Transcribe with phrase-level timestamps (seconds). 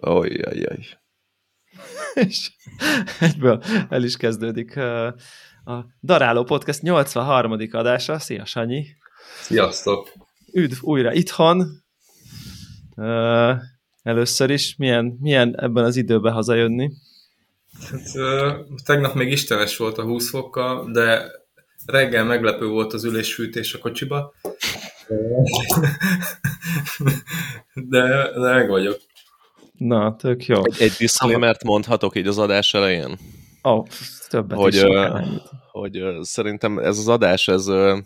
[0.00, 0.86] Ojjajjaj.
[2.14, 2.50] És
[3.20, 4.76] egyből el is kezdődik
[5.64, 7.68] a Daráló Podcast 83.
[7.70, 8.18] adása.
[8.18, 8.86] Szia, Sanyi!
[9.40, 10.12] Sziasztok!
[10.52, 11.82] Üdv újra itthon!
[14.02, 16.90] Először is, milyen, milyen ebben az időben hazajönni?
[17.90, 18.02] Hát,
[18.84, 21.30] tegnap még istenes volt a 20 fokkal, de
[21.86, 24.32] reggel meglepő volt az ülésfűtés a kocsiba.
[27.74, 28.98] De, de meg vagyok.
[29.80, 30.64] Na, tök jó.
[30.64, 33.18] Egy, egy disclaimert mondhatok így az adás elején?
[33.64, 33.86] Ó, oh,
[34.28, 35.20] többet hogy, is uh,
[35.70, 37.98] hogy uh, szerintem ez az adás, ez, uh,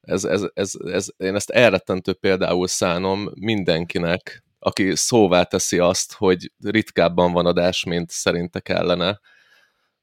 [0.00, 6.52] ez, ez, ez, ez, én ezt elrettentő például szánom mindenkinek, aki szóvá teszi azt, hogy
[6.64, 9.20] ritkábban van adás, mint szerinte kellene,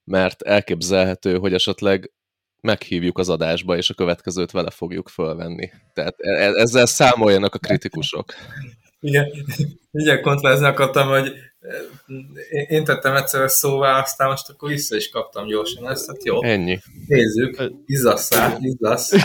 [0.03, 2.11] mert elképzelhető, hogy esetleg
[2.61, 5.71] meghívjuk az adásba, és a következőt vele fogjuk fölvenni.
[5.93, 8.33] Tehát e, e, ezzel számoljanak a kritikusok.
[9.03, 9.31] Igen,
[9.91, 11.33] igen, kontrázni akartam, hogy
[12.67, 16.43] én tettem egyszer szóvá, aztán most akkor vissza is kaptam gyorsan ezt, hát jó.
[16.43, 16.79] Ennyi.
[17.07, 19.11] Nézzük, izzasszál, izzasz.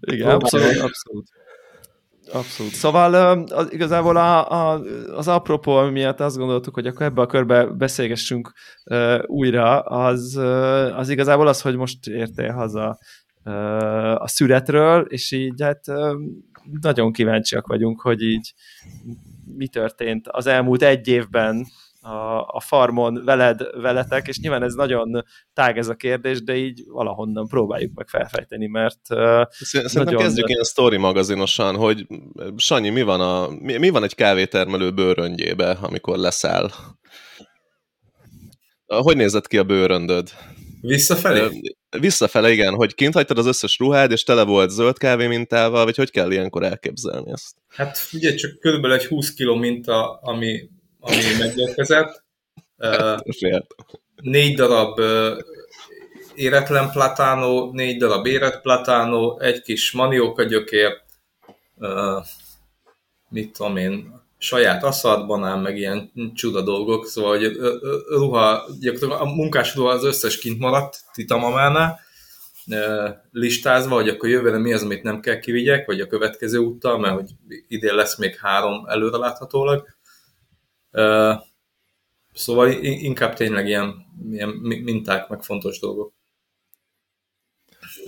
[0.00, 1.28] Igen, abszolút, abszolút.
[2.32, 2.72] Abszolút.
[2.72, 3.14] Szóval
[3.50, 4.82] az, igazából a, a,
[5.14, 8.52] az apropó, miatt azt gondoltuk, hogy akkor ebbe a körbe beszélgessünk
[8.84, 12.98] uh, újra, az, uh, az igazából az, hogy most értél haza
[14.14, 15.84] a születről, és így hát
[16.80, 18.54] nagyon kíváncsiak vagyunk, hogy így
[19.56, 21.66] mi történt az elmúlt egy évben
[22.00, 26.82] a, a farmon veled, veletek, és nyilván ez nagyon tág ez a kérdés, de így
[26.86, 29.00] valahonnan próbáljuk meg felfejteni, mert
[29.48, 30.20] Szerintem nagyon...
[30.20, 32.06] kezdjük ilyen story magazinosan, hogy
[32.56, 36.70] Sanyi, mi van, a, mi, mi van egy kávétermelő bőröngyébe, amikor leszáll?
[38.86, 40.30] Hogy nézett ki a bőröndöd?
[40.82, 41.60] Visszafelé?
[42.00, 45.96] Visszafele, igen, hogy kint hagytad az összes ruhád, és tele volt zöld kávé mintával, vagy
[45.96, 47.54] hogy kell ilyenkor elképzelni ezt?
[47.68, 50.70] Hát ugye csak körülbelül egy 20 kg minta, ami
[51.02, 52.24] ami megérkezett.
[52.78, 53.18] Uh,
[54.22, 55.38] négy darab uh,
[56.34, 61.00] éretlen platánó, négy darab érett platánó, egy kis manióka gyökér,
[61.76, 62.24] uh,
[63.28, 67.56] mit tudom én, saját aszadbanán, meg ilyen csuda dolgok, szóval hogy
[68.08, 68.68] ruha,
[69.18, 72.00] a munkás ruha az összes kint maradt titamamánál,
[73.30, 77.14] listázva, hogy akkor jövőre mi az, amit nem kell kivigyek, vagy a következő úttal, mert
[77.14, 77.30] hogy
[77.68, 79.86] idén lesz még három előreláthatólag.
[82.32, 83.94] Szóval inkább tényleg ilyen,
[84.30, 86.12] ilyen minták, meg fontos dolgok.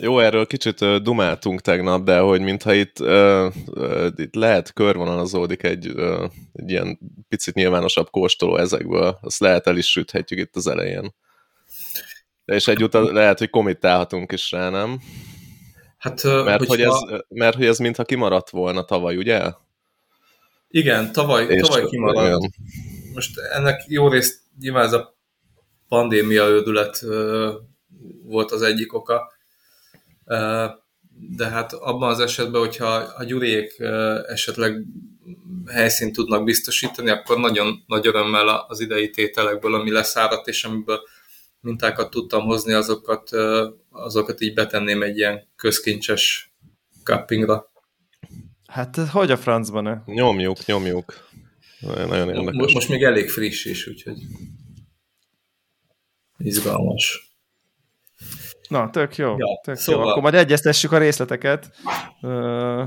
[0.00, 5.88] Jó, erről kicsit dumáltunk tegnap, de hogy mintha itt, uh, uh, itt lehet körvonalazódik egy,
[5.88, 11.14] uh, egy ilyen picit nyilvánosabb kóstoló ezekből, azt lehet el is süthetjük itt az elején.
[12.44, 15.00] De és egyúttal lehet, hogy komittálhatunk is rá, nem?
[15.98, 16.94] Hát, mert, hogy ez,
[17.28, 19.52] mert hogy ez mintha kimaradt volna tavaly, ugye?
[20.68, 22.18] Igen, tavaly, és tavaly kimaradt.
[22.18, 22.54] Olyan.
[23.14, 25.16] Most ennek jó részt nyilván ez a
[25.88, 27.04] pandémia ödület
[28.22, 29.33] volt az egyik oka,
[31.36, 33.80] de hát abban az esetben, hogyha a gyuriék
[34.28, 34.84] esetleg
[35.66, 41.00] helyszínt tudnak biztosítani, akkor nagyon nagy örömmel az idei tételekből, ami leszáradt, és amiből
[41.60, 43.30] mintákat tudtam hozni, azokat,
[43.90, 46.54] azokat így betenném egy ilyen közkincses
[47.04, 47.72] cuppingra.
[48.66, 50.02] Hát hogy a francban -e?
[50.06, 51.28] Nyomjuk, nyomjuk.
[51.80, 52.54] Nagyon érdekes.
[52.54, 54.16] Most, most még elég friss is, úgyhogy
[56.38, 57.33] izgalmas.
[58.74, 59.34] Na, tök jó.
[59.38, 60.04] Ja, tök szóval...
[60.04, 60.10] jó.
[60.10, 61.70] Akkor majd egyeztessük a részleteket.
[62.22, 62.82] Uh,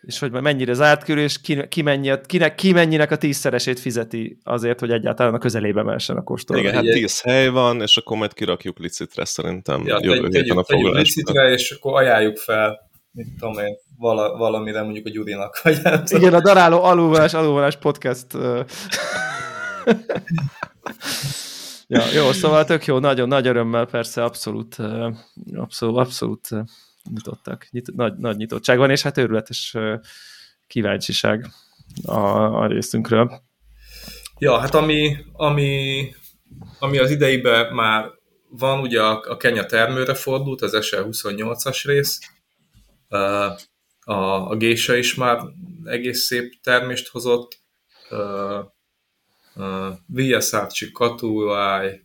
[0.00, 4.38] és hogy mennyire zárt körül, és ki, ki, mennyi, kinek, ki mennyinek a tízszeresét fizeti
[4.42, 6.58] azért, hogy egyáltalán a közelébe mehessen a kóstoló.
[6.58, 10.64] Igen, hát tíz hely van, és akkor majd kirakjuk licitre szerintem ja, jövő héten a
[10.64, 10.98] foglalásba.
[10.98, 15.60] licitre, és akkor ajánljuk fel, mit tudom én, vala, valamire mondjuk a Gyurinak.
[15.62, 18.26] Vagy Igen, a Daráló alulvonás, alulvonás podcast.
[21.86, 24.76] ja, jó, szóval tök jó, nagyon nagy örömmel persze abszolút,
[25.54, 26.48] abszolút, abszolút
[27.10, 27.66] nyitottak.
[27.70, 29.76] Nyit, nagy, nagy nyitottság van, és hát őrületes
[30.66, 31.46] kíváncsiság
[32.04, 32.18] a,
[32.62, 33.42] a részünkről.
[34.38, 36.08] Ja, hát ami, ami,
[36.78, 38.10] ami az ideiben már
[38.48, 42.20] van, ugye a, a Kenya termőre fordult, az SL28-as rész,
[44.04, 44.14] a,
[44.50, 45.40] a gése is már
[45.84, 47.58] egész szép termést hozott,
[49.54, 52.00] uh, Via Szárcsi Katuáj,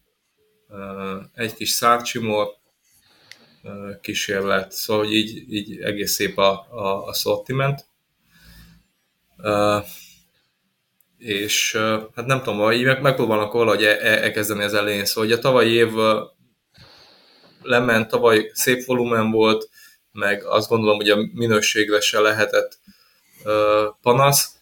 [0.68, 2.48] uh, egy kis szárcsimor
[3.64, 7.86] uh, kísérlet, szóval hogy így, így egész szép a, a, a sortiment.
[9.38, 9.86] Uh,
[11.18, 15.30] és uh, hát nem tudom, így meg, megpróbálnak valahogy e, e, elkezdeni az elején, szóval
[15.30, 15.92] hogy a tavalyi év
[17.62, 19.70] lement, tavaly szép volumen volt,
[20.12, 22.80] meg azt gondolom, hogy a minőségre se lehetett
[24.02, 24.59] panasz,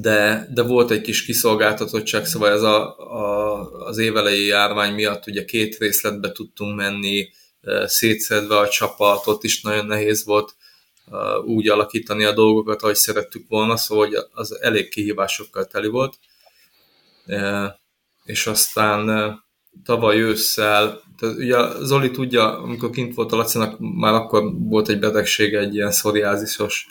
[0.00, 5.44] de, de volt egy kis kiszolgáltatottság, szóval ez a, a, az évelei járvány miatt ugye
[5.44, 7.28] két részletbe tudtunk menni,
[7.84, 10.54] szétszedve a csapat, ott is nagyon nehéz volt
[11.44, 16.18] úgy alakítani a dolgokat, ahogy szerettük volna, szóval az elég kihívásokkal teli volt.
[18.24, 19.34] És aztán
[19.84, 24.98] tavaly ősszel, tehát ugye Zoli tudja, amikor kint volt a Lacinak, már akkor volt egy
[24.98, 26.86] betegsége, egy ilyen szoriázisos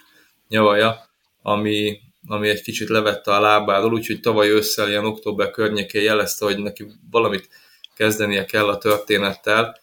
[0.47, 1.09] nyavaja,
[1.42, 6.57] ami, ami egy kicsit levette a lábáról, úgyhogy tavaly ősszel, ilyen október környékén jelezte, hogy
[6.57, 7.50] neki valamit
[7.95, 9.80] kezdenie kell a történettel,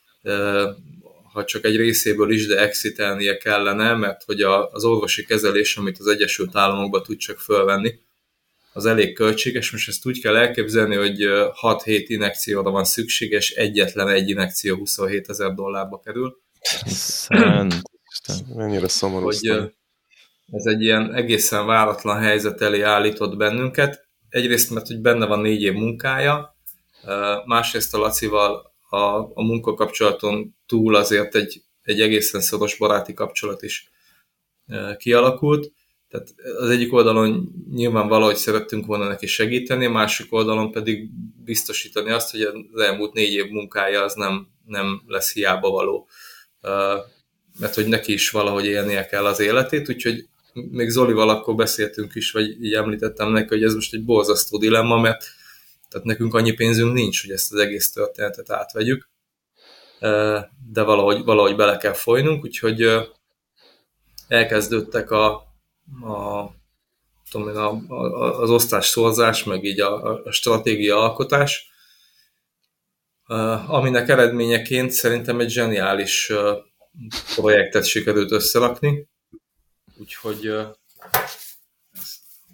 [1.33, 5.99] ha csak egy részéből is, de exitelnie kellene, mert hogy a, az orvosi kezelés, amit
[5.99, 8.05] az Egyesült Államokban tud csak fölvenni,
[8.73, 9.71] az elég költséges.
[9.73, 11.19] Most ezt úgy kell elképzelni, hogy
[11.63, 16.41] 6-7 inekcióra van szükséges, egyetlen egy inekció 27 ezer dollárba kerül.
[16.87, 17.75] Szent
[18.55, 19.25] Mennyire szomorú.
[19.25, 19.73] Hogy
[20.53, 24.07] ez egy ilyen egészen váratlan helyzet elé állított bennünket.
[24.29, 26.57] Egyrészt, mert hogy benne van négy év munkája,
[27.45, 33.91] másrészt a Lacival a, a munkakapcsolaton túl azért egy, egy egészen szoros baráti kapcsolat is
[34.97, 35.73] kialakult.
[36.09, 41.11] Tehát az egyik oldalon nyilván valahogy szerettünk volna neki segíteni, a másik oldalon pedig
[41.45, 42.41] biztosítani azt, hogy
[42.73, 46.09] az elmúlt négy év munkája az nem, nem lesz hiába való.
[47.59, 50.29] Mert hogy neki is valahogy élnie kell az életét, úgyhogy
[50.71, 55.01] még Zolival akkor beszéltünk is, vagy így említettem neki, hogy ez most egy borzasztó dilemma,
[55.01, 55.25] mert
[55.89, 59.09] tehát nekünk annyi pénzünk nincs, hogy ezt az egész történetet átvegyük,
[60.73, 62.87] de valahogy, valahogy bele kell folynunk, úgyhogy
[64.29, 65.35] elkezdődtek a,
[66.03, 66.51] a,
[67.31, 71.71] tudom én, a, a, az osztás szorzás, meg így a, a stratégia alkotás,
[73.67, 76.33] aminek eredményeként szerintem egy zseniális
[77.35, 79.09] projektet sikerült összerakni,
[79.99, 80.53] úgyhogy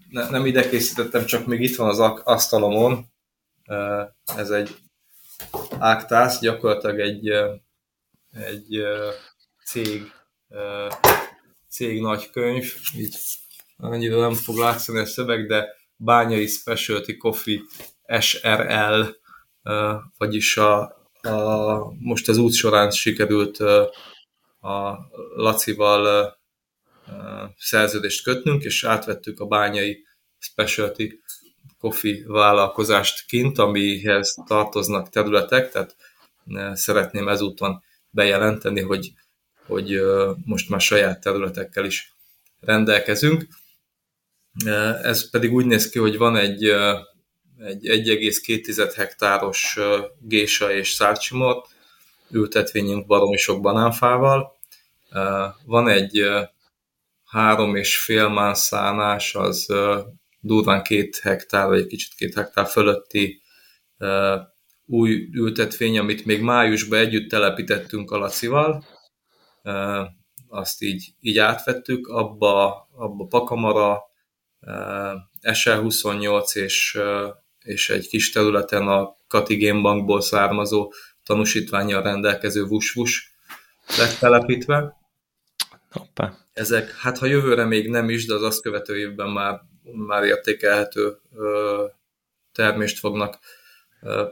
[0.09, 3.07] ne, nem ide készítettem, csak még itt van az asztalomon,
[4.37, 4.77] ez egy
[5.79, 7.29] Actas, gyakorlatilag egy,
[8.31, 8.83] egy
[9.65, 10.13] cég,
[11.69, 13.17] cég nagykönyv, így
[13.77, 17.61] annyira nem fog látszani a szöveg, de Bányai Specialty Coffee
[18.21, 19.03] SRL,
[20.17, 20.81] vagyis a,
[21.23, 23.61] a, most az út során sikerült
[24.61, 24.99] a
[25.35, 26.37] Lacival
[27.59, 30.05] szerződést kötnünk, és átvettük a Bányai
[30.39, 31.21] Specialty
[31.79, 35.97] Coffee vállalkozást kint, amihez tartoznak területek, tehát
[36.73, 39.13] szeretném ezúton bejelenteni, hogy,
[39.67, 40.01] hogy
[40.45, 42.13] most már saját területekkel is
[42.61, 43.47] rendelkezünk.
[45.03, 46.65] Ez pedig úgy néz ki, hogy van egy,
[47.59, 49.79] egy 1,2 hektáros
[50.21, 51.69] gésa és szárcsimot,
[52.31, 54.57] ültetvényünk baromi sok banánfával.
[55.65, 56.25] Van egy
[57.33, 59.67] három és fél mánszánás, az
[60.41, 63.43] durván két hektár, vagy egy kicsit két hektár fölötti
[64.87, 68.85] új ültetvény, amit még májusban együtt telepítettünk a Lacival,
[70.49, 74.03] azt így, így átvettük, abba, abba Pakamara,
[75.43, 77.01] SL28 és,
[77.65, 80.93] és egy kis területen a Kati Bankból származó
[81.25, 83.35] tanúsítványjal rendelkező vus-vus
[83.99, 85.01] lett telepítve.
[85.93, 86.37] Hoppá.
[86.53, 89.61] Ezek, hát ha jövőre még nem is, de az azt követő évben már
[89.93, 91.19] már értékelhető
[92.53, 93.39] termést fognak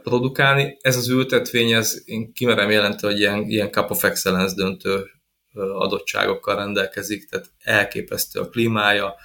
[0.03, 0.77] produkálni.
[0.81, 5.09] Ez az ültetvény, ez én kimerem jelenteni, hogy ilyen, ilyen Cup of Excellence döntő
[5.53, 9.15] adottságokkal rendelkezik, tehát elképesztő a klímája,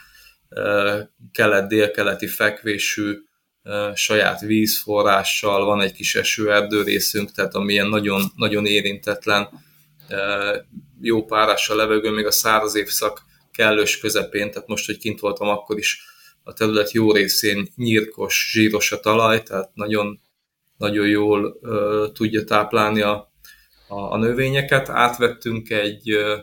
[1.33, 3.19] kelet-dél-keleti fekvésű,
[3.95, 9.49] saját vízforrással, van egy kis esőerdő részünk, tehát ami ilyen nagyon, nagyon érintetlen,
[11.07, 13.23] jó párás a levegő, még a száraz évszak
[13.53, 16.05] kellős közepén, tehát most, hogy kint voltam, akkor is
[16.43, 20.21] a terület jó részén nyírkos, zsíros a talaj, tehát nagyon,
[20.77, 23.33] nagyon jól uh, tudja táplálni a,
[23.89, 24.89] a, a növényeket.
[24.89, 26.39] Átvettünk egy, uh,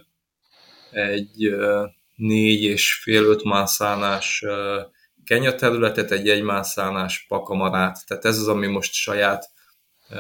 [0.91, 4.81] egy uh, négy és fél öt mászánás uh,
[5.25, 9.49] kenya területet, egy egymászánás pakamarát, tehát ez az, ami most saját
[10.09, 10.17] uh,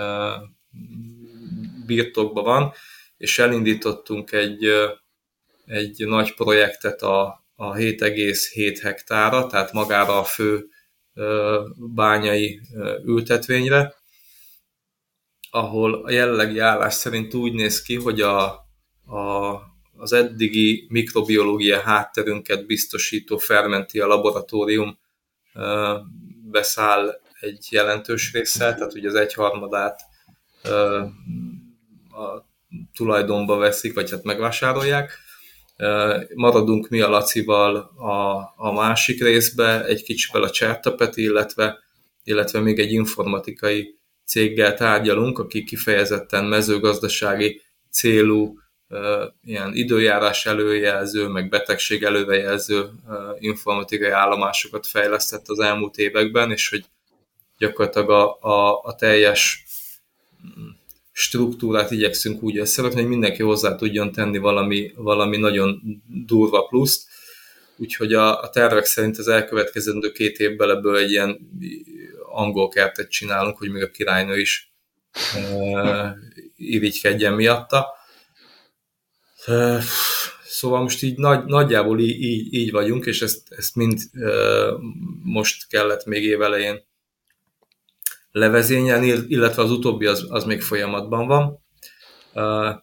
[1.85, 2.73] birtokban van,
[3.23, 4.67] és elindítottunk egy,
[5.65, 10.67] egy nagy projektet a, a 7,7 hektára, tehát magára a fő
[11.75, 12.61] bányai
[13.05, 13.95] ültetvényre,
[15.49, 18.43] ahol a jelenlegi állás szerint úgy néz ki, hogy a,
[19.05, 19.51] a,
[19.97, 24.99] az eddigi mikrobiológia hátterünket biztosító Fermentia laboratórium
[26.51, 29.99] beszáll egy jelentős része, tehát ugye az egyharmadát
[32.11, 32.51] a
[32.95, 35.17] tulajdonba veszik, vagy hát megvásárolják,
[36.35, 41.79] maradunk mi a Lacival a, a másik részbe, egy kicsivel a Csertapet, illetve,
[42.23, 47.61] illetve még egy informatikai céggel tárgyalunk, aki kifejezetten mezőgazdasági
[47.91, 48.57] célú
[49.43, 52.89] ilyen időjárás előjelző, meg betegség előrejelző
[53.39, 56.85] informatikai állomásokat fejlesztett az elmúlt években, és hogy
[57.57, 59.65] gyakorlatilag a, a, a teljes
[61.13, 65.81] struktúrát igyekszünk úgy összerakni, hogy mindenki hozzá tudjon tenni valami, valami nagyon
[66.25, 67.07] durva pluszt,
[67.77, 71.39] úgyhogy a, a tervek szerint az elkövetkezendő két évben ebből egy ilyen
[72.31, 74.73] angol kertet csinálunk, hogy még a királynő is
[75.35, 76.17] e,
[76.55, 77.87] irigykedjen miatta.
[79.45, 79.81] E,
[80.45, 84.29] szóval most így nagy, nagyjából így, így, így vagyunk, és ezt, ezt mind e,
[85.23, 86.83] most kellett még évelején
[88.33, 91.61] levezényelni, illetve az utóbbi az, az még folyamatban van.
[92.33, 92.81] Uh,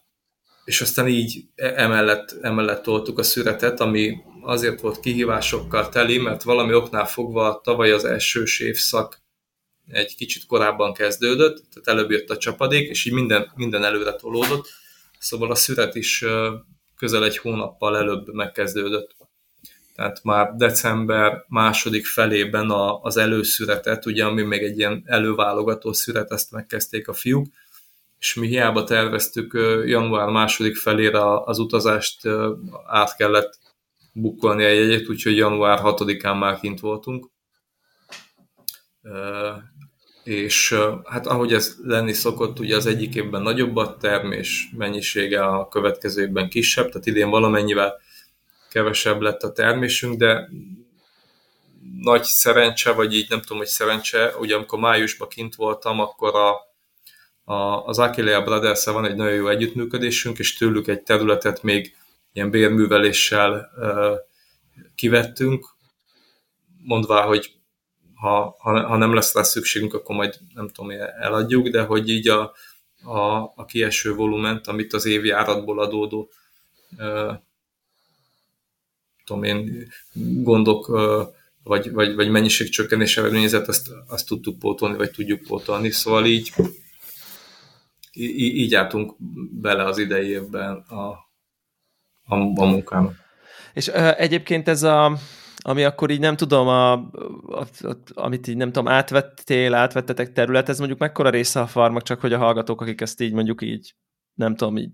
[0.65, 6.43] és aztán így e, emellett, emellett toltuk a szüretet, ami azért volt kihívásokkal teli, mert
[6.43, 9.21] valami oknál fogva tavaly az elsős évszak
[9.87, 14.69] egy kicsit korábban kezdődött, tehát előbb jött a csapadék, és így minden, minden előre tolódott,
[15.19, 16.25] szóval a szüret is
[16.95, 19.15] közel egy hónappal előbb megkezdődött.
[20.01, 26.31] Tehát már december második felében a, az előszüretet, ugye, ami még egy ilyen előválogató szüret,
[26.31, 27.47] ezt megkezdték a fiúk,
[28.19, 29.53] és mi hiába terveztük
[29.85, 32.27] január második felére az utazást,
[32.85, 33.59] át kellett
[34.13, 37.29] bukkolni a jegyet, úgyhogy január 6-án már kint voltunk.
[40.23, 45.67] És hát ahogy ez lenni szokott, ugye az egyik évben nagyobb a termés mennyisége, a
[45.67, 47.99] következő évben kisebb, tehát idén valamennyivel
[48.71, 50.49] kevesebb lett a termésünk, de
[51.99, 56.51] nagy szerencse, vagy így nem tudom, hogy szerencse, ugye amikor májusban kint voltam, akkor a,
[57.53, 61.95] a, az Aquilea brothers van egy nagyon jó együttműködésünk, és tőlük egy területet még
[62.33, 64.17] ilyen bérműveléssel uh,
[64.95, 65.65] kivettünk,
[66.83, 67.53] mondvá, hogy
[68.15, 72.27] ha, ha, ha nem lesz rá szükségünk, akkor majd nem tudom, eladjuk, de hogy így
[72.27, 72.53] a,
[73.03, 76.29] a, a kieső volument, amit az évi áratból adódó
[76.97, 77.33] uh,
[79.25, 79.87] tudom én,
[80.43, 80.87] gondok
[81.63, 85.89] vagy, vagy, vagy mennyiségcsökkenés eredményezett, azt, azt tudtuk pótolni, vagy tudjuk pótolni.
[85.89, 86.53] Szóval így,
[88.11, 89.15] így, így álltunk
[89.61, 91.09] bele az idei évben a,
[92.25, 93.13] a, a munkának.
[93.73, 95.17] És uh, egyébként ez a,
[95.57, 100.69] ami akkor így nem tudom, a, a, a, amit így nem tudom, átvettél, átvettetek terület,
[100.69, 103.95] ez mondjuk mekkora része a farmak, csak hogy a hallgatók, akik ezt így mondjuk így,
[104.33, 104.91] nem tudom, így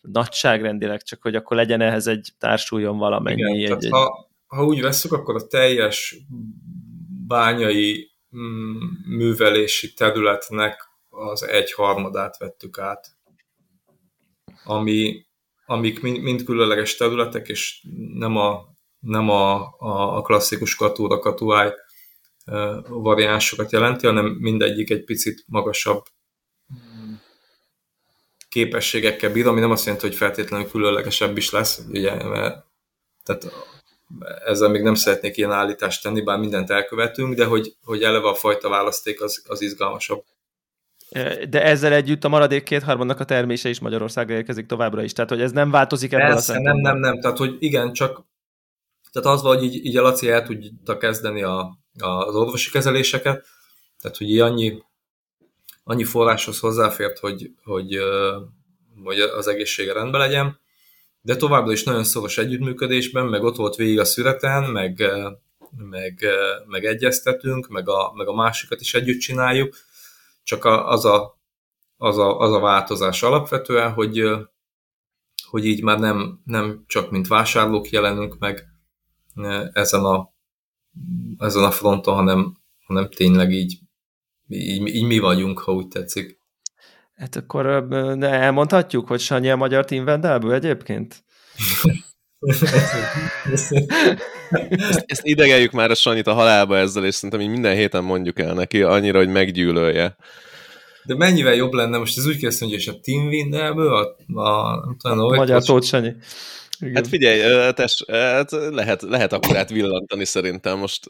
[0.00, 3.58] nagyságrendileg, csak hogy akkor legyen ehhez egy társuljon valamennyi.
[3.58, 3.90] Igen, egy, egy...
[3.90, 6.16] Ha, ha úgy veszük, akkor a teljes
[7.26, 8.76] bányai mm,
[9.16, 13.06] művelési területnek az egy harmadát vettük át,
[14.64, 15.26] ami,
[15.66, 18.72] amik mind, mind különleges területek, és nem a
[19.04, 21.72] nem a, a, a klasszikus katúra katuáj
[22.88, 26.04] variánsokat jelenti, hanem mindegyik egy picit magasabb
[28.54, 32.64] képességekkel bír, ami nem azt jelenti, hogy feltétlenül különlegesebb is lesz, ugye, mert,
[33.24, 33.52] tehát
[34.44, 38.34] ezzel még nem szeretnék ilyen állítást tenni, bár mindent elkövetünk, de hogy, hogy eleve a
[38.34, 40.24] fajta választék az, az izgalmasabb.
[41.48, 45.40] De ezzel együtt a maradék kétharmadnak a termése is Magyarországra érkezik továbbra is, tehát hogy
[45.40, 48.24] ez nem változik ebből Persze, a nem, nem, nem, tehát hogy igen, csak
[49.12, 53.46] tehát az vagy, így, így a Laci el tudta kezdeni a, a, az orvosi kezeléseket,
[54.00, 54.82] tehát hogy így annyi,
[55.84, 57.98] annyi forráshoz hozzáfért, hogy, hogy,
[59.04, 60.58] hogy az egészsége rendben legyen,
[61.20, 65.02] de továbbra is nagyon szoros együttműködésben, meg ott volt végig a szüreten, meg,
[65.76, 66.24] meg,
[66.66, 69.76] meg egyeztetünk, meg a, meg a másikat is együtt csináljuk,
[70.42, 71.38] csak az, a,
[71.96, 74.22] az, a, az a változás alapvetően, hogy,
[75.48, 78.68] hogy így már nem, nem csak mint vásárlók jelenünk meg,
[79.72, 80.32] ezen a,
[81.38, 83.78] ezen a fronton, hanem, hanem tényleg így,
[84.48, 86.38] így, így mi vagyunk, ha úgy tetszik.
[87.14, 91.24] Hát akkor de elmondhatjuk, hogy Sanyi a magyar Team Vendelből egyébként?
[93.52, 93.72] ezt,
[95.06, 98.54] ezt idegeljük már a Sanyit a halálba ezzel, és szerintem így minden héten mondjuk el
[98.54, 100.16] neki, annyira, hogy meggyűlölje.
[101.04, 104.72] De mennyivel jobb lenne, most ez úgy kezdtem, hogy és a Team Vendelből, a, a,
[105.02, 106.12] a, a magyar Tóth Sanyi.
[106.80, 106.94] Igen.
[106.94, 111.06] Hát figyelj, tess, hát lehet, lehet akkor át villantani szerintem most.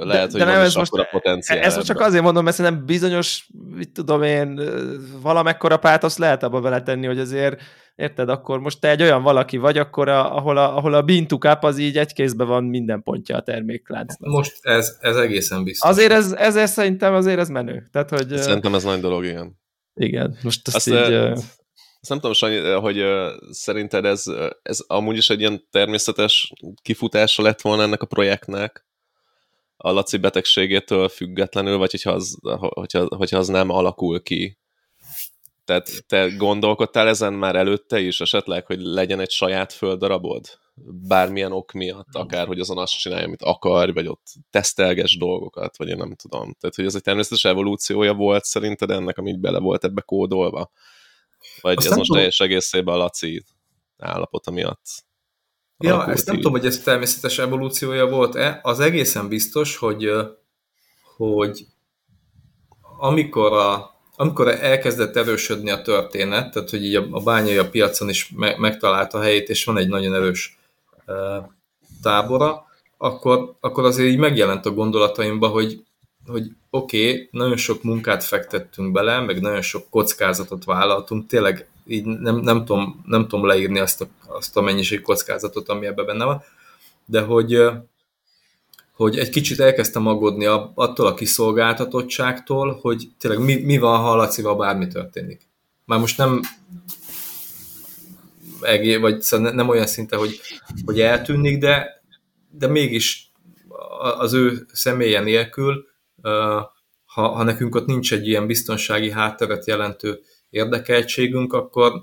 [0.00, 1.58] Lehet, de, hogy de nem ez most, a potenciál.
[1.58, 4.60] Ezt most csak azért mondom, mert szerintem bizonyos, mit tudom én,
[5.22, 7.60] valamekkora pátoszt lehet abba beletenni, hogy azért,
[7.96, 11.64] érted, akkor most te egy olyan valaki vagy, akkor a, ahol a, ahol a bintukáp
[11.64, 14.30] az így egy kézben van minden pontja a termékláncnak.
[14.30, 15.90] Most ez, ez egészen biztos.
[15.90, 17.88] Azért ez, ez, ez szerintem azért ez menő.
[17.92, 19.60] Tehát, hogy, szerintem ez nagy dolog, igen.
[19.94, 21.14] Igen, most azt, azt így...
[22.00, 23.04] Azt nem tudom, Sanyi, hogy
[23.50, 24.24] szerinted ez,
[24.62, 28.86] ez amúgy is egy ilyen természetes kifutása lett volna ennek a projektnek,
[29.84, 34.58] a Laci betegségétől függetlenül, vagy hogyha az, hogyha, hogyha az nem alakul ki.
[35.64, 40.58] Tehát te gondolkodtál ezen már előtte is esetleg, hogy legyen egy saját földdarabod?
[41.08, 45.88] Bármilyen ok miatt, akár, hogy azon azt csinálja, amit akar, vagy ott tesztelges dolgokat, vagy
[45.88, 46.54] én nem tudom.
[46.60, 50.70] Tehát, hogy ez egy természetes evolúciója volt szerinted ennek, amit bele volt ebbe kódolva?
[51.60, 52.16] Vagy Azt ez most tudom.
[52.16, 53.44] teljes egészében a Laci
[53.98, 54.84] állapota miatt?
[55.78, 58.60] Ja, ezt nem tudom, hogy ez természetes evolúciója volt-e.
[58.62, 60.10] Az egészen biztos, hogy,
[61.16, 61.66] hogy
[62.98, 68.08] amikor, a, amikor elkezdett erősödni a történet, tehát hogy így a, a bányai a piacon
[68.08, 70.58] is me, megtalálta a helyét, és van egy nagyon erős
[71.06, 71.12] e,
[72.02, 72.66] tábora,
[72.98, 75.84] akkor, akkor azért így megjelent a gondolataimba, hogy,
[76.26, 82.04] hogy oké, okay, nagyon sok munkát fektettünk bele, meg nagyon sok kockázatot vállaltunk, tényleg így
[82.04, 86.24] nem, nem, tudom, nem tudom leírni azt a, azt a mennyiség kockázatot, ami ebben benne
[86.24, 86.42] van,
[87.04, 87.62] de hogy,
[88.92, 94.16] hogy egy kicsit elkezdtem aggódni attól a kiszolgáltatottságtól, hogy tényleg mi, mi van, ha a
[94.16, 95.48] Lacival bármi történik.
[95.84, 96.40] Már most nem
[98.60, 100.40] egé, vagy szóval nem olyan szinte, hogy,
[100.84, 102.02] hogy eltűnik, de,
[102.50, 103.32] de mégis
[104.18, 105.86] az ő személye nélkül,
[107.04, 110.20] ha, ha nekünk ott nincs egy ilyen biztonsági hátteret jelentő
[110.54, 112.02] érdekeltségünk, akkor,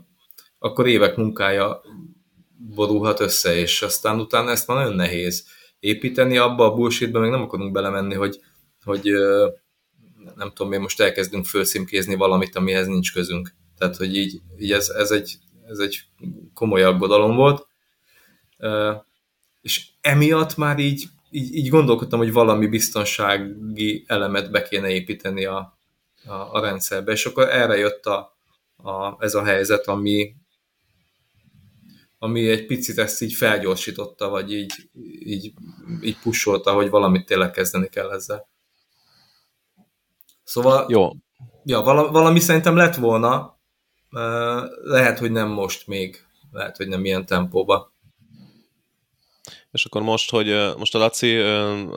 [0.60, 1.82] akkor évek munkája
[2.76, 5.48] borulhat össze, és aztán utána ezt már nagyon nehéz
[5.80, 8.40] építeni, abba a bullshitbe meg nem akarunk belemenni, hogy,
[8.84, 9.12] hogy
[10.36, 13.54] nem tudom, mi most elkezdünk fölszimkézni valamit, amihez nincs közünk.
[13.78, 16.00] Tehát, hogy így, így ez, ez, egy, ez egy
[16.54, 17.68] komoly aggodalom volt.
[19.62, 25.78] És emiatt már így, így, így gondolkodtam, hogy valami biztonsági elemet be kéne építeni a,
[26.26, 28.40] a, a rendszerbe, és akkor erre jött a,
[28.84, 30.36] a, ez a helyzet, ami,
[32.18, 35.54] ami egy picit ezt így felgyorsította, vagy így, így,
[36.02, 38.50] így pusolta, hogy valamit tényleg kezdeni kell ezzel.
[40.44, 41.10] Szóval, Jó.
[41.64, 43.60] Ja, valami szerintem lett volna,
[44.84, 47.94] lehet, hogy nem most még, lehet, hogy nem ilyen tempóba.
[49.72, 51.36] És akkor most, hogy most a Laci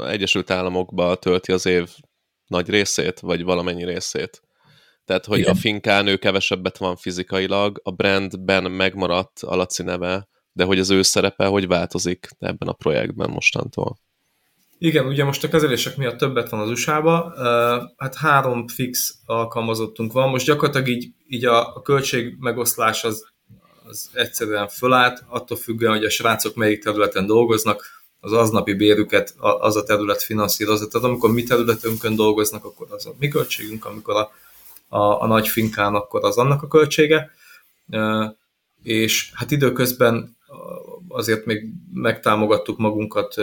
[0.06, 1.90] Egyesült Államokba tölti az év
[2.46, 4.42] nagy részét, vagy valamennyi részét.
[5.04, 5.50] Tehát, hogy Igen.
[5.50, 10.90] a finkán ő kevesebbet van fizikailag, a brandben megmaradt a Laci neve, de hogy az
[10.90, 13.98] ő szerepe hogy változik ebben a projektben mostantól?
[14.78, 17.32] Igen, ugye most a kezelések miatt többet van az USA-ba,
[17.96, 23.26] hát három fix alkalmazottunk van, most gyakorlatilag így, így a, a költség megoszlás az,
[23.84, 29.76] az egyszerűen fölállt, attól függően, hogy a srácok melyik területen dolgoznak, az aznapi bérüket az
[29.76, 30.88] a terület finanszírozza.
[30.88, 34.30] Tehát amikor mi területünkön dolgoznak, akkor az a mi költségünk, amikor a
[34.94, 37.30] a, a nagy finkán, akkor az annak a költsége.
[38.82, 40.36] És hát időközben
[41.08, 43.34] azért még megtámogattuk magunkat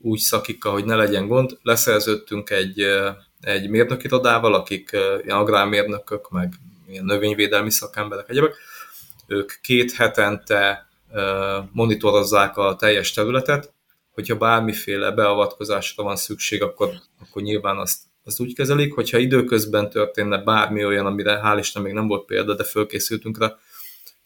[0.00, 1.58] úgy szakikkal, hogy ne legyen gond.
[1.62, 2.84] Leszerződtünk egy,
[3.40, 4.90] egy mérnökirodával, akik
[5.24, 6.54] ilyen agrármérnökök, meg
[6.88, 8.54] ilyen növényvédelmi szakemberek, egyébek.
[9.26, 10.88] Ők két hetente
[11.72, 13.72] monitorozzák a teljes területet,
[14.12, 20.38] hogyha bármiféle beavatkozásra van szükség, akkor, akkor nyilván azt azt úgy kezelik, hogyha időközben történne
[20.38, 23.56] bármi olyan, amire hál' Isten még nem volt példa, de fölkészültünk rá,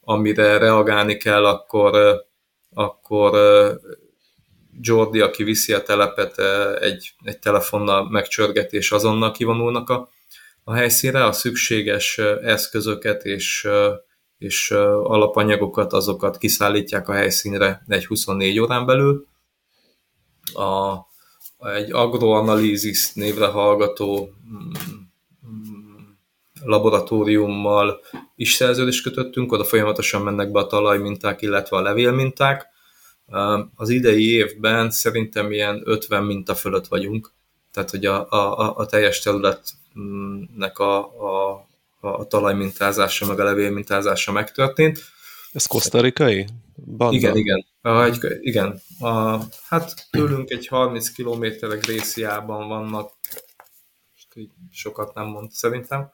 [0.00, 2.20] amire reagálni kell, akkor,
[2.74, 3.38] akkor
[4.80, 6.38] Jordi, aki viszi a telepet,
[6.80, 10.08] egy, egy telefonnal megcsörgeti, és azonnal kivonulnak a,
[10.64, 13.68] a helyszínre, a szükséges eszközöket és,
[14.38, 14.70] és
[15.02, 19.26] alapanyagokat, azokat kiszállítják a helyszínre egy 24 órán belül.
[20.52, 20.94] A,
[21.60, 24.70] egy agroanalízis névre hallgató mm,
[26.62, 28.00] laboratóriummal
[28.36, 32.68] is szerződést kötöttünk, oda folyamatosan mennek be a talajminták, illetve a levélminták.
[33.74, 37.32] Az idei évben szerintem ilyen 50 minta fölött vagyunk,
[37.72, 41.66] tehát hogy a, a, a teljes területnek a, a,
[42.00, 45.00] a talajmintázása, meg a levélmintázása megtörtént.
[45.52, 46.46] Ez kosztarikai?
[46.84, 47.16] Banda.
[47.16, 47.66] Igen, igen.
[47.80, 48.80] A, egy, igen.
[48.98, 49.38] A,
[49.68, 53.12] hát tőlünk egy 30 kilométerre Gréciában vannak,
[54.70, 56.10] sokat nem mond szerintem,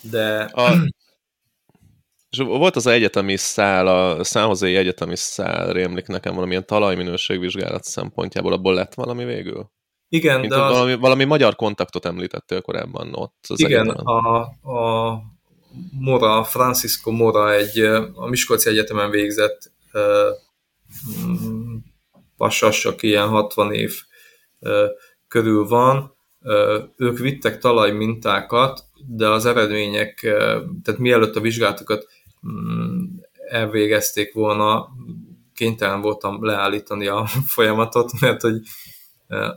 [0.00, 0.42] de...
[0.42, 0.72] A,
[2.30, 8.74] és volt az egyetemi szál, a Szánhozai egyetemi szál rémlik nekem valamilyen talajminőségvizsgálat szempontjából, abból
[8.74, 9.70] lett valami végül?
[10.08, 10.62] Igen, Mint de...
[10.62, 10.72] Az...
[10.72, 15.22] Valami, valami magyar kontaktot említettél korábban ott az Igen, a, a
[15.90, 17.78] Mora, Francisco Mora egy
[18.14, 19.72] a Miskolci Egyetemen végzett
[22.36, 23.94] pasas, aki ilyen 60 év
[25.28, 26.16] körül van,
[26.96, 30.20] ők vittek talajmintákat, de az eredmények,
[30.82, 32.06] tehát mielőtt a vizsgálatokat
[32.48, 33.04] mm,
[33.48, 34.88] elvégezték volna,
[35.54, 38.60] kénytelen voltam leállítani a folyamatot, mert hogy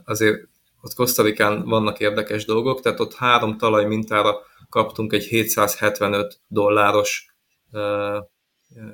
[0.06, 0.50] azért
[0.82, 4.36] ott Kosztarikán vannak érdekes dolgok, tehát ott három talaj mintára
[4.70, 7.36] kaptunk egy 775 dolláros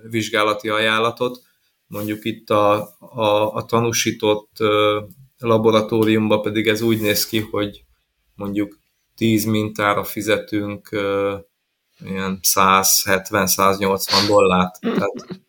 [0.10, 1.42] vizsgálati ajánlatot,
[1.88, 4.58] mondjuk itt a, a, a tanúsított
[5.38, 7.84] laboratóriumban pedig ez úgy néz ki, hogy
[8.36, 8.80] mondjuk
[9.16, 10.90] 10 mintára fizetünk
[12.00, 14.80] ilyen 170-180 dollárt.
[14.80, 15.42] Tehát,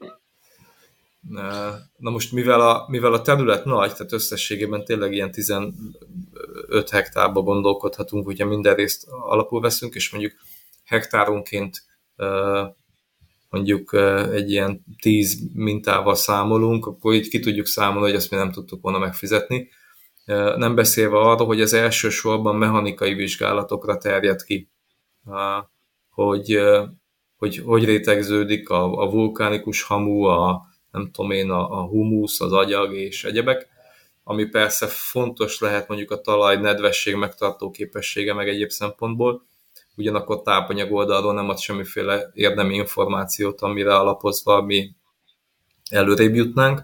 [1.97, 5.73] na most mivel a, mivel a terület nagy, tehát összességében tényleg ilyen 15
[6.91, 10.33] hektárba gondolkodhatunk, hogyha minden részt alapul veszünk, és mondjuk
[10.85, 11.83] hektáronként
[13.49, 13.93] mondjuk
[14.33, 18.83] egy ilyen 10 mintával számolunk, akkor így ki tudjuk számolni, hogy azt mi nem tudtuk
[18.83, 19.69] volna megfizetni.
[20.57, 24.71] Nem beszélve arról, hogy az elsősorban mechanikai vizsgálatokra terjed ki
[26.11, 26.59] hogy
[27.39, 32.53] hogy, hogy rétegződik a, a vulkánikus hamu, a, nem tudom én, a, a humusz, az
[32.53, 33.69] agyag és egyebek,
[34.25, 39.47] ami persze fontos lehet mondjuk a talaj nedvesség megtartó képessége meg egyéb szempontból,
[39.99, 44.95] ugyanakkor tápanyag oldalról nem ad semmiféle érdemi információt, amire alapozva mi
[45.91, 46.83] előrébb jutnánk,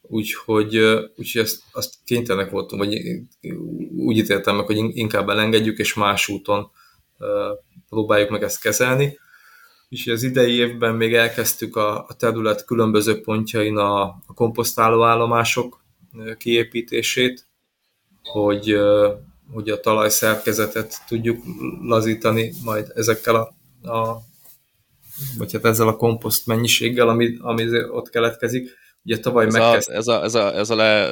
[0.00, 0.76] úgyhogy,
[1.16, 3.00] úgyhogy ezt, azt kénytelenek voltunk, vagy
[3.96, 6.70] úgy ítéltem meg, hogy inkább elengedjük, és más úton
[7.88, 9.18] próbáljuk meg ezt kezelni.
[9.88, 15.84] És az idei évben még elkezdtük a, a terület különböző pontjain a, a komposztáló állomások
[16.38, 17.46] kiépítését,
[18.22, 18.76] hogy,
[19.52, 21.44] hogy a talajszerkezetet tudjuk
[21.82, 23.54] lazítani majd ezekkel a,
[23.90, 24.20] a
[25.38, 28.70] vagy hát ezzel a komposzt mennyiséggel, ami, ami ott keletkezik.
[29.04, 29.90] Ugye tavaly ez, megkezd...
[29.90, 31.08] a, ez, a, ez, a, ez a, le,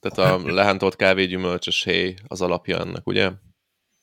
[0.00, 3.30] tehát a lehántolt kávégyümölcsös héj az alapja ennek, ugye?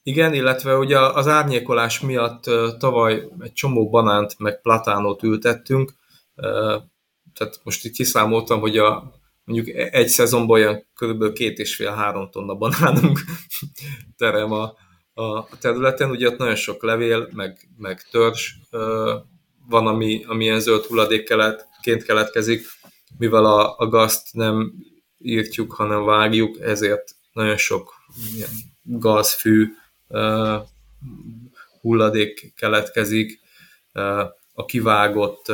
[0.03, 2.43] Igen, illetve ugye az árnyékolás miatt
[2.77, 5.93] tavaly egy csomó banánt meg platánot ültettünk,
[7.33, 9.18] tehát most itt kiszámoltam, hogy a,
[9.49, 11.33] mondjuk egy szezonban olyan kb.
[11.33, 13.19] két és fél három tonna banánunk
[14.17, 14.73] terem a,
[15.13, 18.53] a területen, ugye ott nagyon sok levél, meg, meg törzs
[19.69, 22.65] van, ami, ami ilyen zöld hulladékként keletkezik,
[23.17, 24.73] mivel a, a gazt nem
[25.17, 27.93] írtjuk, hanem vágjuk, ezért nagyon sok
[28.35, 28.49] ilyen
[28.83, 29.67] gazfű,
[31.81, 33.39] hulladék keletkezik,
[34.59, 35.45] a kivágott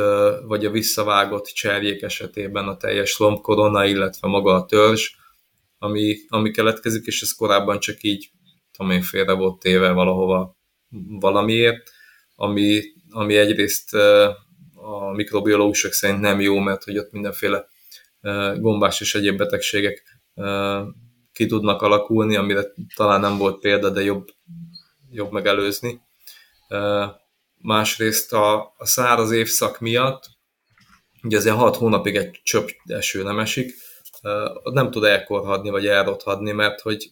[0.46, 5.10] vagy a visszavágott cserjék esetében a teljes lombkorona, illetve maga a törzs,
[5.78, 8.30] ami, ami keletkezik, és ez korábban csak így,
[8.72, 10.56] tudom én, félre volt téve valahova
[11.08, 11.90] valamiért,
[12.34, 13.94] ami, ami egyrészt
[14.74, 17.66] a mikrobiológusok szerint nem jó, mert hogy ott mindenféle
[18.56, 20.20] gombás és egyéb betegségek
[21.32, 22.64] ki tudnak alakulni, amire
[22.94, 24.28] talán nem volt példa, de jobb,
[25.10, 26.00] jobb megelőzni.
[27.58, 30.30] Másrészt a, a száraz évszak miatt,
[31.22, 33.74] ugye azért 6 hónapig egy csöpp eső nem esik,
[34.62, 37.10] nem tud elkorhadni, vagy elrothadni, mert hogy,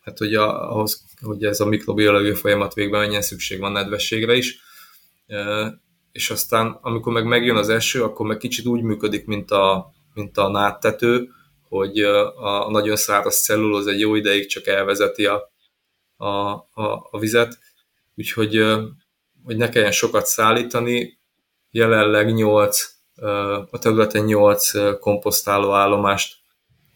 [0.00, 4.60] hát hogy a, ahhoz, hogy ez a mikrobiológiai folyamat végben menjen, szükség van nedvességre is.
[6.12, 10.38] És aztán, amikor meg megjön az eső, akkor meg kicsit úgy működik, mint a, mint
[10.38, 11.28] a náttető,
[11.68, 12.02] hogy
[12.34, 15.52] a nagyon száraz cellulóz egy jó ideig csak elvezeti a,
[16.16, 17.58] a, a, a vizet,
[18.14, 18.64] úgyhogy
[19.44, 21.18] hogy ne kelljen sokat szállítani,
[21.70, 22.80] jelenleg 8,
[23.70, 26.36] a területen 8 komposztáló állomást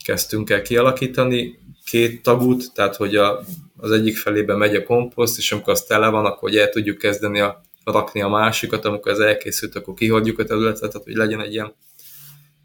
[0.04, 3.40] kezdtünk el kialakítani, két tagút, tehát hogy a,
[3.76, 7.40] az egyik felébe megy a komposzt, és amikor az tele van, akkor el tudjuk kezdeni
[7.40, 11.52] a, rakni a másikat, amikor ez elkészült, akkor kihagyjuk a területet, tehát hogy legyen egy
[11.52, 11.74] ilyen,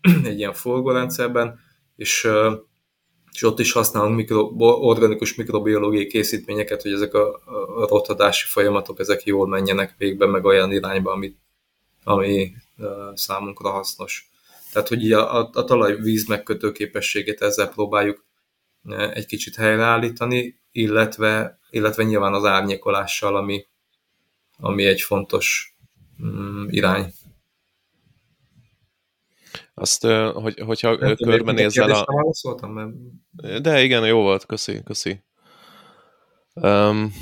[0.32, 1.60] egy ilyen forgórendszerben,
[1.96, 2.28] és,
[3.38, 4.52] és ott is használunk mikro,
[4.88, 7.34] organikus mikrobiológiai készítményeket, hogy ezek a,
[7.82, 11.36] a rothadási folyamatok ezek jól menjenek végbe, meg olyan irányba, ami,
[12.04, 12.54] ami
[13.14, 14.30] számunkra hasznos.
[14.72, 18.26] Tehát, hogy a, a, a talaj víz megkötő képességét ezzel próbáljuk
[19.14, 23.66] egy kicsit helyreállítani, illetve, illetve nyilván az árnyékolással, ami,
[24.60, 25.76] ami egy fontos
[26.24, 27.14] mm, irány.
[29.80, 32.68] Azt, hogy, hogyha nem körbenézel a...
[32.68, 33.62] mert...
[33.62, 35.24] De igen, jó volt, köszi, köszi.
[36.54, 37.14] Um,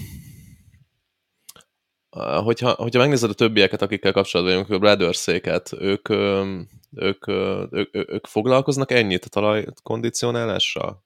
[2.43, 7.27] hogyha, hogyha megnézed a többieket, akikkel kapcsolatban vagyunk, a Bradorszéket, ők, ők,
[7.69, 11.03] ők, ők, foglalkoznak ennyit a talajkondicionálással?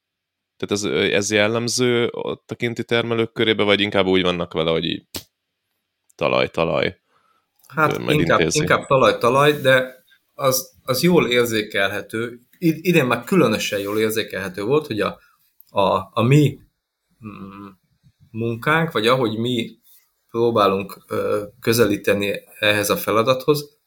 [0.58, 0.84] Tehát ez,
[1.14, 5.06] ez jellemző a kinti termelők körébe, vagy inkább úgy vannak vele, hogy így
[6.16, 7.00] talaj, talaj?
[7.68, 9.99] Hát inkább, inkább talaj, talaj, de
[10.40, 15.20] az, az jól érzékelhető, idén már különösen jól érzékelhető volt, hogy a,
[15.70, 16.60] a, a mi
[17.26, 17.68] mm,
[18.32, 19.78] munkánk, vagy ahogy mi
[20.30, 21.06] próbálunk
[21.60, 23.78] közelíteni ehhez a feladathoz,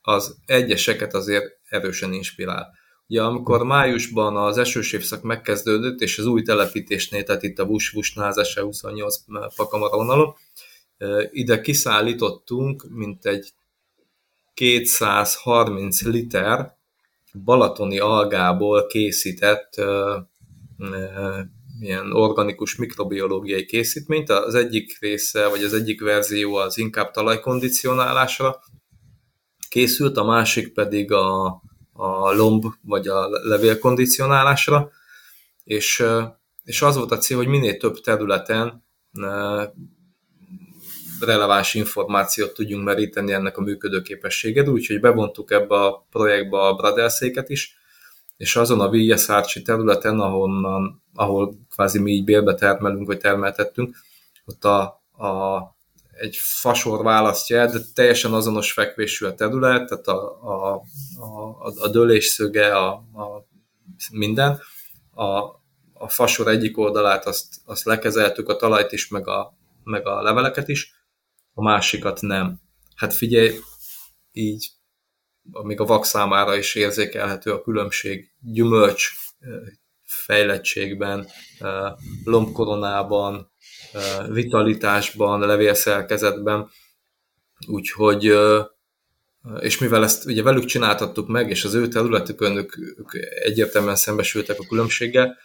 [0.00, 2.76] az egyeseket azért erősen inspirál.
[3.06, 7.90] Ugye amikor májusban az esős évszak megkezdődött, és az új telepítésnél, tehát itt a Vus
[7.90, 9.16] Vusnál, az 28
[9.56, 10.34] pakamara vonalon,
[11.30, 13.52] ide kiszállítottunk mint egy
[14.58, 16.76] 230 liter
[17.44, 19.74] balatoni algából készített
[21.80, 24.30] ilyen organikus mikrobiológiai készítményt.
[24.30, 28.60] Az egyik része, vagy az egyik verzió az inkább talajkondicionálásra
[29.68, 31.46] készült, a másik pedig a,
[31.92, 34.90] a lomb vagy a levélkondicionálásra,
[35.64, 36.04] és,
[36.64, 38.84] és az volt a cél, hogy minél több területen
[41.20, 47.76] releváns információt tudjunk meríteni ennek a működőképességed, úgyhogy bevontuk ebbe a projektbe a Bradelszéket is,
[48.36, 53.96] és azon a Vigyeszárcsi területen, ahonnan, ahol kvázi mi így bélbe termelünk, vagy termeltettünk,
[54.46, 54.80] ott a,
[55.24, 55.58] a,
[56.10, 60.82] egy fasor választja el, de teljesen azonos fekvésű a terület, tehát a, a,
[61.20, 63.46] a, a dölésszöge, a, a
[64.12, 64.60] minden.
[65.14, 65.28] A,
[65.94, 69.54] a fasor egyik oldalát azt, azt lekezeltük, a talajt is, meg a,
[69.84, 70.97] meg a leveleket is,
[71.58, 72.60] a másikat nem.
[72.94, 73.58] Hát figyelj,
[74.32, 74.68] így
[75.62, 79.12] még a vak számára is érzékelhető a különbség gyümölcs
[80.04, 81.26] fejlettségben,
[82.24, 83.50] lombkoronában,
[84.28, 86.70] vitalitásban, levélszerkezetben,
[87.66, 88.32] úgyhogy
[89.60, 94.58] és mivel ezt ugye velük csináltattuk meg, és az ő területükön ők, ők egyértelműen szembesültek
[94.58, 95.36] a különbséggel,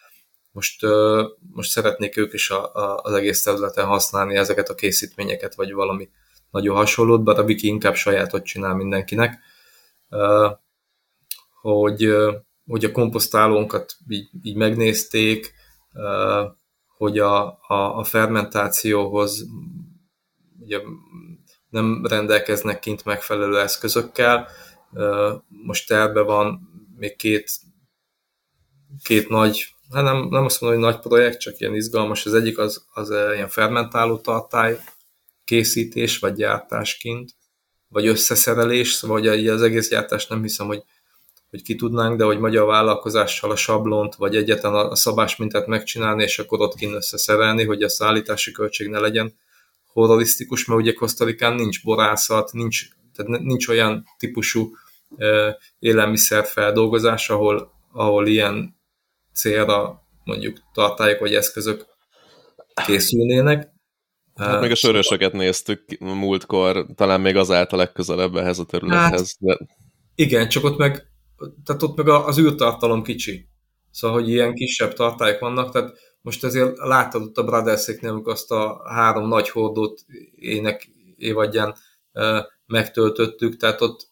[0.53, 0.85] most,
[1.53, 6.09] most szeretnék ők is a, a, az egész területen használni ezeket a készítményeket, vagy valami
[6.51, 9.39] nagyon hasonlót, bár a Wiki inkább sajátot csinál mindenkinek,
[11.61, 12.13] hogy,
[12.65, 15.53] hogy a komposztálónkat így, így megnézték,
[16.97, 19.45] hogy a, a, a fermentációhoz
[20.59, 20.79] ugye
[21.69, 24.47] nem rendelkeznek kint megfelelő eszközökkel.
[25.47, 27.51] Most terve van még két,
[29.03, 32.25] két nagy hát nem, nem azt mondom, hogy nagy projekt, csak ilyen izgalmas.
[32.25, 34.79] Az egyik az, az eh, ilyen fermentáló tartály
[35.43, 37.31] készítés, vagy gyártásként,
[37.87, 40.83] vagy összeszerelés, szóval hogy az egész gyártást nem hiszem, hogy,
[41.49, 46.23] hogy ki tudnánk, de hogy magyar vállalkozással a sablont, vagy egyetlen a szabás mintát megcsinálni,
[46.23, 49.33] és akkor ott kint összeszerelni, hogy a szállítási költség ne legyen
[49.85, 54.75] horrorisztikus, mert ugye Kosztarikán nincs borászat, nincs, tehát nincs olyan típusú
[55.17, 58.81] eh, élelmiszerfeldolgozás, ahol, ahol ilyen
[59.33, 61.85] célra mondjuk tartályok vagy eszközök
[62.85, 63.71] készülnének.
[64.35, 69.37] Hát meg a sörösöket néztük múltkor, talán még az állt a legközelebb ehhez a területhez.
[69.47, 69.65] Hát, de...
[70.15, 71.07] Igen, csak ott meg,
[71.65, 73.47] tehát ott meg az űrtartalom kicsi.
[73.91, 75.91] Szóval, hogy ilyen kisebb tartályok vannak, tehát
[76.21, 81.75] most ezért láttad ott a Brotherszéknél, amikor azt a három nagy hordót ének évadján
[82.65, 84.07] megtöltöttük, tehát ott,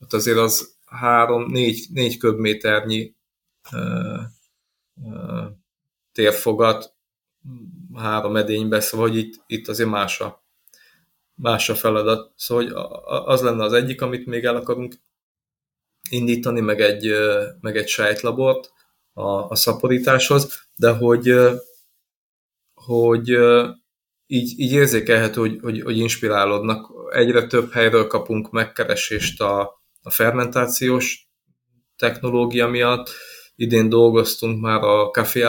[0.00, 3.14] ott azért az három, négy, négy köbméternyi
[6.12, 6.94] térfogat
[7.94, 10.44] három edénybe, szóval hogy itt, itt azért más a,
[11.34, 12.32] más a feladat.
[12.36, 12.72] Szóval hogy
[13.24, 14.94] az lenne az egyik, amit még el akarunk
[16.10, 17.12] indítani, meg egy,
[17.60, 18.72] meg egy sejtlabort
[19.12, 21.34] a, a szaporításhoz, de hogy,
[22.74, 23.28] hogy
[24.26, 26.90] így, így érzékelhető, hogy, hogy, hogy inspirálódnak.
[27.10, 31.28] Egyre több helyről kapunk megkeresést a, a fermentációs
[31.96, 33.10] technológia miatt,
[33.60, 35.42] Idén dolgoztunk már a Café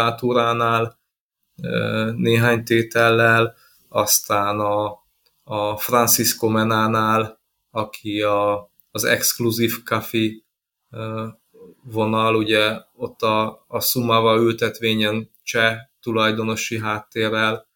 [2.16, 3.56] néhány tétellel,
[3.90, 5.04] aztán a,
[5.44, 7.40] a Francisco Menánál,
[7.72, 10.44] aki a, az exkluzív Café
[11.84, 17.68] vonal, ugye ott a, a Sumava ültetvényen cseh tulajdonosi háttérrel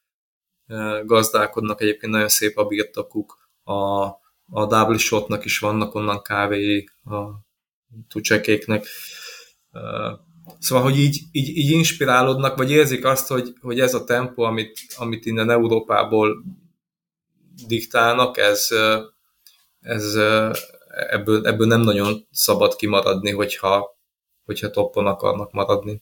[1.06, 4.04] gazdálkodnak, egyébként nagyon szép a birtokuk, a,
[4.50, 7.22] a Double Shotnak is vannak onnan kávéi, a
[8.08, 8.86] tucsekéknek.
[10.60, 14.80] Szóval, hogy így, így, így inspirálódnak, vagy érzik azt, hogy, hogy ez a tempó, amit,
[14.96, 16.44] amit innen Európából
[17.68, 18.68] diktálnak, ez,
[19.80, 20.16] ez
[21.10, 23.98] ebből, ebből nem nagyon szabad kimaradni, hogyha,
[24.46, 26.02] hogyha toppon akarnak maradni.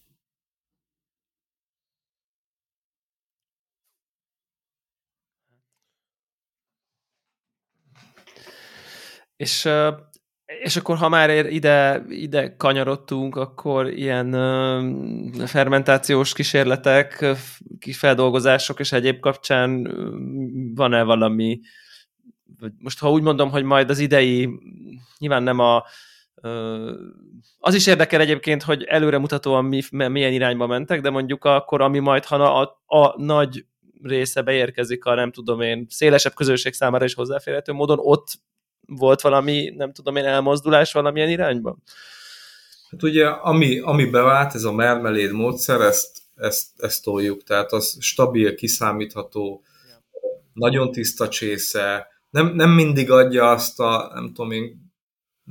[9.35, 9.69] És
[10.59, 17.25] és akkor, ha már ide, ide kanyarodtunk, akkor ilyen uh, fermentációs kísérletek,
[17.91, 19.93] feldolgozások és egyéb kapcsán
[20.75, 21.59] van-e valami,
[22.77, 24.49] most ha úgy mondom, hogy majd az idei,
[25.17, 25.83] nyilván nem a
[27.59, 32.25] az is érdekel egyébként, hogy előremutatóan mi, milyen irányba mentek, de mondjuk akkor, ami majd,
[32.25, 33.65] ha a, a nagy
[34.01, 38.39] része beérkezik a nem tudom én szélesebb közösség számára is hozzáférhető módon, ott
[38.97, 41.83] volt valami, nem tudom én, elmozdulás valamilyen irányban?
[42.89, 47.97] Hát ugye, ami, ami bevált, ez a mermeléd módszer, ezt, ezt, ezt toljuk, tehát az
[47.99, 49.97] stabil, kiszámítható, ja.
[50.53, 54.93] nagyon tiszta csésze, nem, nem mindig adja azt a, nem tudom én,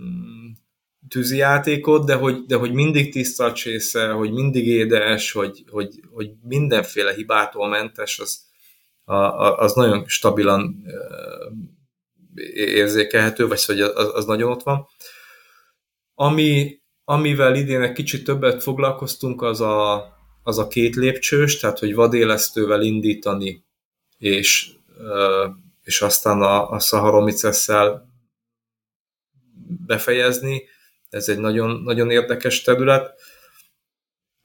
[0.01, 0.51] mm,
[1.09, 6.01] tűzi játékot, de hogy, de hogy mindig tiszta a csésze, hogy mindig édes, hogy, hogy,
[6.11, 8.49] hogy mindenféle hibától mentes, az,
[9.57, 10.85] az nagyon stabilan
[12.55, 14.87] érzékelhető, vagy hogy az, az nagyon ott van.
[16.15, 20.05] Ami, amivel idén egy kicsit többet foglalkoztunk, az a,
[20.43, 23.65] az a két lépcsős, tehát hogy vadélesztővel indítani,
[24.19, 24.71] és,
[25.83, 28.09] és aztán a, a szaharomicesszel
[29.87, 30.63] befejezni.
[31.09, 33.15] Ez egy nagyon, nagyon érdekes terület.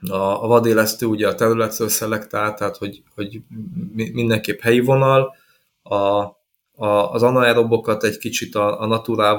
[0.09, 3.41] A, a vadélesztő ugye a területről szelektált, tehát hogy, hogy
[3.93, 5.35] mindenképp helyi vonal,
[5.83, 6.25] a,
[6.75, 9.37] a, az anaerobokat egy kicsit a, a naturál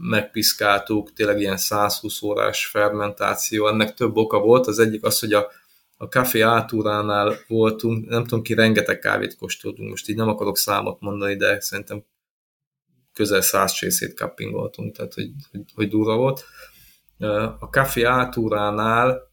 [0.00, 5.50] megpiszkáltuk, tényleg ilyen 120 órás fermentáció, ennek több oka volt, az egyik az, hogy a,
[5.96, 11.00] a Café Átúránál voltunk, nem tudom ki, rengeteg kávét kóstoltunk, most így nem akarok számot
[11.00, 12.04] mondani, de szerintem
[13.12, 16.44] közel száz csészét kappingoltunk, tehát hogy, hogy, hogy durva volt.
[17.58, 19.32] A Café Átúránál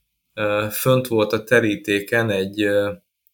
[0.72, 2.68] fönt volt a terítéken egy,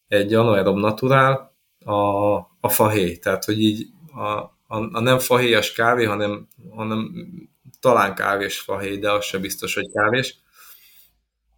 [0.08, 1.47] egy anaerob naturál,
[1.88, 4.22] a, a fahé, tehát hogy így a,
[4.68, 7.12] a, a nem fahéjas kávé, hanem, hanem
[7.80, 10.38] talán kávés fahé, de az se biztos, hogy kávés.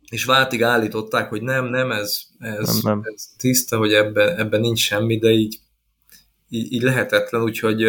[0.09, 3.01] És váltig állították, hogy nem, nem, ez, ez, nem, nem.
[3.13, 5.59] ez tiszta, hogy ebben, ebben nincs semmi, de így,
[6.49, 7.81] így, így lehetetlen, úgyhogy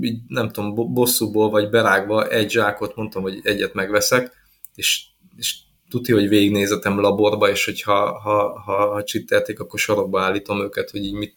[0.00, 4.32] így, nem tudom, bosszúból vagy berágva egy zsákot mondtam, hogy egyet megveszek,
[4.74, 5.56] és, és
[5.90, 11.04] tudja, hogy végignézetem laborba, és hogyha ha, ha, ha csittelték, akkor sorokba állítom őket, hogy
[11.04, 11.34] így mit,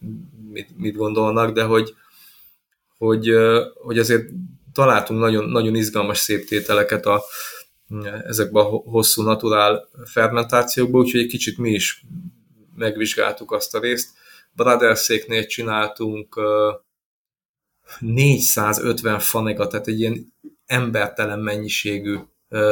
[0.51, 1.95] mit, mit gondolnak, de hogy,
[2.97, 3.31] hogy,
[3.73, 4.29] hogy azért
[4.73, 7.23] találtunk nagyon, nagyon izgalmas szép tételeket a,
[8.27, 12.05] ezekben a hosszú naturál fermentációkban, úgyhogy egy kicsit mi is
[12.75, 14.09] megvizsgáltuk azt a részt.
[14.53, 16.39] Brotherszéknél csináltunk
[17.99, 20.33] 450 fanega, tehát egy ilyen
[20.65, 22.17] embertelen mennyiségű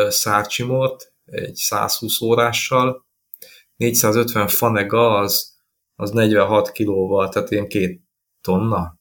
[0.09, 3.05] szárcsimort, egy 120 órással,
[3.75, 5.57] 450 fanega az,
[5.95, 8.01] az 46 kilóval, tehát ilyen két
[8.41, 8.99] tonna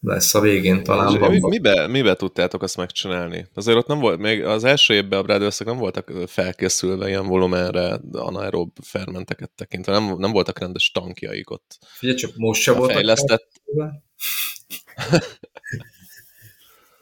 [0.00, 1.30] lesz a végén talán.
[1.30, 3.46] Mi, mibe, mibe tudtátok azt megcsinálni?
[3.54, 8.00] Azért ott nem volt, még az első évben a brothers nem voltak felkészülve ilyen volumenre
[8.12, 11.78] anaerob fermenteket tekintve, nem, nem voltak rendes tankjaik ott.
[11.94, 13.50] Figyelj csak, most se voltak fejlesztett...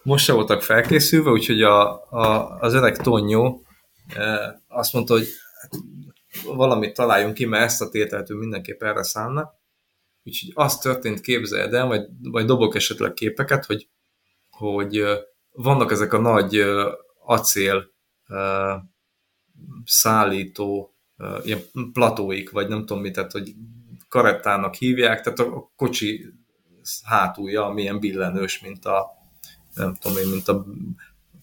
[0.02, 3.63] most se voltak felkészülve, úgyhogy a, a, az öreg Tonyó
[4.68, 5.26] azt mondta, hogy
[6.44, 9.52] valamit találjunk ki, mert ezt a tételtől mindenképp erre szánna.
[10.24, 13.88] Úgyhogy azt történt, képzeld el, vagy, vagy dobok esetleg képeket, hogy,
[14.50, 15.04] hogy
[15.50, 16.64] vannak ezek a nagy
[17.24, 17.92] acél
[19.84, 20.94] szállító
[21.42, 21.60] ilyen
[21.92, 23.54] platóik, vagy nem tudom mit, tehát, hogy
[24.08, 26.26] karettának hívják, tehát a kocsi
[27.04, 29.06] hátulja milyen billenős, mint a
[29.74, 30.66] nem tudom én, mint a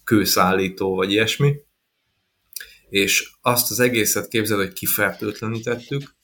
[0.04, 1.56] kőszállító, vagy ilyesmi
[2.92, 6.16] és azt az egészet képzel, hogy kifertőtlenítettük,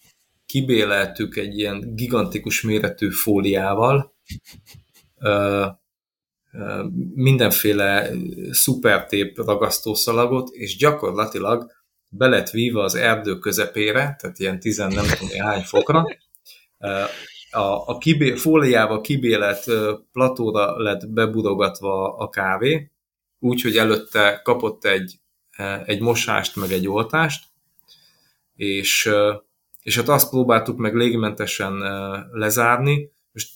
[0.45, 4.15] kibéleltük egy ilyen gigantikus méretű fóliával,
[7.13, 8.10] mindenféle
[8.51, 11.71] szupertép ragasztószalagot, és gyakorlatilag
[12.10, 16.06] be lett víva az erdő közepére, tehát ilyen tizen nem tudom hány fokra,
[17.51, 19.65] a, a kibé, fóliával kibélet
[20.12, 22.91] platóra lett bebudogatva a kávé,
[23.39, 25.19] úgyhogy előtte kapott egy
[25.86, 27.46] egy mosást, meg egy oltást,
[28.56, 29.10] és,
[29.82, 31.74] és hát azt próbáltuk meg légmentesen
[32.32, 33.12] lezárni.
[33.32, 33.52] Most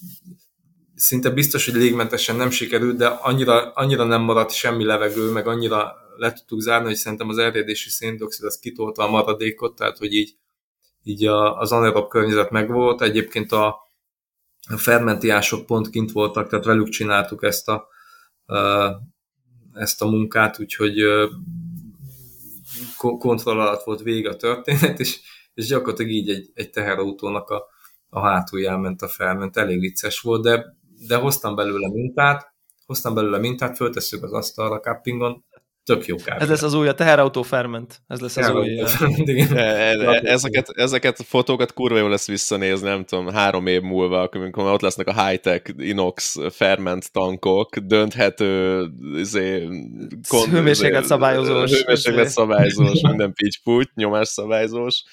[0.95, 5.95] szinte biztos, hogy légmentesen nem sikerült, de annyira, annyira nem maradt semmi levegő, meg annyira
[6.17, 10.35] le tudtuk zárni, hogy szerintem az erjedési széndiokszid az kitolta a maradékot, tehát hogy így,
[11.03, 13.01] így az anaerob környezet megvolt.
[13.01, 13.67] Egyébként a,
[14.69, 17.87] a fermentiások pont kint voltak, tehát velük csináltuk ezt a,
[19.73, 21.03] ezt a munkát, úgyhogy
[22.97, 25.19] kontroll alatt volt vége a történet, és,
[25.53, 27.65] és gyakorlatilag így egy, egy teherautónak a,
[28.09, 29.57] a hátulján ment a felment.
[29.57, 30.75] Elég vicces volt, de,
[31.07, 32.53] de hoztam belőle mintát,
[32.85, 35.45] hoztam belőle mintát, föltesszük az asztalra cappingon,
[35.83, 36.41] tök jó kávé.
[36.41, 38.01] Ez lesz az új, a teherautó ferment.
[38.07, 38.79] Ez lesz az új.
[39.53, 44.29] E, e, ezeket, ezeket a fotókat kurva jó lesz visszanézni, nem tudom, három év múlva,
[44.31, 48.85] amikor ott lesznek a high-tech inox ferment tankok, dönthető
[49.17, 49.67] izé,
[50.27, 51.71] kon, hőmérséklet szabályozós.
[51.71, 55.03] Hőmérséklet szabályozós, minden pitch nyomás szabályozós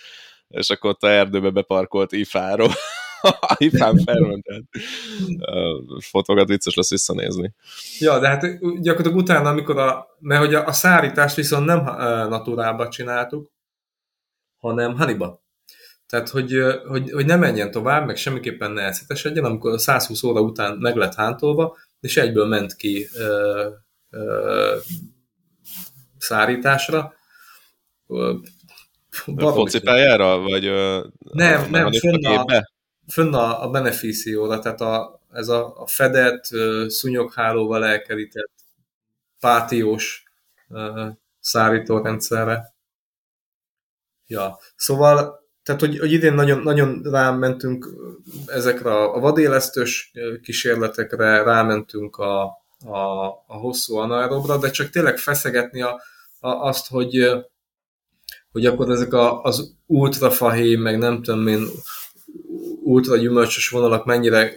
[0.49, 2.71] és akkor ott a erdőbe beparkolt ifáról.
[3.57, 4.65] ifán fermentelt
[6.01, 7.55] fotókat vicces lesz visszanézni.
[7.99, 8.43] Ja, de hát
[8.81, 11.85] gyakorlatilag utána, amikor a, mert hogy a, a szárítást viszont nem
[12.29, 13.51] naturálba csináltuk,
[14.57, 15.43] hanem haniba.
[16.07, 20.41] Tehát, hogy, hogy, hogy ne menjen tovább, meg semmiképpen ne elszetesedjen, amikor a 120 óra
[20.41, 23.69] után meg lett hántolva, és egyből ment ki ö,
[24.11, 24.77] ö,
[26.19, 27.15] szárításra.
[29.37, 30.39] Focipályára?
[30.39, 30.65] Vagy
[31.33, 32.45] nem, nem, fönn a,
[33.13, 36.45] fönn a, a beneficióra, tehát a, ez a, a fedett,
[36.89, 38.53] szúnyoghálóval elkerített,
[39.41, 40.23] pátiós
[41.41, 42.75] szárítórendszerre.
[44.27, 47.89] Ja, szóval tehát, hogy, hogy idén nagyon, nagyon rámentünk
[48.47, 52.43] ezekre a vadélesztős kísérletekre, rámentünk a,
[52.85, 56.01] a, a hosszú anaerobra, de csak tényleg feszegetni a,
[56.41, 57.31] a, azt, hogy,
[58.53, 61.67] hogy akkor ezek a, az ultrafahé, meg nem tudom én,
[62.89, 64.53] ultra gyümölcsös vonalak mennyire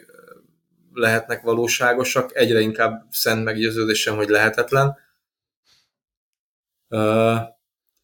[0.93, 4.97] lehetnek valóságosak, egyre inkább szent meggyőződésem, hogy lehetetlen.
[6.89, 7.37] Uh,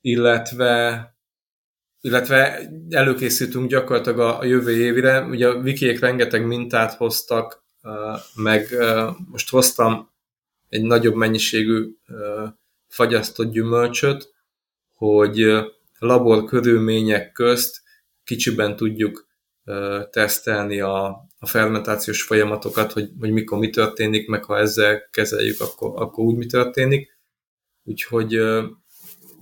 [0.01, 1.17] illetve
[2.01, 5.21] illetve előkészítünk gyakorlatilag a, a jövő évre.
[5.21, 7.63] Ugye a wikiek rengeteg mintát hoztak,
[8.35, 8.75] meg
[9.31, 10.11] most hoztam
[10.69, 11.95] egy nagyobb mennyiségű
[12.87, 14.33] fagyasztott gyümölcsöt,
[14.93, 15.45] hogy
[15.99, 17.81] labor körülmények közt
[18.23, 19.26] kicsiben tudjuk
[20.09, 21.05] tesztelni a,
[21.39, 26.35] a fermentációs folyamatokat, hogy, hogy mikor mi történik, meg ha ezzel kezeljük, akkor, akkor úgy
[26.35, 27.17] mi történik.
[27.83, 28.29] Úgyhogy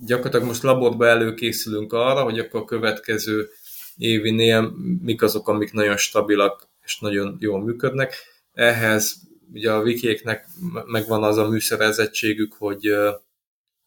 [0.00, 3.48] gyakorlatilag most laborba előkészülünk arra, hogy akkor a következő
[3.96, 4.72] évinél
[5.02, 8.14] mik azok, amik nagyon stabilak és nagyon jól működnek.
[8.52, 9.16] Ehhez
[9.52, 10.46] ugye a wikieknek
[10.86, 12.92] megvan az a műszerezettségük, hogy,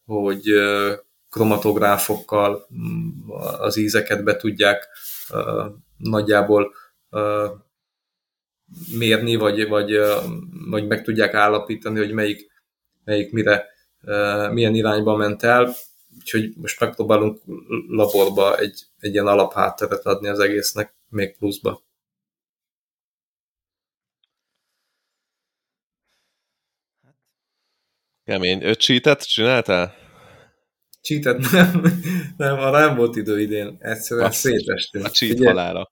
[0.05, 0.43] hogy
[1.29, 3.29] kromatográfokkal mm,
[3.59, 4.87] az ízeket be tudják
[5.99, 6.73] nagyjából
[8.97, 9.99] mérni, vagy, vagy,
[10.69, 12.51] vagy meg tudják állapítani, hogy melyik,
[13.03, 13.65] melyik mire,
[14.51, 15.75] milyen irányba ment el
[16.19, 17.41] úgyhogy most megpróbálunk
[17.87, 21.83] laborba egy, egy ilyen alaphátteret adni az egésznek, még pluszba.
[28.23, 28.63] Kemény.
[28.63, 30.08] Öt cheatet csináltál?
[31.09, 31.81] Cheatet nem,
[32.37, 33.77] nem, arra nem volt idő idén.
[33.79, 35.05] Egyszerűen Azt szétestünk.
[35.05, 35.91] A cheat Ugye, halára.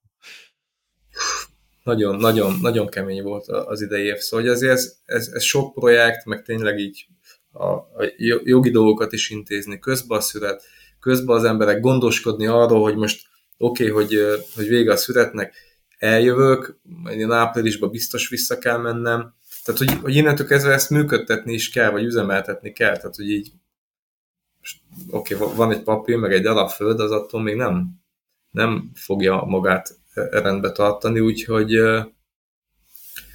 [1.84, 4.18] Nagyon, nagyon, nagyon kemény volt az idei év.
[4.18, 7.08] Szóval ez, ez, ez, ez sok projekt, meg tényleg így
[7.52, 8.14] a, a
[8.44, 10.64] jogi dolgokat is intézni, közben a szület,
[11.00, 14.20] közben az emberek gondoskodni arról, hogy most oké, okay, hogy,
[14.56, 15.56] hogy vége a születnek,
[15.98, 21.54] eljövök, majd én áprilisban biztos vissza kell mennem, tehát hogy, hogy innentől kezdve ezt működtetni
[21.54, 23.52] is kell, vagy üzemeltetni kell, tehát hogy így
[25.10, 27.90] oké, okay, van egy papír, meg egy alapföld, az attól még nem,
[28.50, 31.76] nem fogja magát rendbe tartani, úgyhogy,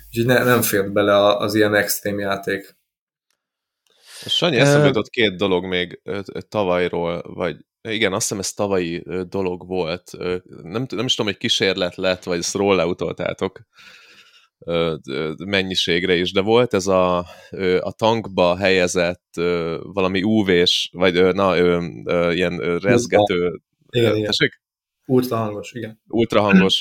[0.06, 2.76] úgyhogy ne, nem fér bele az ilyen extrém játék.
[4.26, 6.02] Sanyi, eszembe jutott két dolog még
[6.48, 7.56] tavalyról, vagy
[7.88, 10.10] igen, azt hiszem ez tavalyi dolog volt.
[10.62, 13.60] Nem, nem is tudom, hogy kísérlet lett, vagy ezt róla utoltátok
[15.44, 17.18] mennyiségre is, de volt ez a,
[17.80, 19.30] a tankba helyezett
[19.82, 21.56] valami UV-s, vagy na,
[22.32, 23.60] ilyen rezgető...
[23.90, 24.32] Igen, igen.
[25.06, 26.00] Ultrahangos, igen.
[26.08, 26.80] Ultrahangos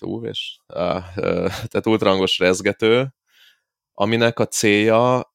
[0.00, 3.14] UV-s, tehát ultrahangos rezgető,
[3.94, 5.28] aminek a célja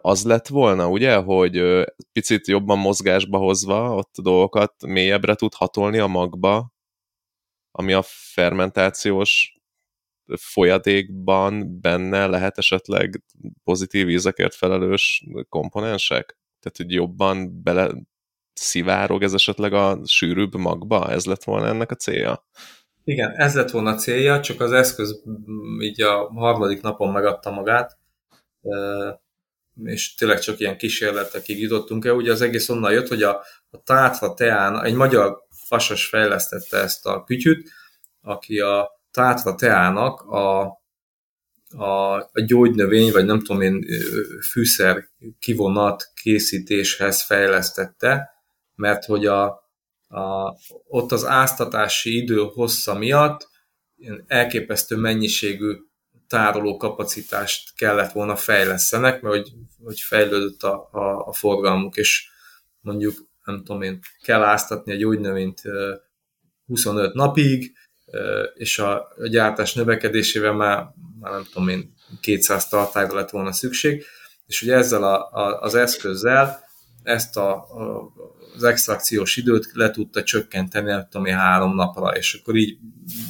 [0.00, 5.98] az lett volna, ugye, hogy picit jobban mozgásba hozva ott a dolgokat mélyebbre tud hatolni
[5.98, 6.72] a magba,
[7.70, 9.59] ami a fermentációs
[10.36, 13.22] folyadékban benne lehet esetleg
[13.64, 16.38] pozitív ízekért felelős komponensek?
[16.60, 17.90] Tehát, hogy jobban bele
[18.52, 21.10] szivárog ez esetleg a sűrűbb magba?
[21.10, 22.46] Ez lett volna ennek a célja?
[23.04, 25.22] Igen, ez lett volna a célja, csak az eszköz
[25.80, 27.98] így a harmadik napon megadta magát
[29.84, 32.14] és tényleg csak ilyen kísérletekig jutottunk el.
[32.14, 37.06] Ugye az egész onnan jött, hogy a, a Tátra Teán, egy magyar fasas fejlesztette ezt
[37.06, 37.70] a kütyüt,
[38.22, 40.60] aki a Tátra Teának a,
[41.70, 43.84] a, a gyógynövény, vagy nem tudom én,
[44.50, 45.08] fűszer
[45.38, 48.30] kivonat készítéshez fejlesztette,
[48.74, 49.44] mert hogy a,
[50.08, 50.54] a,
[50.88, 53.48] ott az áztatási idő hossza miatt
[54.26, 55.76] elképesztő mennyiségű
[56.26, 59.52] tároló kapacitást kellett volna fejlesztenek, mert hogy,
[59.84, 62.28] hogy fejlődött a, a, a forgalmuk, és
[62.80, 65.62] mondjuk, nem tudom én, kell áztatni egy gyógynövényt
[66.66, 67.72] 25 napig,
[68.54, 74.04] és a, gyártás növekedésével már, már nem tudom én, 200 tartályra lett volna szükség,
[74.46, 76.64] és ugye ezzel a, a, az eszközzel
[77.02, 78.12] ezt a, a,
[78.54, 82.78] az extrakciós időt le tudta csökkenteni, ami három napra, és akkor így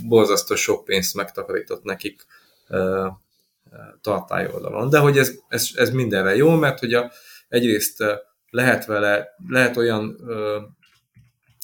[0.09, 2.26] borzasztó sok pénzt megtakarított nekik
[4.01, 4.91] tartály oldalon.
[4.91, 7.11] De hogy ez, ez, ez mindenre jó, mert hogy a,
[7.49, 8.05] egyrészt
[8.51, 10.59] lehet vele, lehet olyan ö,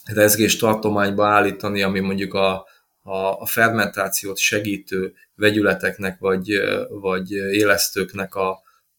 [0.04, 2.66] rezgés tartományba állítani, ami mondjuk a,
[3.06, 6.48] a, a fermentációt segítő vegyületeknek vagy,
[6.88, 8.50] vagy élesztőknek a,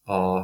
[0.04, 0.40] a,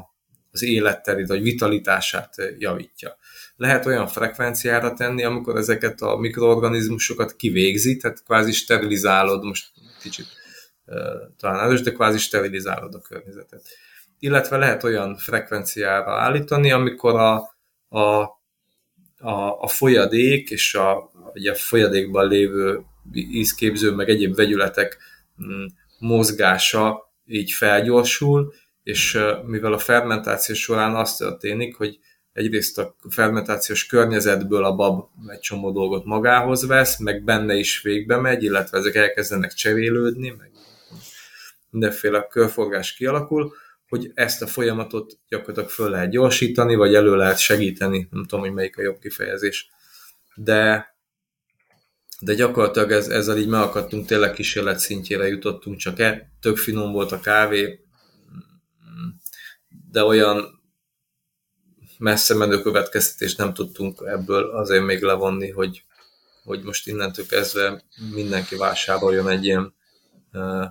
[0.51, 3.18] az életterét vagy vitalitását javítja.
[3.55, 10.28] Lehet olyan frekvenciára tenni, amikor ezeket a mikroorganizmusokat kivégzi, tehát kvázi sterilizálod, most kicsit
[11.38, 13.61] talán erős, de kvázi sterilizálod a környezetet.
[14.20, 17.36] Illetve lehet olyan frekvenciára állítani, amikor a,
[17.89, 18.22] a,
[19.18, 22.84] a, a folyadék és a, ugye a folyadékban lévő
[23.14, 24.97] ízképző, meg egyéb vegyületek
[25.43, 25.66] mm,
[25.99, 31.99] mozgása így felgyorsul, és mivel a fermentáció során az történik, hogy
[32.34, 38.18] egyrészt a fermentációs környezetből a bab egy csomó dolgot magához vesz, meg benne is végbe
[38.18, 40.51] megy, illetve ezek elkezdenek cserélődni, meg
[41.70, 43.54] mindenféle körforgás kialakul,
[43.88, 48.54] hogy ezt a folyamatot gyakorlatilag föl lehet gyorsítani, vagy elő lehet segíteni, nem tudom, hogy
[48.54, 49.70] melyik a jobb kifejezés.
[50.36, 50.93] De,
[52.24, 57.12] de gyakorlatilag ez, ezzel így megakadtunk, tényleg kísérlet szintjére jutottunk, csak e, tök finom volt
[57.12, 57.80] a kávé,
[59.92, 60.62] de olyan
[61.98, 65.84] messze menő következtetést nem tudtunk ebből azért még levonni, hogy,
[66.44, 69.76] hogy most innentől kezdve mindenki vásároljon egy ilyen
[70.34, 70.66] uh,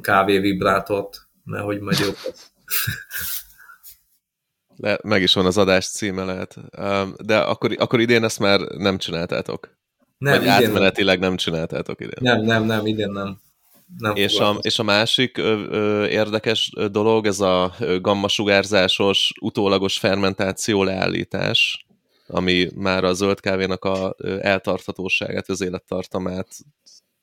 [0.00, 2.16] kávévibrátort, mert hogy majd jobb.
[4.76, 6.56] Le, meg is van az adás címe lehet.
[7.22, 9.79] De akkor, akkor idén ezt már nem csináltátok?
[10.20, 11.28] Nem, Vagy átmenetileg nem.
[11.28, 12.18] nem csináltátok idén?
[12.20, 13.40] Nem, nem, nem, idén nem.
[13.98, 20.82] nem és, a, és a másik ö, ö, érdekes dolog, ez a gammasugárzásos, utólagos fermentáció
[20.82, 21.86] leállítás,
[22.26, 26.48] ami már a zöld kávénak a eltarthatóságát, az élettartamát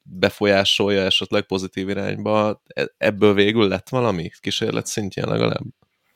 [0.03, 2.61] befolyásolja esetleg pozitív irányba.
[2.65, 5.65] E, ebből végül lett valami kísérlet szintjén legalább?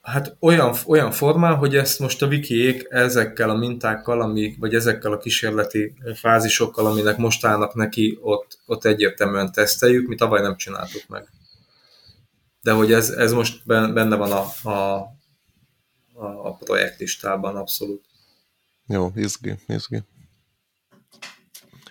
[0.02, 5.12] Hát olyan, olyan formán, hogy ezt most a wikiék ezekkel a mintákkal, ami, vagy ezekkel
[5.12, 11.02] a kísérleti fázisokkal, aminek most állnak neki, ott, ott egyértelműen teszteljük, mi tavaly nem csináltuk
[11.08, 11.28] meg.
[12.60, 15.08] De hogy ez, ez most benne van a, a,
[16.42, 18.04] a projektlistában abszolút.
[18.86, 20.02] Jó, izgi, izgi.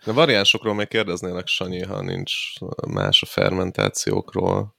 [0.06, 2.34] A variánsokról még kérdeznélek, Sanyi, ha nincs
[2.88, 4.76] más a fermentációkról.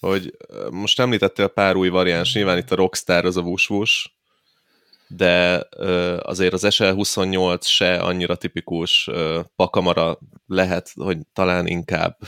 [0.00, 0.36] Hogy
[0.70, 3.68] most említettél pár új variáns, nyilván itt a Rockstar az a vus
[5.08, 5.68] de
[6.22, 9.10] azért az SL28 se annyira tipikus
[9.56, 12.18] pakamara lehet, hogy talán inkább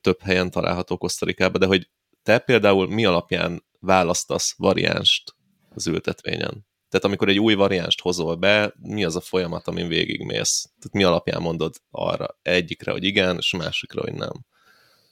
[0.00, 1.88] több helyen található Kosztarikában, de hogy
[2.22, 5.34] te például mi alapján választasz variánst
[5.74, 6.66] az ültetvényen?
[6.88, 10.62] Tehát amikor egy új variánst hozol be, mi az a folyamat, amin végigmész?
[10.62, 14.32] Tehát mi alapján mondod arra egyikre, hogy igen, és másikra, hogy nem?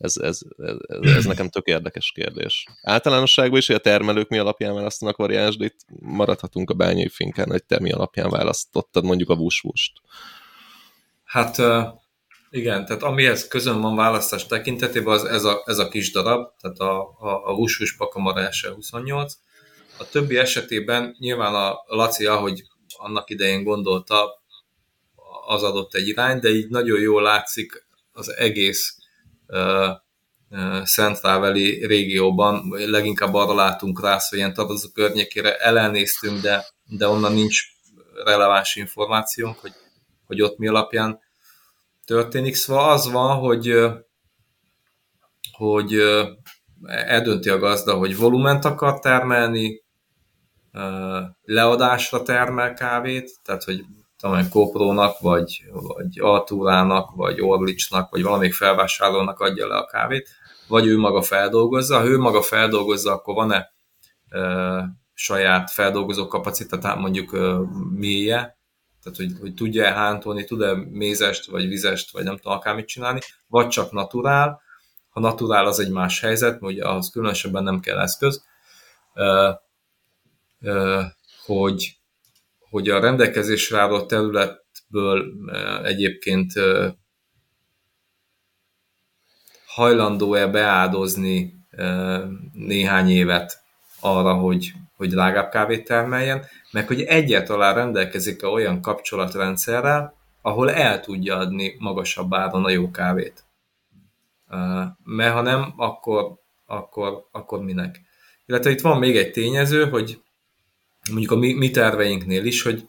[0.01, 0.77] Ez, ez, ez,
[1.17, 2.67] ez nekem tök érdekes kérdés.
[2.83, 7.51] Általánosságban is, hogy a termelők mi alapján választanak variáns, de itt maradhatunk a bányai finkán,
[7.51, 9.93] hogy te mi alapján választottad mondjuk a vusvust.
[11.25, 11.57] Hát
[12.51, 16.79] igen, tehát amihez közön van választás tekintetében, az ez a, ez a kis darab, tehát
[16.79, 19.33] a, a, a vusvus pakamara 28,
[19.99, 22.63] a többi esetében nyilván a Laci, ahogy
[22.97, 24.43] annak idején gondolta,
[25.47, 29.00] az adott egy irány, de így nagyon jól látszik az egész
[30.83, 37.63] Szentáveli régióban, leginkább arra látunk rá, hogy ilyen Tarazó környékére elnéztünk, de, de onnan nincs
[38.25, 39.73] releváns információnk, hogy,
[40.27, 41.21] hogy ott mi alapján
[42.05, 42.55] történik.
[42.55, 43.75] Szóval az van, hogy,
[45.53, 45.95] hogy
[46.87, 49.83] eldönti a gazda, hogy volument akar termelni,
[51.43, 53.85] leadásra termel kávét, tehát hogy
[54.21, 60.29] tudom, Koprónak, vagy, vagy Altúrának, vagy Orlicsnak, vagy valamelyik felvásárlónak adja le a kávét,
[60.69, 61.99] vagy ő maga feldolgozza.
[61.99, 63.73] Ha ő maga feldolgozza, akkor van-e
[64.29, 64.41] e,
[65.15, 67.39] saját feldolgozó kapacitát, mondjuk e,
[67.91, 68.59] mélye,
[69.03, 73.69] tehát hogy, hogy tudja-e hántolni, tud-e mézest, vagy vizest, vagy nem tudom akármit csinálni, vagy
[73.69, 74.61] csak naturál.
[75.11, 78.45] Ha naturál, az egy más helyzet, ugye ahhoz különösebben nem kell eszköz.
[79.15, 79.61] E,
[81.45, 82.00] hogy,
[82.71, 85.25] hogy a rendelkezésre álló területből
[85.85, 86.53] egyébként
[89.67, 91.55] hajlandó-e beáldozni
[92.53, 93.63] néhány évet
[94.01, 101.37] arra, hogy, hogy drágább kávét termeljen, meg hogy egyáltalán rendelkezik-e olyan kapcsolatrendszerrel, ahol el tudja
[101.37, 103.45] adni magasabb áron a jó kávét.
[105.05, 106.35] Mert ha nem, akkor,
[106.67, 108.01] akkor, akkor minek?
[108.47, 110.23] Illetve itt van még egy tényező, hogy
[111.11, 112.89] mondjuk a mi, mi terveinknél is, hogy,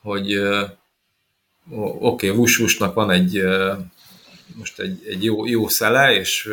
[0.00, 0.36] hogy
[1.68, 3.42] oké, okay, Vusvusnak van egy
[4.54, 6.50] most egy, egy jó, jó szele, és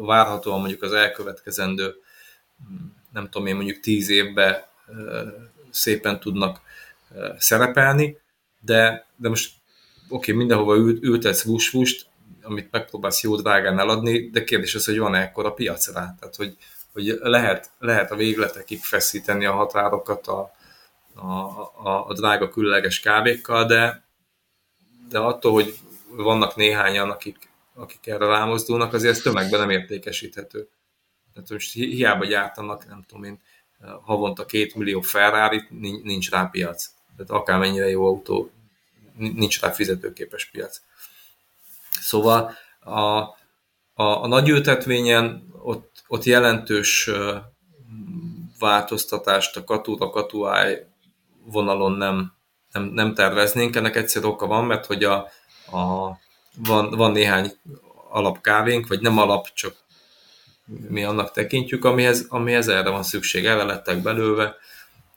[0.00, 1.94] várhatóan mondjuk az elkövetkezendő
[3.12, 4.62] nem tudom én, mondjuk tíz évben
[5.70, 6.60] szépen tudnak
[7.38, 8.18] szerepelni,
[8.60, 9.52] de, de most
[10.08, 12.06] oké, okay, mindenhova ült, ültetsz vusvust,
[12.42, 16.16] amit megpróbálsz jó drágán eladni, de kérdés az, hogy van-e ekkor a piac rá.
[16.20, 16.56] Tehát, hogy,
[16.98, 20.52] hogy lehet, lehet a végletekig feszíteni a határokat a,
[21.14, 21.28] a,
[21.88, 24.04] a, a drága különleges kávékkal, de,
[25.08, 25.78] de attól, hogy
[26.08, 30.68] vannak néhányan, akik, akik erre rámozdulnak, azért ez tömegben nem értékesíthető.
[31.34, 33.40] Tehát most hiába gyártanak, nem tudom én,
[34.02, 35.62] havonta két millió ferrari
[36.02, 36.90] nincs rá piac.
[37.16, 38.50] Tehát akármennyire jó autó,
[39.16, 40.80] nincs rá fizetőképes piac.
[42.00, 43.20] Szóval a,
[43.98, 47.10] a, a nagy ültetvényen ott, ott jelentős
[48.58, 50.86] változtatást a katúra katuáj
[51.44, 52.32] vonalon nem,
[52.72, 53.76] nem, nem terveznénk.
[53.76, 55.16] Ennek egyszer oka van, mert hogy a,
[55.70, 56.10] a,
[56.56, 57.52] van, van néhány
[58.10, 59.76] alapkávénk, vagy nem alap, csak
[60.88, 63.46] mi annak tekintjük, amihez, amihez erre van szükség.
[63.46, 64.56] Erre belőve,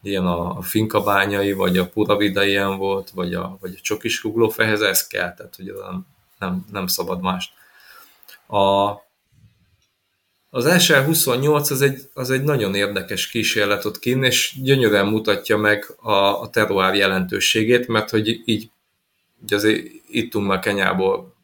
[0.01, 5.07] ilyen a, finkabányai, vagy a puravida ilyen volt, vagy a, vagy a csokis ruglófehez, ez
[5.07, 6.05] kell, tehát hogy nem,
[6.39, 7.59] nem, nem szabad mást.
[8.52, 8.89] A,
[10.49, 15.93] az SR28 az egy, az egy nagyon érdekes kísérlet ott kint, és gyönyörűen mutatja meg
[16.02, 18.70] a, a terroár jelentőségét, mert hogy így
[19.43, 21.36] ugye azért ittunk már Kenyából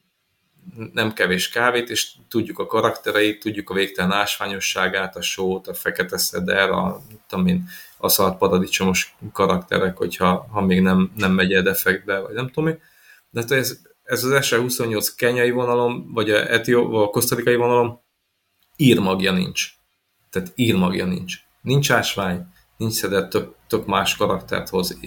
[0.94, 6.18] nem kevés kávét, és tudjuk a karaktereit, tudjuk a végtelen ásványosságát, a sót, a fekete
[6.18, 7.02] szeder, a,
[7.46, 12.50] én, a szart paradicsomos karakterek, hogyha ha még nem, nem megy el defektbe, vagy nem
[12.50, 12.80] tudom.
[13.30, 18.02] De hát ez, ez az SR28 kenyai vonalom, vagy a, Etió, vagy a kosztarikai vonalom,
[18.76, 19.70] írmagja nincs.
[20.30, 21.36] Tehát írmagja nincs.
[21.62, 22.46] Nincs ásvány,
[22.78, 24.98] nincs szedett, tök, tök más karaktert hoz,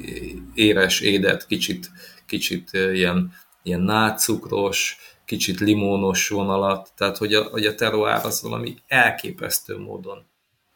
[0.54, 1.90] éres, édet, kicsit,
[2.26, 3.32] kicsit ilyen,
[3.62, 10.26] ilyen nátszukros, kicsit limónos vonalat, tehát hogy a, hogy a terroár az valami elképesztő módon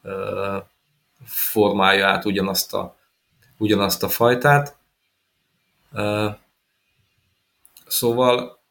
[0.03, 0.57] ö,
[1.25, 2.97] formálja át ugyanazt a,
[3.59, 4.77] ugyanazt a fajtát.
[7.95, 8.62] Szóval,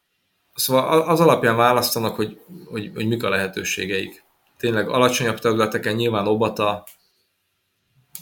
[0.54, 4.24] szóval az alapján választanak, hogy, hogy, hogy mik a lehetőségeik.
[4.58, 6.88] Tényleg alacsonyabb területeken nyilván Obata,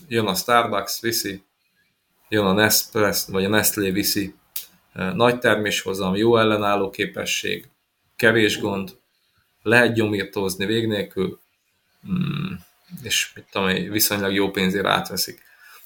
[0.08, 1.44] jön a Starbucks, viszi,
[2.30, 4.36] jön a Nespresso, vagy a Nestlé viszi,
[4.94, 7.68] nagy terméshozam, jó ellenálló képesség,
[8.16, 8.98] kevés gond,
[9.64, 11.40] lehet gyomírtózni vég nélkül,
[12.08, 12.54] mm,
[13.04, 15.44] és mit tudom, viszonylag jó pénzért átveszik.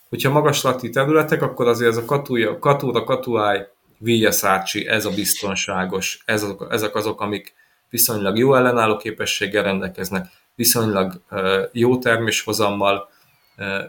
[0.09, 3.67] Hogyha magas lakti területek, akkor azért ez a katúja, katúra, katuáj,
[4.05, 7.53] Villasácsi, ez a biztonságos, ez azok, ezek azok, amik
[7.89, 11.21] viszonylag jó ellenálló képességgel rendelkeznek, viszonylag
[11.71, 13.09] jó terméshozammal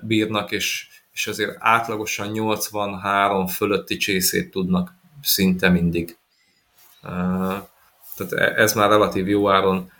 [0.02, 4.92] bírnak, és, és azért átlagosan 83 fölötti csészét tudnak
[5.22, 6.16] szinte mindig.
[8.16, 9.90] Tehát e, ez már relatív jó áron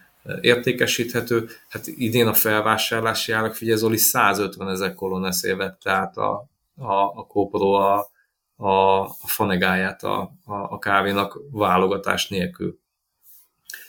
[0.40, 1.48] értékesíthető.
[1.68, 6.46] Hát idén a felvásárlási árak, figyelj Zoli, 150 ezer koloneszé vette át a,
[6.76, 8.14] a, a Kópro a,
[8.56, 12.78] a, a fanegáját a, a, a kávénak válogatás nélkül.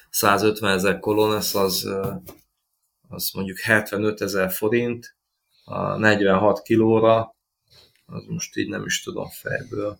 [0.10, 1.90] 150 ezer kolonesz az,
[3.08, 5.16] az mondjuk 75 ezer forint,
[5.66, 7.36] a 46 kilóra,
[8.06, 9.98] az most így nem is tudom fejből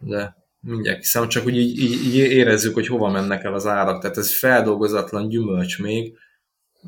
[0.00, 4.00] de mindjárt hiszem, csak úgy így, így, így érezzük, hogy hova mennek el az árak.
[4.00, 6.16] Tehát ez feldolgozatlan gyümölcs még,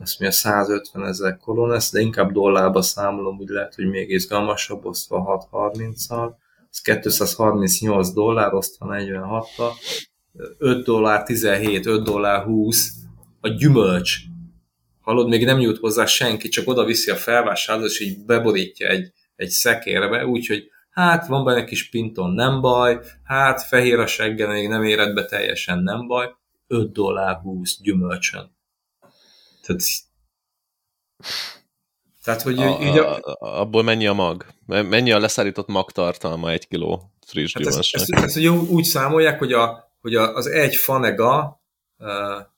[0.00, 5.48] azt mondja 150 ezer kolonesz, de inkább dollárba számolom, úgy lehet, hogy még izgalmasabb, osztva
[5.52, 6.32] 6.30-al.
[6.72, 9.72] Ez 238 dollár, osztva 46-tal.
[10.58, 12.92] 5 dollár 17, 5 dollár 20
[13.40, 14.16] a gyümölcs.
[15.00, 19.12] Hallod, még nem jut hozzá senki, csak oda viszi a felvásárlót, és így beborítja egy,
[19.36, 24.68] egy szekérbe, úgyhogy hát van benne kis pinton, nem baj, hát fehér a segge, még
[24.68, 26.34] nem éred be teljesen, nem baj,
[26.66, 28.56] 5 dollár 20 gyümölcsön.
[29.62, 29.82] Tehát,
[32.22, 34.46] tehát hogy a, így a, abból mennyi a mag?
[34.66, 37.66] Mennyi a leszállított magtartalma egy kiló friss hát?
[37.66, 41.62] Ezt, ezt, ezt, ezt úgy számolják, hogy, a, hogy a, az egy fanega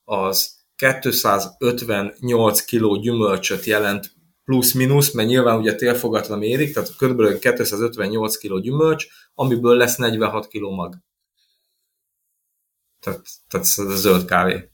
[0.05, 4.13] az 258 kiló gyümölcsöt jelent
[4.45, 7.39] plusz-minusz, mert nyilván ugye télfogatlan érik, tehát kb.
[7.39, 10.99] 258 kg gyümölcs, amiből lesz 46 kg mag.
[13.01, 14.71] Tehát, tehát ez a zöld kávé.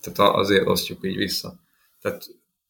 [0.00, 1.60] Tehát azért osztjuk így vissza.
[2.00, 2.26] Tehát,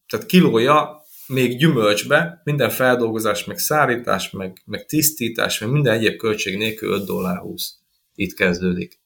[0.08, 6.56] tehát kilója még gyümölcsbe, minden feldolgozás, meg szárítás, meg, meg tisztítás, meg minden egyéb költség
[6.56, 7.74] nélkül 5 dollár 20.
[8.14, 9.00] Itt kezdődik.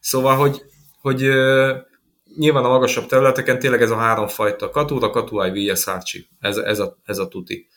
[0.00, 0.62] Szóval, hogy,
[1.00, 1.20] hogy
[2.36, 6.28] nyilván a magasabb területeken tényleg ez a három fajta katúra, katuáj, víja, szárcsi.
[6.40, 7.68] Ez, ez, a, ez a tuti.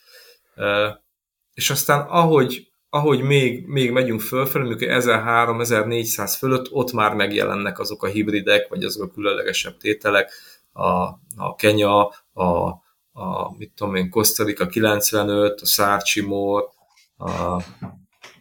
[1.54, 8.02] És aztán ahogy, ahogy még, még megyünk fölfelé, mondjuk 1300-1400 fölött, ott már megjelennek azok
[8.02, 10.30] a hibridek, vagy azok a különlegesebb tételek,
[10.76, 12.68] a, a Kenya, a,
[13.12, 16.70] a mit tudom én, Costa Rica 95, a Szárcsi Mór,
[17.16, 17.30] a,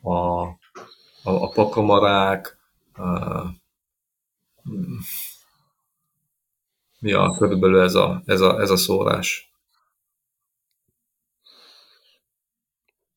[0.02, 0.42] a,
[1.24, 2.58] a, a pakamarák,
[2.94, 3.04] a,
[7.00, 9.54] ja, körülbelül ez a, ez a, ez a szórás.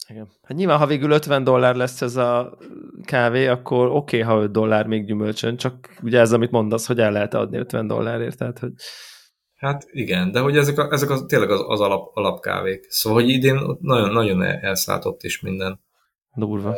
[0.09, 0.29] Igen.
[0.43, 2.59] Hát nyilván, ha végül 50 dollár lesz ez a
[3.05, 7.01] kávé, akkor oké, okay, ha 5 dollár még gyümölcsön, csak ugye ez, amit mondasz, hogy
[7.01, 8.73] el lehet adni 50 dollárért, tehát hogy...
[9.55, 12.87] Hát igen, de hogy ezek, a, ezek a, tényleg az, az alap, alapkávék.
[12.89, 15.81] Szóval, hogy idén nagyon, nagyon elszálltott is minden.
[16.35, 16.75] Durva.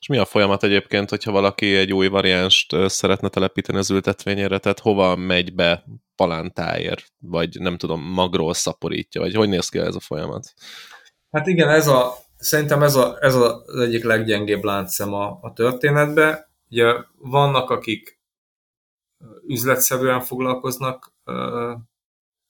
[0.00, 4.78] És mi a folyamat egyébként, hogyha valaki egy új variánst szeretne telepíteni az ültetvényére, tehát
[4.78, 5.84] hova megy be
[6.16, 10.52] palántáért, vagy nem tudom, magról szaporítja, vagy hogy néz ki ez a folyamat?
[11.30, 15.52] Hát igen, ez a, szerintem ez, a, ez a, az egyik leggyengébb láncszem a, a
[15.52, 16.50] történetbe.
[16.68, 18.20] Ugye vannak, akik
[19.46, 21.72] üzletszerűen foglalkoznak uh,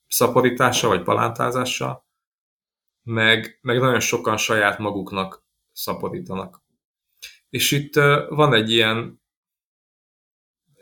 [0.07, 2.05] szaporítással vagy palántázással,
[3.03, 6.63] meg, meg nagyon sokan saját maguknak szaporítanak.
[7.49, 9.21] És itt uh, van egy ilyen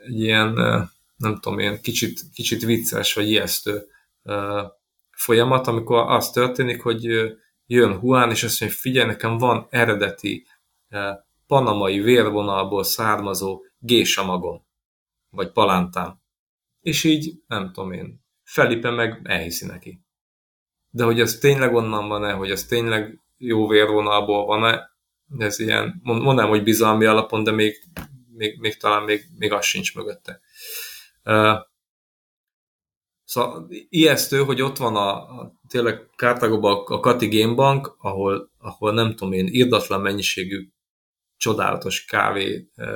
[0.04, 3.86] egy ilyen, uh, nem tudom, ilyen kicsit, kicsit vicces vagy ijesztő
[4.22, 4.62] uh,
[5.10, 7.36] folyamat, amikor az történik, hogy
[7.68, 10.46] jön Juan, és azt mondja, figyelj, nekem van eredeti
[11.46, 14.66] panamai vérvonalból származó gésa magom,
[15.30, 16.20] vagy palántám.
[16.80, 20.00] És így, nem tudom én, Felipe meg elhiszi neki.
[20.90, 24.90] De hogy ez tényleg onnan van-e, hogy ez tényleg jó vérvonalból van-e,
[25.38, 27.76] ez ilyen, mondanám, hogy bizalmi alapon, de még,
[28.34, 30.40] még, még talán még, még az sincs mögötte.
[33.28, 38.92] Szóval ijesztő, hogy ott van a, a tényleg Kártágóban a Kati Game Bank, ahol, ahol
[38.92, 40.68] nem tudom én, irdatlan mennyiségű
[41.36, 42.86] csodálatos kávé e,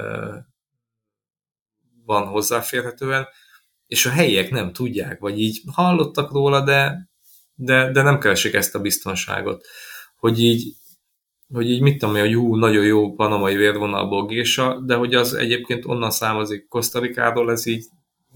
[2.04, 3.26] van hozzáférhetően,
[3.86, 7.10] és a helyiek nem tudják, vagy így hallottak róla, de,
[7.54, 9.66] de, de nem keresik ezt a biztonságot.
[10.16, 10.74] Hogy így,
[11.52, 15.84] hogy így mit tudom, hogy hú, nagyon jó panamai vérvonalból gésa, de hogy az egyébként
[15.84, 17.84] onnan származik Kosztarikáról, ez így,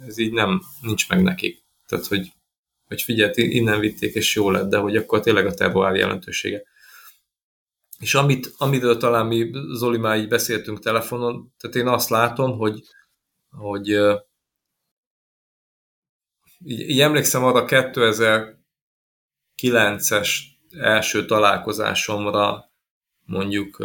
[0.07, 1.66] ez így nem, nincs meg nekik.
[1.87, 2.32] Tehát, hogy,
[2.87, 6.62] hogy figyelt, innen vitték, és jó lett, de hogy akkor tényleg a terroár jelentősége.
[7.99, 12.82] És amit, amiről talán mi Zoli már így beszéltünk telefonon, tehát én azt látom, hogy,
[13.51, 13.89] hogy
[16.64, 20.28] így, így emlékszem arra 2009-es
[20.70, 22.70] első találkozásomra
[23.24, 23.84] mondjuk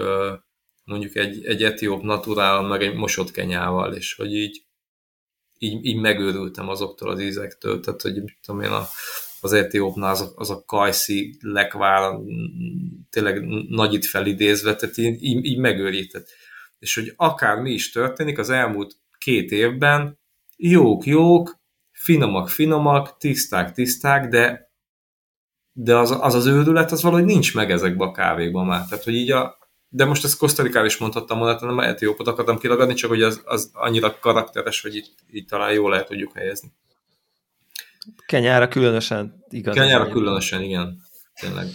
[0.83, 4.65] mondjuk egy, egy etióp naturál, meg egy mosott kenyával, és hogy így
[5.63, 8.87] így, így megőrültem azoktól az ízektől, tehát hogy tudom én, a,
[9.41, 12.13] az etiópnál az a, az a kajszi lekvár
[13.09, 16.27] tényleg nagyit felidézve, tehát így, így, így megőrített.
[16.79, 20.19] És hogy akár mi is történik, az elmúlt két évben
[20.57, 21.59] jók, jók,
[21.91, 24.69] finomak, finomak, tiszták, tiszták, de
[25.73, 28.85] de az az, az őrület, az valahogy nincs meg ezekben a kávékban már.
[28.87, 29.57] Tehát, hogy így a,
[29.93, 33.41] de most ezt Kosztarikával is mondhattam volna, nem a Etiópot akartam kiragadni, csak hogy az,
[33.45, 36.71] az annyira karakteres, hogy itt, itt talán jól lehet tudjuk helyezni.
[38.25, 39.75] Kenyára különösen, igaz.
[39.75, 41.01] Kenyára különösen, igen.
[41.39, 41.67] Tényleg.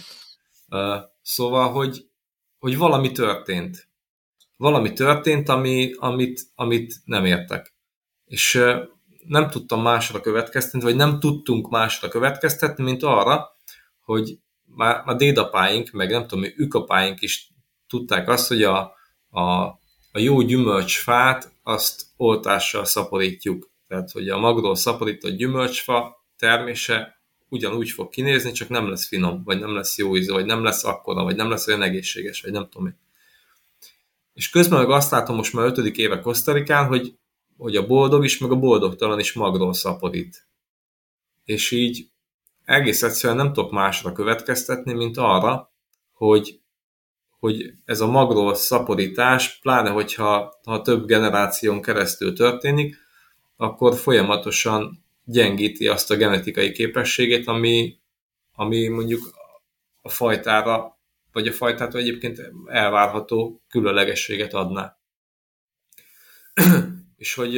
[0.69, 2.05] Uh, szóval, hogy,
[2.59, 3.87] hogy valami történt.
[4.55, 7.73] Valami történt, ami, amit, amit nem értek.
[8.25, 8.77] És uh,
[9.27, 13.51] nem tudtam másra következtetni, vagy nem tudtunk másra következtetni, mint arra,
[13.99, 17.55] hogy már a dédapáink, meg nem tudom, ükapáink is
[17.87, 18.93] tudták azt, hogy a,
[19.29, 19.41] a,
[20.11, 23.69] a jó gyümölcsfát azt oltással szaporítjuk.
[23.87, 29.59] Tehát, hogy a magról szaporított gyümölcsfa termése ugyanúgy fog kinézni, csak nem lesz finom, vagy
[29.59, 32.69] nem lesz jó íze, vagy nem lesz akkora, vagy nem lesz olyan egészséges, vagy nem
[32.69, 32.97] tudom én.
[34.33, 37.17] És közben meg azt látom most már ötödik éve Kosztarikán, hogy,
[37.57, 40.47] hogy a boldog is, meg a boldogtalan is magról szaporít.
[41.45, 42.09] És így
[42.65, 45.71] egész egyszerűen nem tudok másra következtetni, mint arra,
[46.13, 46.61] hogy
[47.39, 52.95] hogy ez a magról szaporítás, pláne hogyha ha több generáción keresztül történik,
[53.55, 57.97] akkor folyamatosan gyengíti azt a genetikai képességét, ami,
[58.53, 59.35] ami mondjuk
[60.01, 60.97] a fajtára,
[61.31, 64.97] vagy a fajtától egyébként elvárható különlegességet adná.
[67.17, 67.57] És hogy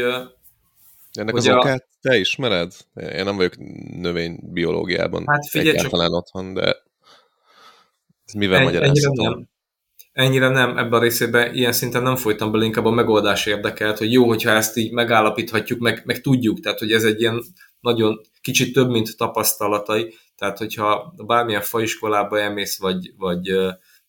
[1.12, 2.74] ennek az okát te ismered?
[2.94, 3.58] Én nem vagyok
[3.98, 6.18] növénybiológiában hát figyelj, egyáltalán csak...
[6.18, 6.84] otthon, de
[8.26, 9.24] ez mivel magyarázható?
[9.24, 9.50] Nem.
[10.12, 14.12] Ennyire nem ebben a részében ilyen szinten nem folytam bele, inkább a megoldás érdekelt, hogy
[14.12, 17.44] jó, hogyha ezt így megállapíthatjuk, meg, meg tudjuk, tehát hogy ez egy ilyen
[17.80, 23.52] nagyon kicsit több, mint tapasztalatai, tehát hogyha bármilyen faiskolába elmész, vagy, vagy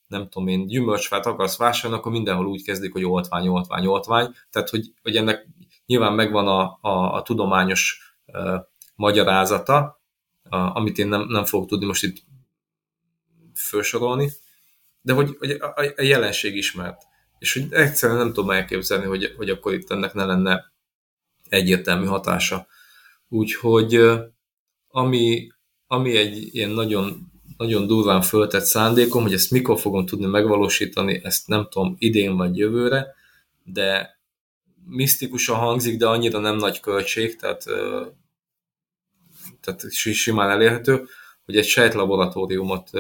[0.07, 4.68] nem tudom én, gyümölcsfát akarsz vásárolni, akkor mindenhol úgy kezdik, hogy oltvány, oltvány, oltvány, tehát
[4.68, 5.46] hogy, hogy ennek
[5.86, 8.61] nyilván megvan a, a, a tudományos uh,
[8.94, 10.01] magyarázata,
[10.51, 12.16] uh, amit én nem, nem fogok tudni most itt
[13.55, 14.30] felsorolni,
[15.03, 17.03] de hogy, hogy a, a jelenség ismert.
[17.38, 20.72] És hogy egyszerűen nem tudom elképzelni, hogy, hogy akkor itt ennek ne lenne
[21.48, 22.66] egyértelmű hatása.
[23.28, 24.01] Úgyhogy
[24.88, 25.53] ami,
[25.86, 31.46] ami egy ilyen nagyon, nagyon durván föltett szándékom, hogy ezt mikor fogom tudni megvalósítani, ezt
[31.46, 33.14] nem tudom, idén vagy jövőre,
[33.64, 34.18] de
[34.86, 37.64] misztikusan hangzik, de annyira nem nagy költség, tehát,
[39.61, 41.05] tehát simán elérhető,
[41.44, 42.90] hogy egy sejtlaboratóriumot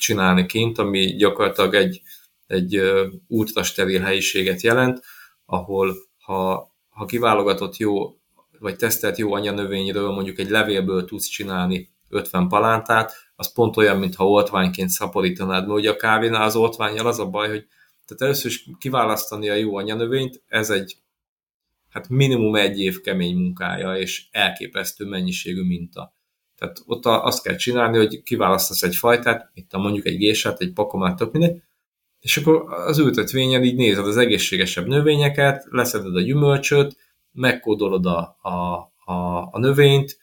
[0.00, 2.00] csinálni kint, ami gyakorlatilag egy,
[2.46, 2.80] egy
[3.26, 5.02] ultrasteril helyiséget jelent,
[5.46, 8.18] ahol ha, ha kiválogatott jó,
[8.58, 14.28] vagy tesztelt jó anyanövényről mondjuk egy levélből tudsz csinálni 50 palántát, az pont olyan, mintha
[14.28, 17.66] oltványként szaporítanád, mert ugye a kávénál az oltványjal az a baj, hogy
[18.06, 20.96] tehát először is kiválasztani a jó anyanövényt, ez egy
[21.88, 26.14] hát minimum egy év kemény munkája, és elképesztő mennyiségű minta.
[26.60, 30.72] Tehát ott azt kell csinálni, hogy kiválasztasz egy fajtát, itt a mondjuk egy gésát, egy
[30.72, 31.62] pakomát, tök mindegy,
[32.20, 36.96] és akkor az ültetvényen így nézed az egészségesebb növényeket, leszeded a gyümölcsöt,
[37.32, 38.50] megkódolod a, a,
[39.12, 40.18] a, a növényt,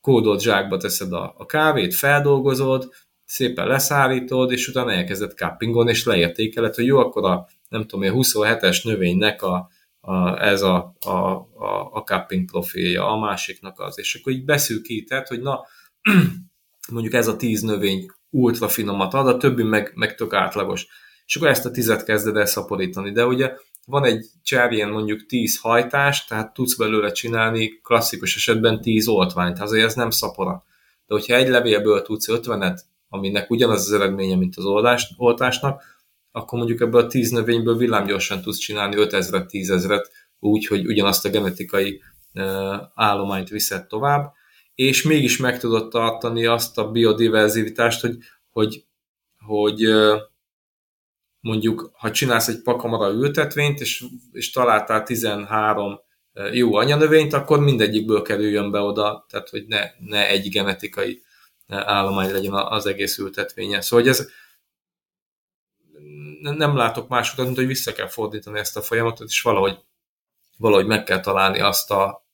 [0.00, 2.92] kódolt zsákba teszed a, a kávét, feldolgozod,
[3.24, 8.14] szépen leszállítod, és utána elkezded cuppingon, és leértékeled, hogy jó, akkor a nem tudom, a
[8.14, 9.68] 27-es növénynek a,
[10.04, 15.26] a, ez a, a, a, a cupping profilja, a másiknak az, és akkor így beszűkíted,
[15.26, 15.60] hogy na,
[16.92, 20.86] mondjuk ez a tíz növény ultra finomat ad, a többi meg, meg tök átlagos.
[21.26, 23.12] És akkor ezt a tizet kezded el szaporítani.
[23.12, 23.52] De ugye
[23.86, 29.84] van egy cserjén mondjuk 10 hajtás, tehát tudsz belőle csinálni klasszikus esetben 10 oltványt, azért
[29.84, 30.64] ez nem szapora.
[31.06, 35.82] De hogyha egy levélből tudsz 50-et, aminek ugyanaz az eredménye, mint az oldás, oltásnak,
[36.36, 39.86] akkor mondjuk ebből a 10 növényből villámgyorsan tudsz csinálni 5000-et, 10
[40.38, 42.02] úgy, hogy ugyanazt a genetikai
[42.94, 44.32] állományt viszed tovább,
[44.74, 48.16] és mégis meg tudod tartani azt a biodiverzitást, hogy,
[48.50, 48.84] hogy,
[49.46, 49.88] hogy
[51.40, 56.00] mondjuk, ha csinálsz egy pakamara ültetvényt, és, és találtál 13
[56.52, 61.22] jó anyanövényt, akkor mindegyikből kerüljön be oda, tehát hogy ne, ne egy genetikai
[61.68, 63.80] állomány legyen az egész ültetvénye.
[63.80, 64.28] Szóval hogy ez
[66.52, 69.78] nem látok más utat, mint hogy vissza kell fordítani ezt a folyamatot, és valahogy,
[70.56, 72.26] valahogy meg kell találni azt a,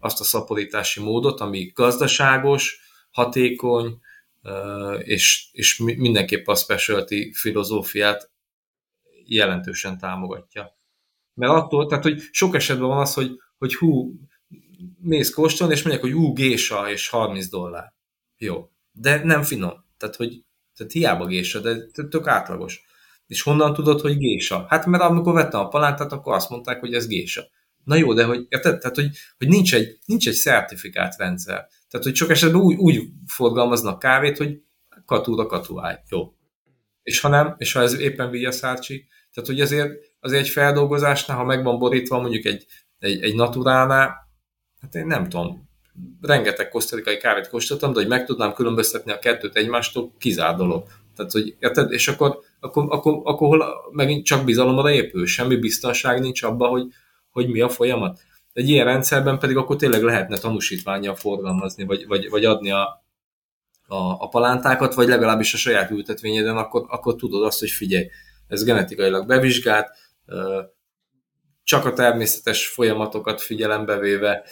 [0.00, 2.80] azt a szaporítási módot, ami gazdaságos,
[3.10, 4.00] hatékony,
[4.98, 8.30] és, és mindenképp a specialty filozófiát
[9.24, 10.76] jelentősen támogatja.
[11.34, 14.14] Mert attól, tehát hogy sok esetben van az, hogy, hogy hú,
[15.00, 17.94] mész kóstolni, és mondják, hogy hú, gésa, és 30 dollár.
[18.36, 18.70] Jó.
[18.92, 19.84] De nem finom.
[19.96, 20.44] Tehát, hogy
[20.76, 22.84] tehát hiába gésa, de tök átlagos.
[23.32, 24.66] És honnan tudod, hogy gésa?
[24.68, 27.42] Hát mert amikor vettem a palántát, akkor azt mondták, hogy ez gésa.
[27.84, 28.78] Na jó, de hogy, érted?
[28.78, 29.08] Tehát, hogy,
[29.38, 31.66] hogy nincs, egy, nincs egy szertifikált rendszer.
[31.90, 34.60] Tehát, hogy sok esetben úgy, úgy forgalmaznak kávét, hogy
[35.04, 35.98] katúra katuáj.
[36.08, 36.32] Jó.
[37.02, 41.44] És ha nem, és ha ez éppen vigyaszárcsi, tehát, hogy azért, azért egy feldolgozásnál, ha
[41.44, 42.66] meg van borítva mondjuk egy,
[42.98, 44.14] egy, egy naturálnál,
[44.80, 45.68] hát én nem tudom,
[46.20, 50.86] rengeteg kosztarikai kávét kóstoltam, de hogy meg tudnám különböztetni a kettőt egymástól, kizár dolog.
[51.16, 51.92] Tehát, hogy érted?
[51.92, 56.86] És akkor, akkor, akkor, akkor hol megint csak bizalomra épül, semmi biztonság nincs abban, hogy,
[57.30, 58.20] hogy mi a folyamat.
[58.52, 63.04] Egy ilyen rendszerben pedig akkor tényleg lehetne tanúsítványjal forgalmazni, vagy, vagy, vagy adni a,
[63.86, 68.08] a, a palántákat, vagy legalábbis a saját ültetvényeden, akkor, akkor tudod azt, hogy figyelj,
[68.48, 69.88] ez genetikailag bevizsgált,
[71.62, 74.44] csak a természetes folyamatokat figyelembe véve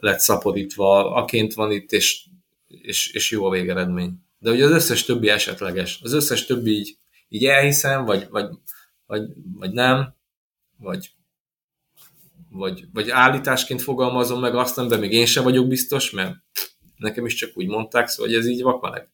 [0.00, 2.26] lett szaporítva, aként van itt, és,
[2.66, 4.25] és, és jó a végeredmény.
[4.38, 6.00] De ugye az összes többi esetleges.
[6.02, 6.96] Az összes többi így,
[7.28, 8.48] így elhiszem, vagy, vagy,
[9.06, 9.22] vagy,
[9.58, 10.14] vagy nem,
[10.78, 11.10] vagy,
[12.50, 16.34] vagy, vagy állításként fogalmazom meg azt, de még én sem vagyok biztos, mert
[16.96, 19.08] nekem is csak úgy mondták, szóval hogy ez így vakaleg.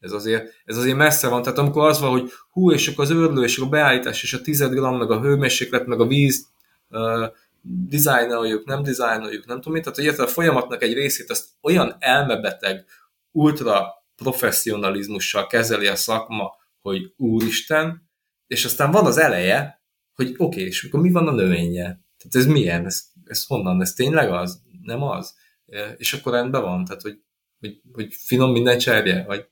[0.00, 1.42] Ez azért, ez azért messze van.
[1.42, 4.40] Tehát amikor az van, hogy hú, és akkor az őrlő, és a beállítás, és a
[4.40, 6.48] 10 gram, meg a hőmérséklet, meg a víz,
[6.88, 7.26] uh,
[7.62, 12.84] dizájnoljuk, nem dizájnoljuk, nem tudom mit, tehát hogy a folyamatnak egy részét azt olyan elmebeteg,
[13.30, 18.10] ultra professzionalizmussal kezeli a szakma, hogy úristen,
[18.46, 19.82] és aztán van az eleje,
[20.14, 21.82] hogy oké, okay, és akkor mi van a növénye?
[21.82, 22.84] Tehát ez milyen?
[22.84, 23.80] Ez, ez honnan?
[23.80, 24.62] Ez tényleg az?
[24.82, 25.34] Nem az?
[25.96, 26.84] És akkor rendben van?
[26.84, 27.18] Tehát, hogy,
[27.60, 29.24] hogy, hogy finom minden cserje?
[29.24, 29.46] Vagy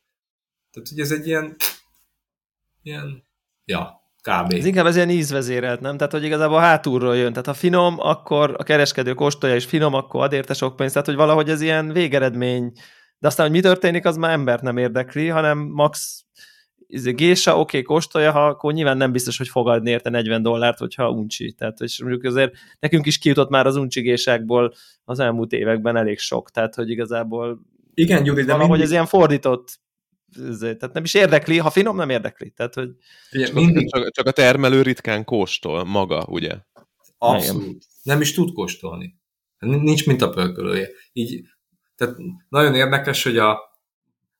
[0.71, 1.57] Tehát, hogy ez egy ilyen,
[2.83, 3.25] ilyen,
[3.64, 4.53] ja, kb.
[4.53, 5.97] Ez inkább ez ilyen ízvezérelt, nem?
[5.97, 7.31] Tehát, hogy igazából hátulról jön.
[7.31, 10.93] Tehát ha finom, akkor a kereskedő kóstolja, és finom, akkor ad érte sok pénzt.
[10.93, 12.73] Tehát, hogy valahogy ez ilyen végeredmény.
[13.21, 16.25] De aztán, hogy mi történik, az már embert nem érdekli, hanem max
[16.87, 20.43] izé, gésa, oké, okay, kóstolja, ha akkor nyilván nem biztos, hogy fog adni érte 40
[20.43, 21.53] dollárt, hogyha uncsi.
[21.53, 26.51] Tehát, és mondjuk azért nekünk is kijutott már az uncsigésekból az elmúlt években elég sok,
[26.51, 27.61] tehát, hogy igazából
[27.95, 28.87] igen, Gyuri, de valahogy mindig...
[28.87, 29.81] ez ilyen fordított
[30.61, 32.51] tehát nem is érdekli, ha finom, nem érdekli.
[32.51, 32.91] Tehát, hogy...
[33.33, 33.91] Ugye, mindig...
[33.91, 36.59] csak, csak a termelő ritkán kóstol maga, ugye?
[37.18, 37.87] Abszolút.
[38.03, 39.18] Nem is tud kóstolni.
[39.59, 40.89] Nincs mint a pörkölője.
[41.12, 41.45] Így,
[42.01, 42.16] tehát
[42.48, 43.61] nagyon érdekes, hogy a,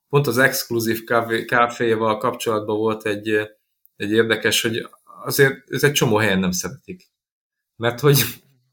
[0.09, 3.29] pont az exkluzív kávé, kávéval kapcsolatban volt egy,
[3.97, 4.89] egy érdekes, hogy
[5.25, 7.11] azért ez egy csomó helyen nem szeretik.
[7.77, 8.23] Mert hogy,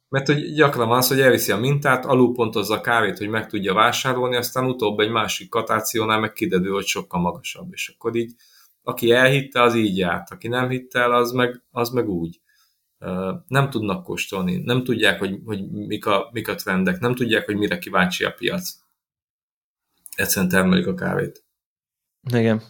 [0.09, 3.73] mert hogy gyakran van az, hogy elviszi a mintát, alulpontozza a kávét, hogy meg tudja
[3.73, 7.67] vásárolni, aztán utóbb egy másik katációnál meg kiderül, hogy sokkal magasabb.
[7.71, 8.35] És akkor így,
[8.83, 10.31] aki elhitte, az így járt.
[10.31, 12.41] Aki nem hitte el, az meg, az meg úgy.
[13.48, 17.56] Nem tudnak kóstolni, nem tudják, hogy, hogy mik, a, mik a trendek, nem tudják, hogy
[17.56, 18.70] mire kíváncsi a piac
[20.16, 21.45] egyszerűen termelik a kávét.
[22.34, 22.62] Igen.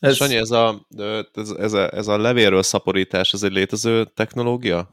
[0.00, 0.16] Ez...
[0.16, 0.86] Sanyi, ez a,
[1.32, 4.90] ez, ez, a, ez a levélről szaporítás, ez egy létező technológia?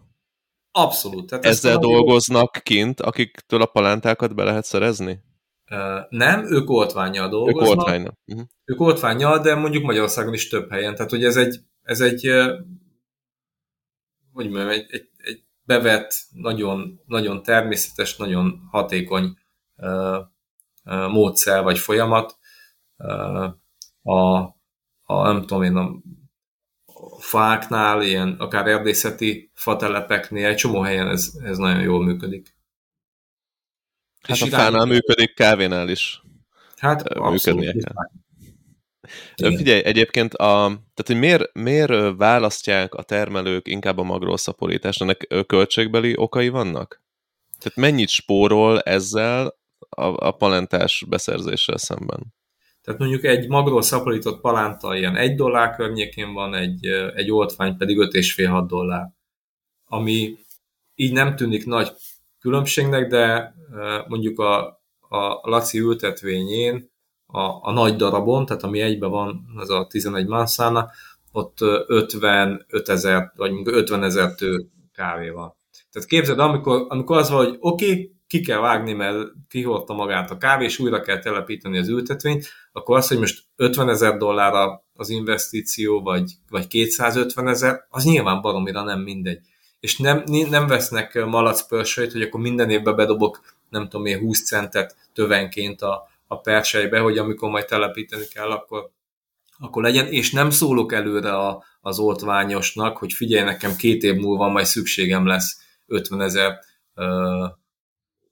[0.71, 1.29] Abszolút.
[1.29, 2.61] Tehát Ezzel dolgoznak jó...
[2.63, 5.19] kint, akiktől a palántákat be lehet szerezni?
[6.09, 7.61] Nem, ők oltványjal dolgoznak.
[7.61, 8.17] Ők oltványjal.
[8.25, 8.47] Uh-huh.
[8.65, 10.95] Ők oltványjal, de mondjuk Magyarországon is több helyen.
[10.95, 12.31] Tehát, hogy ez egy, ez egy
[14.33, 19.37] hogy mondjam, egy, egy, egy bevett, nagyon, nagyon természetes, nagyon hatékony
[19.75, 20.25] uh,
[21.07, 22.37] módszer vagy folyamat.
[24.01, 24.37] A,
[25.03, 26.01] a nem tudom én, a
[27.19, 32.55] fáknál, ilyen akár erdészeti fatelepeknél, egy csomó helyen ez, ez nagyon jól működik.
[34.21, 36.21] Hát És a fánál működik, kávénál is
[36.77, 37.93] hát, működnie kell.
[39.35, 39.57] Igen.
[39.57, 45.01] Figyelj, egyébként, a, tehát, hogy miért, miért választják a termelők inkább a magrószaporítást?
[45.01, 47.01] Ennek költségbeli okai vannak?
[47.59, 49.57] Tehát mennyit spórol ezzel
[49.89, 52.33] a, a palentás beszerzéssel szemben.
[52.81, 56.85] Tehát mondjuk egy magról szaporított palánta ilyen 1 dollár környékén van, egy,
[57.15, 59.09] egy oltvány pedig 5,5-6 dollár.
[59.85, 60.37] Ami
[60.95, 61.91] így nem tűnik nagy
[62.39, 63.53] különbségnek, de
[64.07, 64.65] mondjuk a,
[65.09, 66.91] a Laci ültetvényén
[67.31, 70.89] a, a nagy darabon, tehát ami egyben van, az a 11 manszána,
[71.31, 71.57] ott
[71.87, 75.57] 55 ezer, vagy 50 ezer tő kávé van.
[75.91, 80.31] Tehát képzeld, amikor, amikor az van, hogy oké, okay, ki kell vágni, mert kihordta magát
[80.31, 84.79] a kávé, és újra kell telepíteni az ültetvényt, akkor az, hogy most 50 ezer dollár
[84.93, 89.39] az investíció, vagy, vagy 250 ezer, az nyilván baromira nem mindegy.
[89.79, 94.95] És nem, nem vesznek malacpörsölyt, hogy akkor minden évben bedobok, nem tudom én, 20 centet
[95.13, 98.91] tövenként a, a persejbe, hogy amikor majd telepíteni kell, akkor,
[99.57, 104.47] akkor legyen, és nem szólok előre a, az oltványosnak, hogy figyelj, nekem két év múlva
[104.47, 106.59] majd szükségem lesz 50 ezer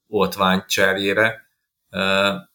[0.08, 1.48] oltvány cserjére,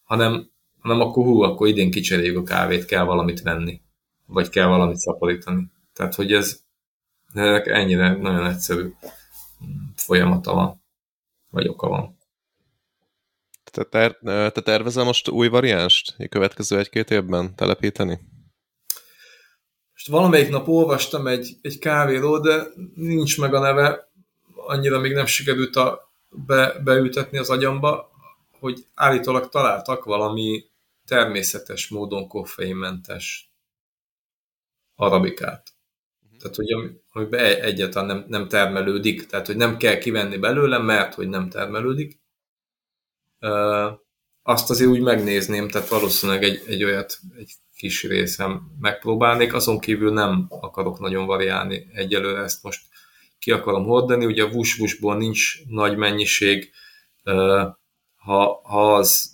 [0.03, 3.81] hanem, hanem akkor hú, akkor idén kicseréljük a kávét, kell valamit venni,
[4.27, 5.71] vagy kell valamit szaporítani.
[5.93, 6.61] Tehát, hogy ez
[7.65, 8.93] ennyire nagyon egyszerű
[9.95, 10.83] folyamata van,
[11.51, 12.17] vagy oka van.
[13.73, 14.19] Te, ter,
[14.53, 18.21] te tervezel most új variánst a következő egy-két évben telepíteni?
[19.93, 24.11] Most valamelyik nap olvastam egy, egy kávéról, de nincs meg a neve,
[24.55, 28.11] annyira még nem sikerült a be, beültetni az agyamba,
[28.59, 30.65] hogy állítólag találtak valami
[31.07, 33.53] természetes módon koffeinmentes
[34.95, 35.75] arabikát.
[36.25, 36.39] Uh-huh.
[36.39, 41.15] Tehát, hogy ami, amiben egyáltalán nem, nem termelődik, tehát, hogy nem kell kivenni belőle, mert
[41.15, 42.22] hogy nem termelődik.
[44.43, 50.13] Azt azért úgy megnézném, tehát valószínűleg egy, egy olyat, egy kis részem megpróbálnék, azon kívül
[50.13, 52.83] nem akarok nagyon variálni egyelőre, ezt most
[53.39, 56.71] ki akarom hordani, ugye a vus-vusból nincs nagy mennyiség,
[58.17, 59.31] ha, ha az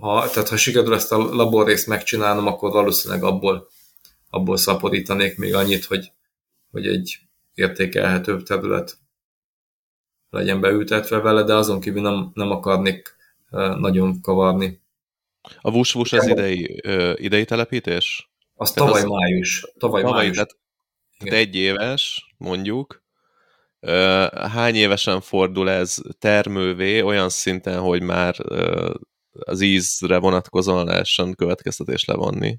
[0.00, 3.68] ha, tehát ha sikerül ezt a laborrészt megcsinálnom, akkor valószínűleg abból,
[4.30, 6.12] abból szaporítanék még annyit, hogy,
[6.70, 7.18] hogy egy
[7.54, 8.98] értékelhetőbb terület
[10.34, 13.16] legyen beültetve vele, de azon kívül nem, nem akarnék
[13.78, 14.82] nagyon kavarni.
[15.60, 16.82] A vus-vus az idei,
[17.14, 18.30] idei telepítés?
[18.54, 19.08] Az tehát tavaly az...
[19.08, 19.66] május.
[19.78, 20.34] Tavaly, tavaly május.
[20.34, 20.56] Tehát
[21.18, 21.34] igen.
[21.34, 23.02] egy éves, mondjuk,
[24.32, 28.34] hány évesen fordul ez termővé olyan szinten, hogy már
[29.38, 32.58] az ízre vonatkozóan lehessen következtetés levonni?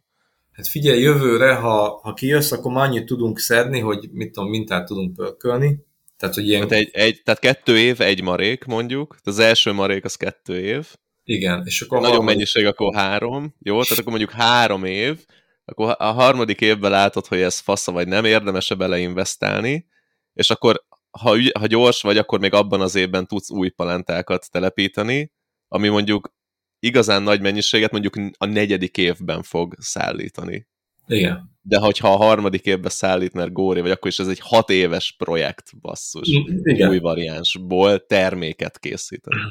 [0.52, 4.86] Hát figyelj, jövőre, ha, ha kijössz, akkor már annyit tudunk szedni, hogy mit tudom, mintát
[4.86, 5.86] tudunk pörkölni.
[6.18, 6.68] Tehát, hogy ilyen...
[6.68, 9.16] Tehát, egy, egy, tehát kettő év, egy marék mondjuk.
[9.24, 10.88] Az első marék az kettő év.
[11.24, 12.36] Igen, és akkor Nagyon harmadik...
[12.36, 13.82] mennyiség, akkor három, jó?
[13.82, 15.26] Tehát akkor mondjuk három év,
[15.66, 19.88] akkor a harmadik évben látod, hogy ez fasza vagy nem, érdemes-e beleinvestálni,
[20.34, 20.86] és akkor
[21.20, 25.32] ha, ügy, ha gyors vagy, akkor még abban az évben tudsz új palentákat telepíteni,
[25.68, 26.34] ami mondjuk
[26.80, 30.68] igazán nagy mennyiséget mondjuk a negyedik évben fog szállítani.
[31.08, 31.54] Igen.
[31.62, 35.16] De hogyha a harmadik évben szállít, mert góri vagy, akkor is ez egy hat éves
[35.18, 36.28] projekt, basszus.
[36.64, 36.90] Igen.
[36.90, 39.42] Új variánsból terméket készíteni.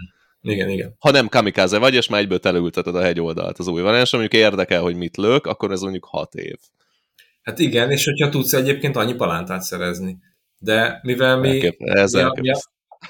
[0.42, 0.96] Igen, igen.
[0.98, 4.82] Ha nem kamikáze vagy, és már egyből teleülteted a hegyoldalt az új variáns, mondjuk érdekel,
[4.82, 6.56] hogy mit lök, akkor ez mondjuk hat év.
[7.42, 10.18] Hát igen, és hogyha tudsz egyébként annyi palántát szerezni.
[10.58, 12.58] De mivel mi, Elkép, ez mi, a, mi, a,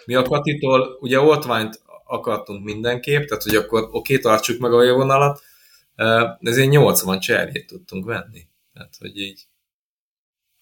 [0.06, 5.40] mi a Katitól ugye oltványt akartunk mindenképp, tehát hogy akkor oké, tartsuk meg a vonalat,
[6.40, 8.46] ezért 80 cserjét tudtunk venni.
[8.72, 9.46] Tehát, hogy így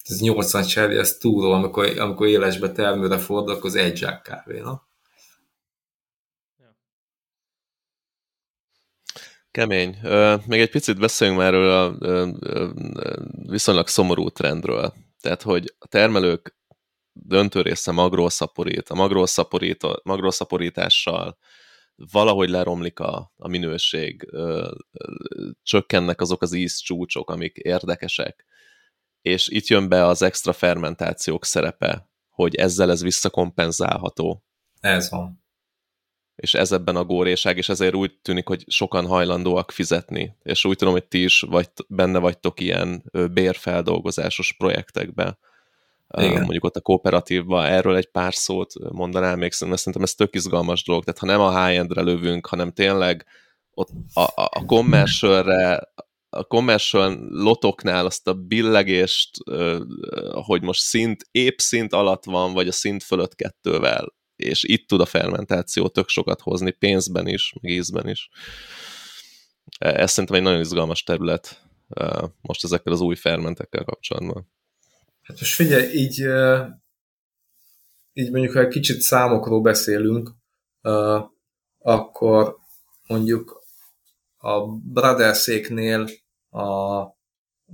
[0.04, 4.60] ez 80 cserje, ez túló, amikor, amikor élesbe termőre fordul, akkor az egy zsák kávé,
[4.60, 4.90] na?
[9.50, 9.98] Kemény.
[10.46, 11.96] Még egy picit beszéljünk már erről a
[13.48, 14.94] viszonylag szomorú trendről.
[15.20, 16.56] Tehát, hogy a termelők
[17.12, 21.38] döntő része magról szaporít, a magról, szaporít, magról szaporítással
[22.10, 25.12] valahogy leromlik a, a minőség, ö, ö,
[25.62, 28.44] csökkennek azok az ízcsúcsok, amik érdekesek,
[29.22, 34.44] és itt jön be az extra fermentációk szerepe, hogy ezzel ez visszakompenzálható.
[34.80, 35.40] Ez van.
[36.34, 40.36] És ez ebben a góréság, és ezért úgy tűnik, hogy sokan hajlandóak fizetni.
[40.42, 45.38] És úgy tudom, hogy ti is vagy, benne vagytok ilyen bérfeldolgozásos projektekben
[46.16, 46.42] igen.
[46.42, 51.04] mondjuk ott a kooperatívban erről egy pár szót mondanám még, szerintem ez tök izgalmas dolog,
[51.04, 53.26] tehát ha nem a high-endre lövünk, hanem tényleg
[53.74, 55.92] ott a, a, a commercialre,
[56.28, 59.30] a commercial lotoknál azt a billegést,
[60.32, 65.00] hogy most szint, épp szint alatt van, vagy a szint fölött kettővel, és itt tud
[65.00, 68.28] a fermentáció tök sokat hozni, pénzben is, meg ízben is.
[69.78, 71.62] Ez szerintem egy nagyon izgalmas terület
[72.40, 74.50] most ezekkel az új fermentekkel kapcsolatban.
[75.22, 76.18] Hát most figyelj, így,
[78.12, 80.30] így mondjuk, ha egy kicsit számokról beszélünk,
[81.78, 82.56] akkor
[83.06, 83.62] mondjuk
[84.36, 86.08] a Broderszéknél
[86.50, 87.00] a,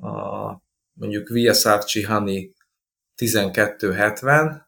[0.06, 2.54] a mondjuk VSR Chihani
[3.14, 4.66] 1270,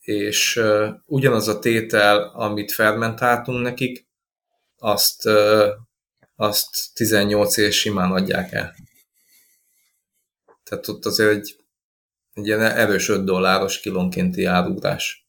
[0.00, 4.08] és uh, ugyanaz a tétel, amit fermentáltunk nekik,
[4.78, 5.68] azt, uh,
[6.36, 8.74] azt 18 és simán adják el.
[10.68, 11.56] Tehát ott azért egy,
[12.32, 15.28] egy ilyen erős 5 dolláros kilónkénti árugrás.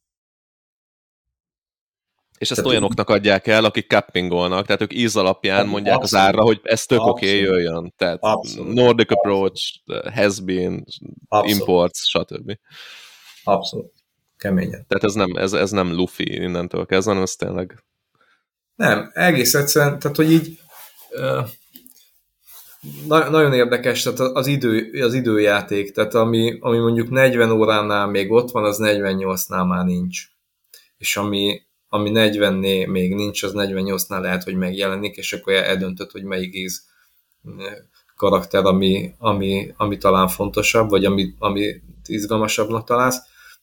[2.37, 6.25] És ezt tehát olyanoknak adják el, akik cappingolnak, tehát ők íz alapján mondják abszolút.
[6.25, 7.93] az árra, hogy ez tök oké okay, jöjjön.
[7.97, 8.73] Tehát abszolút.
[8.73, 9.51] Nordic abszolút.
[9.51, 10.85] Approach, Has Been,
[11.27, 11.59] abszolút.
[11.59, 12.57] Imports, stb.
[13.43, 13.93] Abszolút.
[14.37, 14.85] Keményen.
[14.87, 17.83] Tehát ez nem, ez, ez nem lufi innentől kezdve, hanem ez tényleg...
[18.75, 20.59] Nem, egész egyszerűen, tehát hogy így
[23.07, 28.31] na, nagyon érdekes, tehát az, idő, az időjáték, tehát ami, ami mondjuk 40 óránál még
[28.31, 30.23] ott van, az 48-nál már nincs.
[30.97, 36.23] És ami, ami 40-nél még nincs, az 48-nál lehet, hogy megjelenik, és akkor eldöntött, hogy
[36.23, 36.85] melyik íz
[37.57, 37.75] eh,
[38.15, 43.19] karakter, ami, ami, ami talán fontosabb, vagy ami, ami izgalmasabbnak találsz,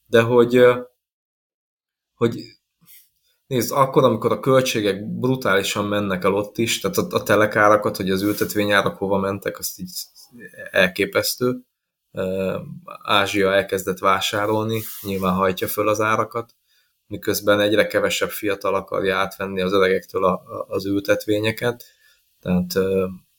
[0.06, 0.78] de hogy, eh,
[2.14, 2.55] hogy
[3.46, 8.10] Nézd, akkor, amikor a költségek brutálisan mennek el ott is, tehát a, a telekárakat, hogy
[8.10, 9.90] az ültetvényárak hova mentek, azt így
[10.70, 11.60] elképesztő.
[13.02, 16.54] Ázsia elkezdett vásárolni, nyilván hajtja föl az árakat,
[17.06, 21.84] miközben egyre kevesebb fiatal akarja átvenni az öregektől a, a, az ültetvényeket,
[22.40, 22.72] tehát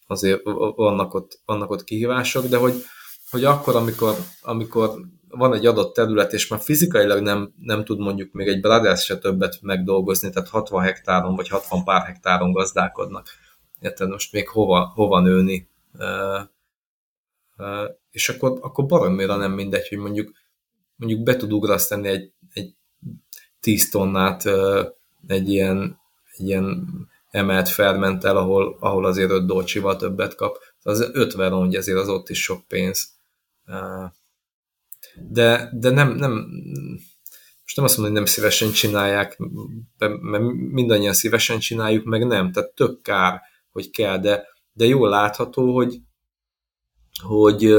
[0.08, 0.42] azért
[0.76, 2.84] vannak ott, vannak ott kihívások, de hogy,
[3.30, 5.00] hogy akkor, amikor, amikor
[5.30, 9.18] van egy adott terület, és már fizikailag nem, nem tud mondjuk még egy Brothers se
[9.18, 13.28] többet megdolgozni, tehát 60 hektáron vagy 60 pár hektáron gazdálkodnak.
[13.80, 15.70] Érted, most még hova, hova nőni?
[15.94, 16.42] Uh,
[17.58, 20.32] uh, és akkor, akkor baromira nem mindegy, hogy mondjuk,
[20.96, 22.76] mondjuk be tud ugrasztani egy, egy
[23.60, 24.86] 10 tonnát uh,
[25.28, 26.00] egy ilyen,
[26.38, 26.88] egy ilyen
[27.30, 30.58] emelt fermentel, ahol, ahol azért 5 dolcsival többet kap.
[30.82, 33.16] Az 50 rongy, ezért az ott is sok pénz.
[33.66, 34.12] Uh,
[35.30, 36.32] de, de nem, nem,
[37.62, 39.38] most nem azt mondom, hogy nem szívesen csinálják,
[40.22, 43.42] mert mindannyian szívesen csináljuk, meg nem, tehát tök kár,
[43.72, 45.98] hogy kell, de, de jól látható, hogy,
[47.24, 47.76] hogy,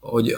[0.00, 0.36] hogy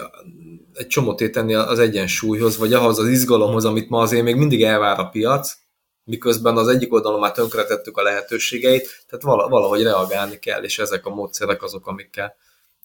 [0.73, 4.99] egy csomót tenni az egyensúlyhoz, vagy ahhoz az izgalomhoz, amit ma azért még mindig elvár
[4.99, 5.57] a piac,
[6.03, 11.15] miközben az egyik oldalon már tönkretettük a lehetőségeit, tehát valahogy reagálni kell, és ezek a
[11.15, 12.35] módszerek azok, amikkel,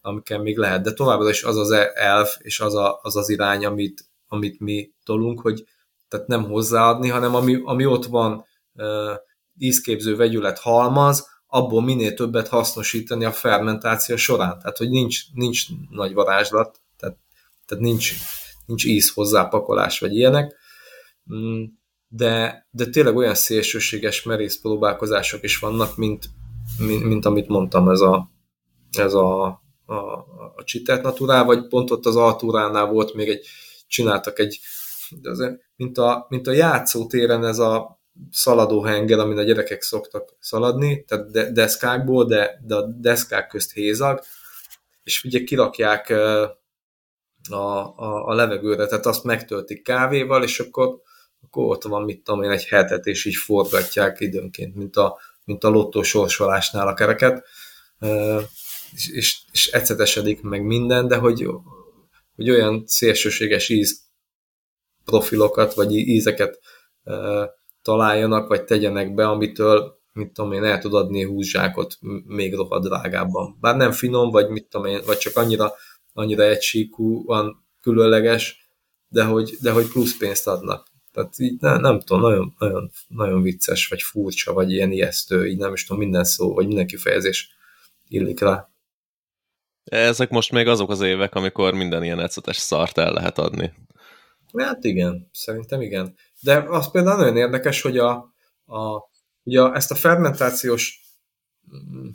[0.07, 3.65] amikkel még lehet, de továbbra is az az elf, és az a, az, az irány,
[3.65, 5.65] amit, amit mi tolunk, hogy
[6.09, 8.45] tehát nem hozzáadni, hanem ami, ami ott van
[9.59, 14.59] ízképző vegyület halmaz, abból minél többet hasznosítani a fermentáció során.
[14.59, 17.17] Tehát, hogy nincs, nincs nagy varázslat, tehát,
[17.67, 18.15] tehát nincs,
[18.67, 20.57] nincs íz hozzápakolás, vagy ilyenek.
[21.35, 21.65] Mm,
[22.09, 26.29] de, de tényleg olyan szélsőséges merész próbálkozások is vannak, mint,
[26.79, 28.31] mint, mint amit mondtam, ez a,
[28.91, 29.95] ez a, a,
[30.57, 33.47] a Citert Naturál, vagy pont ott az Altúránál volt még egy,
[33.87, 34.61] csináltak egy,
[35.77, 41.31] mint a, mint a játszótéren ez a szaladó henger, amin a gyerekek szoktak szaladni, tehát
[41.31, 44.21] de, deszkákból, de, de a deszkák közt hézag,
[45.03, 46.11] és ugye kirakják
[47.49, 51.01] a, a, a levegőre, tehát azt megtöltik kávéval, és akkor,
[51.43, 55.65] akkor ott van, mit tudom én, egy hetet, és így forgatják időnként, mint a, mint
[55.65, 57.45] a lottó sorsolásnál a kereket,
[58.95, 61.49] és, és, és ecetesedik meg minden, de hogy,
[62.37, 64.03] hogy olyan szélsőséges íz
[65.05, 66.61] profilokat, vagy ízeket
[67.83, 73.57] találjanak, vagy tegyenek be, amitől, mit tudom én, el tud adni húszsákot még rohadt drágábban.
[73.61, 75.73] Bár nem finom, vagy mit tudom én, vagy csak annyira,
[76.13, 78.69] annyira egysíkú, van különleges,
[79.09, 80.87] de hogy, de hogy plusz pénzt adnak.
[81.13, 85.59] Tehát így ne, nem tudom, nagyon, nagyon, nagyon vicces, vagy furcsa, vagy ilyen ijesztő, így
[85.59, 87.55] nem is tudom, minden szó, vagy minden kifejezés
[88.09, 88.74] illik rá.
[89.85, 93.73] Ezek most még azok az évek, amikor minden ilyen ecetes szart el lehet adni.
[94.57, 96.15] Hát igen, szerintem igen.
[96.41, 98.11] De az például nagyon érdekes, hogy a,
[98.67, 99.09] a,
[99.43, 101.01] ugye ezt a fermentációs
[101.77, 102.09] mm,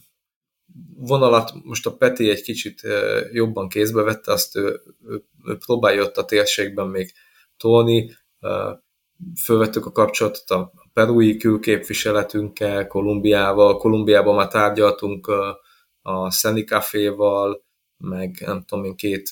[0.96, 2.82] vonalat most a Peti egy kicsit
[3.32, 7.14] jobban kézbe vette, azt ő, ő, ő próbálja ott a térségben még
[7.58, 8.18] tolni.
[9.44, 13.78] Fölvettük a kapcsolatot a perui külképviseletünkkel, Kolumbiával.
[13.78, 15.32] Kolumbiában már tárgyaltunk
[16.10, 17.64] a Szeni Caféval,
[17.98, 19.32] meg nem tudom én, két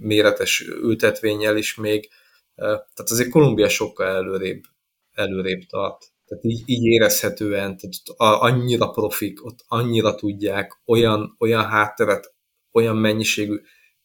[0.00, 2.08] méretes ültetvényel is még.
[2.54, 4.62] Tehát azért Kolumbia sokkal előrébb,
[5.12, 6.12] előrébb tart.
[6.24, 12.34] Tehát így, így érezhetően, tehát annyira profik, ott annyira tudják, olyan, olyan hátteret,
[12.72, 13.60] olyan mennyiségű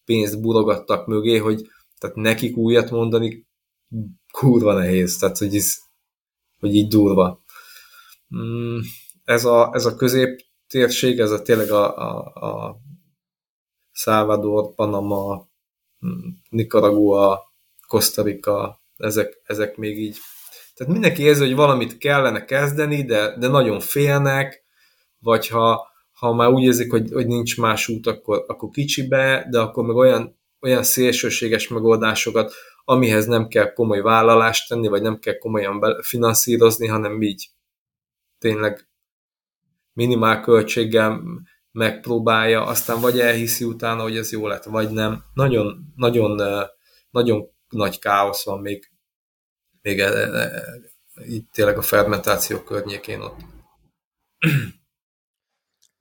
[0.05, 3.47] pénzt burogattak mögé, hogy tehát nekik újat mondani
[4.31, 5.75] kurva nehéz, tehát hogy, ez,
[6.59, 7.43] hogy így durva.
[8.35, 8.79] Mm,
[9.23, 9.95] ez a, ez a
[10.67, 12.77] középtérség, ez a tényleg a, a, a
[13.91, 15.47] Salvador, Panama,
[16.05, 17.53] mm, Nicaragua,
[17.87, 20.17] Costa Rica, ezek, ezek még így.
[20.75, 24.63] Tehát mindenki érzi, hogy valamit kellene kezdeni, de, de nagyon félnek,
[25.19, 29.59] vagy ha, ha már úgy érzik, hogy, hogy nincs más út, akkor, akkor kicsibe, de
[29.59, 32.53] akkor meg olyan, olyan szélsőséges megoldásokat,
[32.85, 37.49] amihez nem kell komoly vállalást tenni, vagy nem kell komolyan finanszírozni, hanem így
[38.39, 38.86] tényleg
[39.97, 41.21] minimál költséggel
[41.71, 45.23] megpróbálja, aztán vagy elhiszi utána, hogy ez jó lett, vagy nem.
[45.33, 46.41] Nagyon, nagyon,
[47.09, 48.91] nagyon nagy káosz van még,
[49.81, 50.03] még
[51.15, 53.39] itt tényleg a fermentáció környékén ott.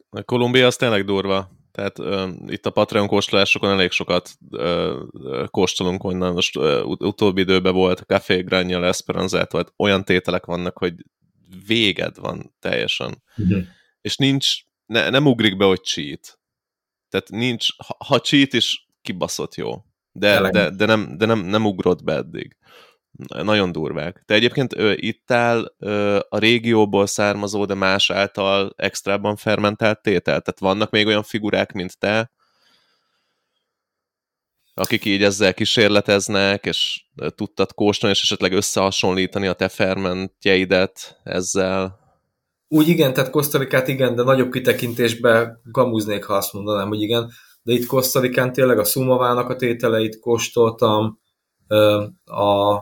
[0.08, 1.50] A Kolumbia az tényleg durva.
[1.72, 6.32] Tehát uh, itt a Patreon kóstolásokon elég sokat uh, kóstolunk onnan.
[6.32, 10.94] Most uh, utóbbi időben volt Café Grannyal, Esperanzát, vagy olyan tételek vannak, hogy
[11.66, 13.22] véged van teljesen.
[13.36, 13.64] Uh-huh.
[14.06, 16.38] És nincs, ne, nem ugrik be, hogy cheat.
[17.08, 19.84] Tehát nincs, ha, ha cheat is kibaszott jó.
[20.12, 22.56] De, de, de, nem, de nem, nem ugrott be eddig.
[23.26, 24.22] Nagyon durvák.
[24.26, 30.40] Te egyébként ö, ittál ö, a régióból származó, de más által extrában fermentált tétel?
[30.40, 32.30] Tehát vannak még olyan figurák, mint te,
[34.74, 37.04] akik így ezzel kísérleteznek, és
[37.34, 42.05] tudtad kóstolni, és esetleg összehasonlítani a te fermentjeidet ezzel?
[42.68, 47.30] Úgy igen, tehát Kosztarikát igen, de nagyobb kitekintésbe gamuznék, ha azt mondanám, hogy igen.
[47.62, 51.18] De itt Kosztarikán tényleg a Sumavának a tételeit kóstoltam,
[52.24, 52.74] a,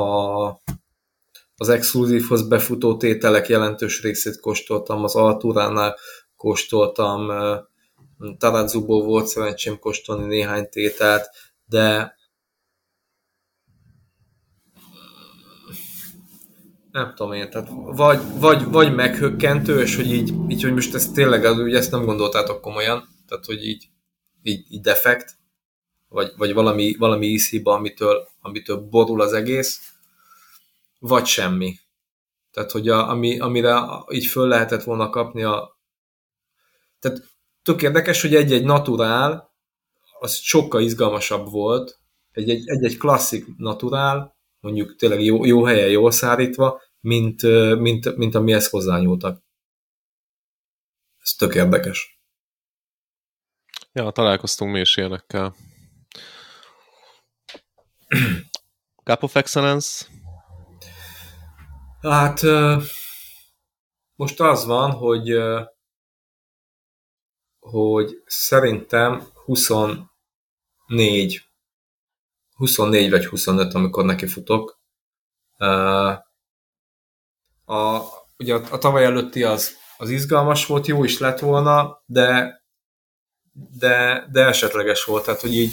[0.00, 0.46] a,
[1.56, 5.96] az exkluzívhoz befutó tételek jelentős részét kóstoltam, az Altúránál
[6.36, 7.30] kóstoltam,
[8.38, 11.30] Taradzuból volt szerencsém kóstolni néhány tételt,
[11.66, 12.16] de
[16.90, 21.14] nem tudom én, tehát vagy, vagy, vagy meghökkentő, és hogy így, így, hogy most ezt
[21.14, 23.88] tényleg, ugye ezt nem gondoltátok komolyan, tehát hogy így
[24.42, 25.36] így, így defekt,
[26.08, 29.92] vagy, vagy valami, valami ízhiba, amitől, amitől borul az egész,
[30.98, 31.78] vagy semmi.
[32.50, 35.78] Tehát, hogy a, ami, amire így föl lehetett volna kapni a...
[36.98, 37.22] Tehát
[37.62, 39.52] tök érdekes, hogy egy-egy naturál,
[40.20, 41.98] az sokkal izgalmasabb volt,
[42.32, 47.42] egy-egy, egy-egy klasszik naturál, mondjuk tényleg jó, jó helyen, jól szárítva, mint,
[47.78, 49.42] mint, mint amihez hozzányúltak.
[51.22, 52.20] Ez tök érdekes.
[53.92, 55.54] Ja, találkoztunk mi is ilyenekkel.
[59.04, 60.06] Cup of Excellence?
[62.00, 62.42] Hát
[64.14, 65.38] most az van, hogy
[67.58, 71.47] hogy szerintem 24
[72.58, 74.80] 24 vagy 25, amikor neki futok.
[77.64, 78.00] A,
[78.38, 82.58] ugye a, a tavaly előtti az, az izgalmas volt, jó is lett volna, de
[83.78, 85.72] de, de esetleges volt, tehát hogy így,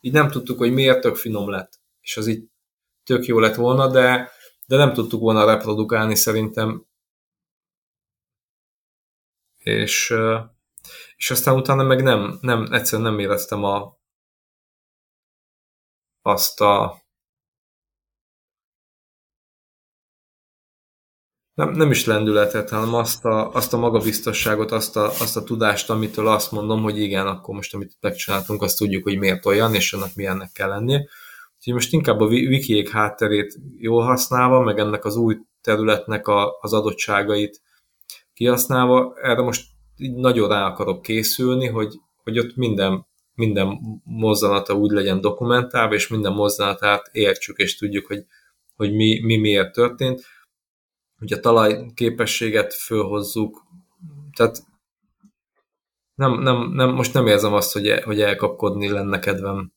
[0.00, 2.44] így nem tudtuk, hogy miért tök finom lett, és az így
[3.04, 4.30] tök jó lett volna, de,
[4.66, 6.86] de nem tudtuk volna reprodukálni szerintem.
[9.56, 10.14] És,
[11.16, 13.98] és aztán utána meg nem, nem egyszerűen nem éreztem a,
[16.26, 17.02] azt a
[21.54, 25.90] nem, nem is lendületet, hanem azt a, azt a magabiztosságot, azt a, azt a tudást,
[25.90, 29.92] amitől azt mondom, hogy igen, akkor most amit megcsináltunk, azt tudjuk, hogy miért olyan, és
[29.92, 31.08] annak milyennek kell lennie.
[31.56, 36.72] Úgyhogy most inkább a wikiék hátterét jól használva, meg ennek az új területnek a, az
[36.72, 37.60] adottságait
[38.32, 44.90] kihasználva, erre most így nagyon rá akarok készülni, hogy, hogy ott minden, minden mozzanata úgy
[44.90, 48.24] legyen dokumentálva, és minden mozzanatát értsük, és tudjuk, hogy,
[48.76, 50.24] hogy mi, mi miért történt
[51.18, 53.62] hogy a talaj képességet fölhozzuk,
[54.36, 54.62] tehát
[56.14, 59.72] nem, nem, nem, most nem érzem azt, hogy, hogy elkapkodni lenne kedvem.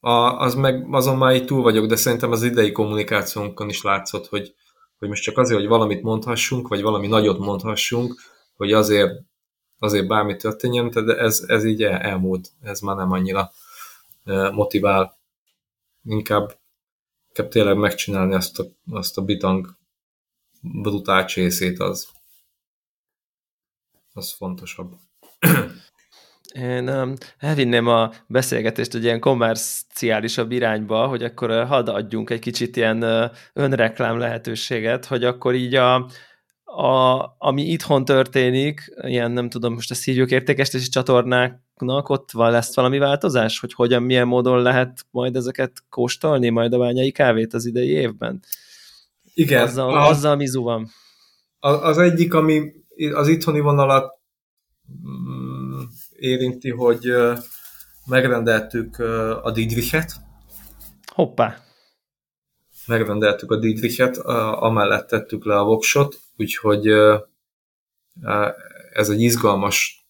[0.00, 4.26] A, az meg, azon már így túl vagyok, de szerintem az idei kommunikációnkon is látszott,
[4.26, 4.54] hogy,
[4.98, 8.14] hogy most csak azért, hogy valamit mondhassunk, vagy valami nagyot mondhassunk,
[8.56, 9.12] hogy azért,
[9.78, 13.50] azért bármi történjen, de ez, ez így el, elmúlt, ez már nem annyira
[14.52, 15.16] motivál.
[16.04, 16.58] Inkább
[17.36, 19.76] inkább tényleg megcsinálni azt a, azt a bitang
[20.60, 22.08] brutál csészét, az,
[24.12, 24.92] az fontosabb.
[26.52, 32.76] Én um, elvinném a beszélgetést egy ilyen kommerciálisabb irányba, hogy akkor hadd adjunk egy kicsit
[32.76, 36.08] ilyen uh, önreklám lehetőséget, hogy akkor így a,
[36.68, 42.74] a, ami itthon történik, ilyen nem tudom, most a szívjuk értékesítési csatornáknak ott van, lesz
[42.74, 47.66] valami változás, hogy hogyan, milyen módon lehet majd ezeket kóstolni, majd a bányai kávét az
[47.66, 48.42] idei évben?
[49.34, 49.62] Igen.
[49.62, 50.88] Azzal, a, azzal mizu van.
[51.58, 52.72] Az egyik, ami
[53.12, 54.18] az itthoni vonalat
[55.08, 55.80] mm,
[56.16, 57.12] érinti, hogy
[58.06, 58.98] megrendeltük
[59.42, 60.12] a Didrichet.
[61.14, 61.56] Hoppá!
[62.86, 66.86] Megrendeltük a Didrichet, amellett tettük le a voksot, úgyhogy
[68.92, 70.06] ez egy izgalmas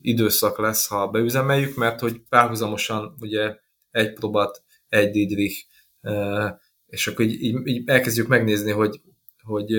[0.00, 3.56] időszak lesz, ha beüzemeljük, mert hogy párhuzamosan ugye
[3.90, 5.66] egy próbát, egy Didrich,
[6.86, 9.00] és akkor így, így, így elkezdjük megnézni, hogy,
[9.42, 9.70] hogy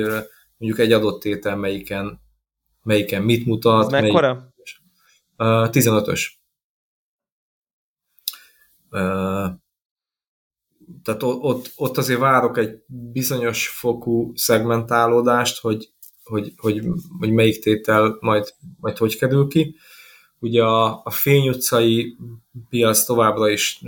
[0.58, 2.22] mondjuk egy adott tétel melyiken,
[2.84, 3.94] melyiken mit mutat.
[3.94, 4.34] Ez mekkora?
[4.34, 4.52] Melyik,
[5.38, 6.22] 15-ös
[11.04, 15.90] tehát ott, ott azért várok egy bizonyos fokú szegmentálódást, hogy,
[16.24, 16.84] hogy, hogy,
[17.20, 19.76] hogy melyik tétel majd, majd hogy kerül ki.
[20.40, 22.18] Ugye a, a Fény utcai
[22.70, 23.82] piac továbbra is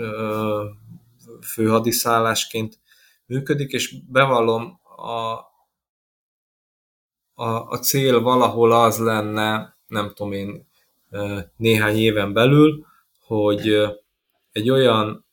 [1.41, 2.79] főhadiszállásként
[3.25, 5.31] működik, és bevallom, a,
[7.43, 10.67] a, a cél valahol az lenne, nem tudom én,
[11.57, 12.85] néhány éven belül,
[13.19, 13.77] hogy
[14.51, 15.25] egy olyan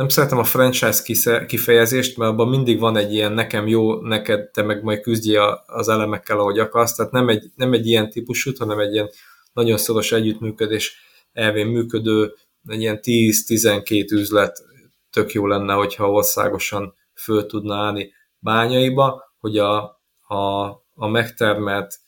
[0.00, 4.62] nem szeretem a franchise kifejezést, mert abban mindig van egy ilyen nekem jó, neked, te
[4.62, 8.78] meg majd küzdje az elemekkel, ahogy akarsz, tehát nem egy, nem egy ilyen típusú, hanem
[8.78, 9.10] egy ilyen
[9.52, 10.96] nagyon szoros együttműködés
[11.32, 12.34] elvén működő,
[12.66, 14.64] egy ilyen 10-12 üzlet
[15.10, 19.82] tök jó lenne, hogyha országosan föl tudna állni bányaiba, hogy a,
[20.26, 21.98] a, a megtermelt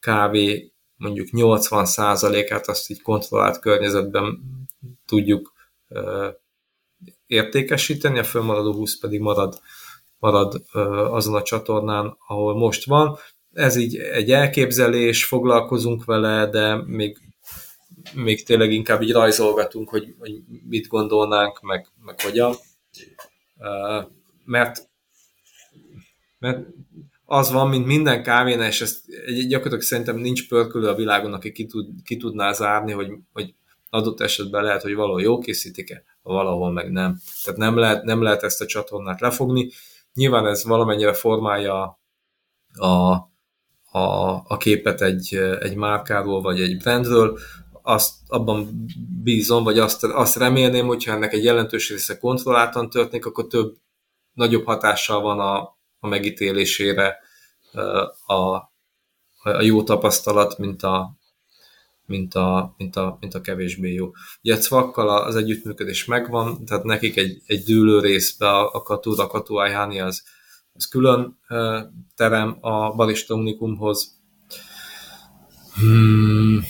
[0.00, 4.38] kávé mondjuk 80%-át azt így kontrollált környezetben
[5.06, 5.52] tudjuk
[7.32, 9.60] értékesíteni, a fölmaradó 20 pedig marad,
[10.18, 10.62] marad
[11.10, 13.16] azon a csatornán, ahol most van.
[13.52, 17.18] Ez így egy elképzelés, foglalkozunk vele, de még,
[18.14, 20.32] még tényleg inkább így rajzolgatunk, hogy, hogy
[20.68, 22.54] mit gondolnánk, meg, meg hogyan.
[24.44, 24.88] Mert,
[26.38, 26.66] mert
[27.24, 29.04] az van, mint minden kávénál, és ezt
[29.48, 33.54] gyakorlatilag szerintem nincs pörkölő a világon, aki ki, tud, ki tudná zárni, hogy, hogy
[33.90, 37.18] adott esetben lehet, hogy valahol jó készítik-e, valahol meg nem.
[37.44, 39.70] Tehát nem lehet, nem lehet ezt a csatornát lefogni.
[40.14, 42.00] Nyilván ez valamennyire formálja
[42.74, 43.12] a,
[43.98, 47.38] a, a képet egy, egy márkáról, vagy egy brandről,
[47.82, 48.86] azt abban
[49.22, 53.76] bízom, vagy azt, azt remélném, hogyha ennek egy jelentős része kontrolláltan történik, akkor több,
[54.32, 55.58] nagyobb hatással van a,
[55.98, 57.18] a megítélésére
[58.26, 61.16] a, a jó tapasztalat, mint a,
[62.12, 64.10] mint a, mint a, mint a kevésbé jó.
[64.42, 69.26] Ugye a cvakkal az együttműködés megvan, tehát nekik egy, egy dűlő részbe a, a Katúra,
[69.26, 70.22] Katu Ajháni az,
[70.74, 71.38] ez külön
[72.14, 74.20] terem a Barista Unikumhoz.
[75.74, 76.64] Hmm,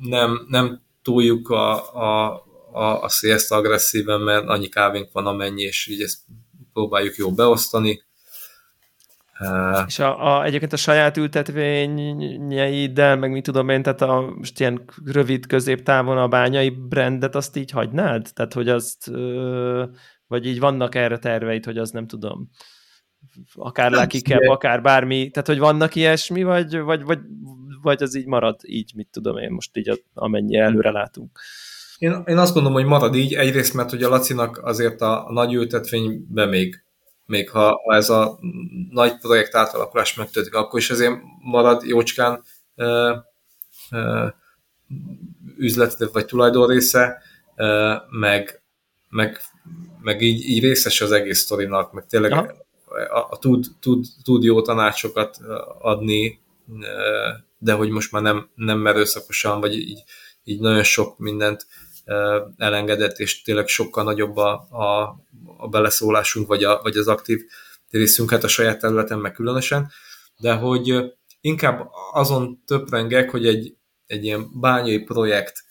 [0.00, 2.34] nem, nem túljuk a, a,
[2.72, 6.18] a, a siesta agresszíven, mert annyi kávénk van amennyi, és így ezt
[6.72, 8.02] próbáljuk jó beosztani.
[9.86, 14.84] És a, a, egyébként a saját ültetvényeiddel, meg mit tudom én, tehát a, most ilyen
[15.04, 18.26] rövid középtávon a bányai brandet azt így hagynád?
[18.34, 19.10] Tehát, hogy azt,
[20.26, 22.50] vagy így vannak erre terveid, hogy az nem tudom,
[23.54, 27.18] akár lakikebb, akár bármi, tehát, hogy vannak ilyesmi, vagy, vagy, vagy,
[27.82, 31.40] vagy az így marad így, mit tudom én, most így amennyi előre látunk.
[31.98, 35.32] Én, én azt gondolom, hogy marad így, egyrészt, mert hogy a Lacinak azért a, a
[35.32, 36.84] nagy ültetvényben még
[37.28, 38.38] még ha, ha ez a
[38.90, 42.42] nagy projekt átalakulás megtörténik, akkor is azért marad jócskán
[42.76, 43.16] ö,
[43.90, 44.26] ö,
[45.56, 47.22] üzlet vagy tulajdon része,
[47.56, 48.62] ö, meg,
[49.08, 49.40] meg,
[50.00, 54.62] meg így, így részes az egész sztorinak, meg tényleg a, a, tud, tud, tud jó
[54.62, 55.38] tanácsokat
[55.80, 56.40] adni,
[57.58, 60.02] de hogy most már nem, nem merőszakosan, vagy így,
[60.44, 61.66] így nagyon sok mindent
[62.56, 65.16] elengedett, és tényleg sokkal nagyobb a, a,
[65.56, 67.40] a beleszólásunk, vagy, a, vagy az aktív
[67.90, 69.90] részünk, hát a saját területen meg különösen,
[70.36, 73.76] de hogy inkább azon töprengek, hogy egy,
[74.06, 75.64] egy ilyen bányai projekt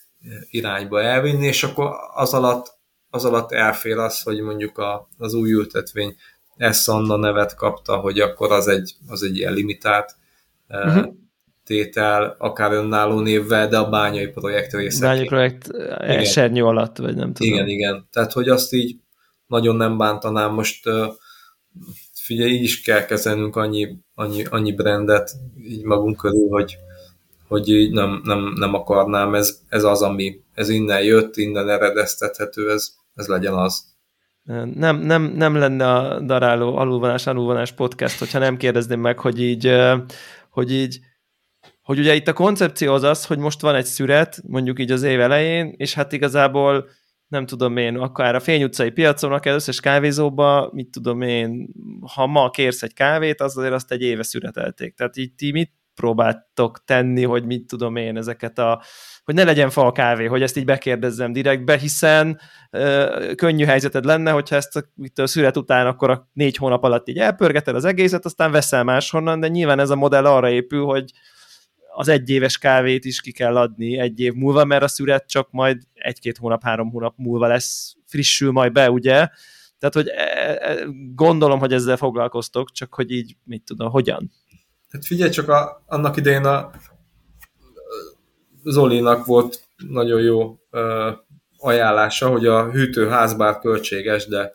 [0.50, 2.76] irányba elvinni, és akkor az alatt,
[3.10, 6.16] az alatt elfér az, hogy mondjuk a, az új ültetvény
[6.58, 10.16] Essanna nevet kapta, hogy akkor az egy, az egy ilyen limitált
[10.70, 11.14] uh-huh
[11.68, 15.06] tétel, akár önálló névvel, de a bányai projekt része.
[15.06, 15.70] Bányai projekt
[16.00, 17.54] esernyő alatt, vagy nem tudom.
[17.54, 18.08] Igen, igen.
[18.12, 18.96] Tehát, hogy azt így
[19.48, 20.54] nagyon nem bántanám.
[20.54, 20.90] Most
[22.14, 26.78] figyelj, így is kell kezelnünk annyi, annyi, annyi brandet így magunk körül, hogy,
[27.48, 29.36] hogy így nem, nem, nem akarnám.
[29.36, 33.84] Ez, ez az, ami ez innen jött, innen eredeztethető, ez, ez legyen az.
[34.74, 39.72] Nem, nem, nem lenne a daráló alulvonás, alulvonás podcast, hogyha nem kérdezném meg, hogy így,
[40.50, 41.00] hogy így
[41.88, 45.04] hogy ugye itt a koncepció az az, hogy most van egy szüret, mondjuk így az
[45.04, 46.90] év elején, és hát igazából
[47.28, 51.68] nem tudom én, akár a Fény utcai piacon, akár összes kávézóba, mit tudom én,
[52.16, 54.96] ha ma kérsz egy kávét, az azért azt egy éve szüretelték.
[54.96, 58.82] Tehát így ti mit próbáltok tenni, hogy mit tudom én, ezeket a,
[59.24, 62.40] hogy ne legyen fa a kávé, hogy ezt így bekérdezzem direktbe, hiszen
[62.72, 66.84] ö, könnyű helyzeted lenne, hogyha ezt a, itt a szület után akkor a négy hónap
[66.84, 70.86] alatt így elpörgeted az egészet, aztán veszel máshonnan, de nyilván ez a modell arra épül,
[70.86, 71.12] hogy
[72.00, 75.82] az egyéves kávét is ki kell adni egy év múlva, mert a szüret csak majd
[75.94, 79.28] egy-két hónap, három hónap múlva lesz, frissül majd be, ugye?
[79.80, 80.24] Tehát, hogy e,
[80.60, 84.32] e, gondolom, hogy ezzel foglalkoztok, csak hogy így, mit tudom, hogyan?
[84.90, 86.72] Hát figyelj csak, a, annak idején a
[88.64, 91.12] Zolinak volt nagyon jó ö,
[91.58, 94.54] ajánlása, hogy a hűtőház bár költséges, de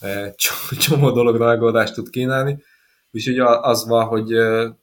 [0.76, 2.62] csomó dologra megoldást tud kínálni.
[3.10, 4.26] Úgyhogy az van, hogy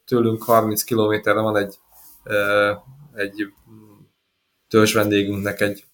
[0.04, 1.74] tőlünk 30 kilométerre van egy
[3.14, 3.52] egy
[4.68, 5.84] törzs vendégünknek egy,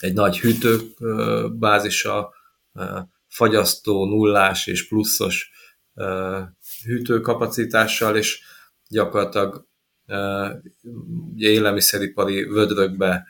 [0.00, 2.34] egy nagy hűtőbázisa,
[3.28, 5.50] fagyasztó, nullás és pluszos
[6.84, 8.40] hűtőkapacitással, és
[8.88, 9.66] gyakorlatilag
[11.36, 13.26] élelmiszeripari vödrökbe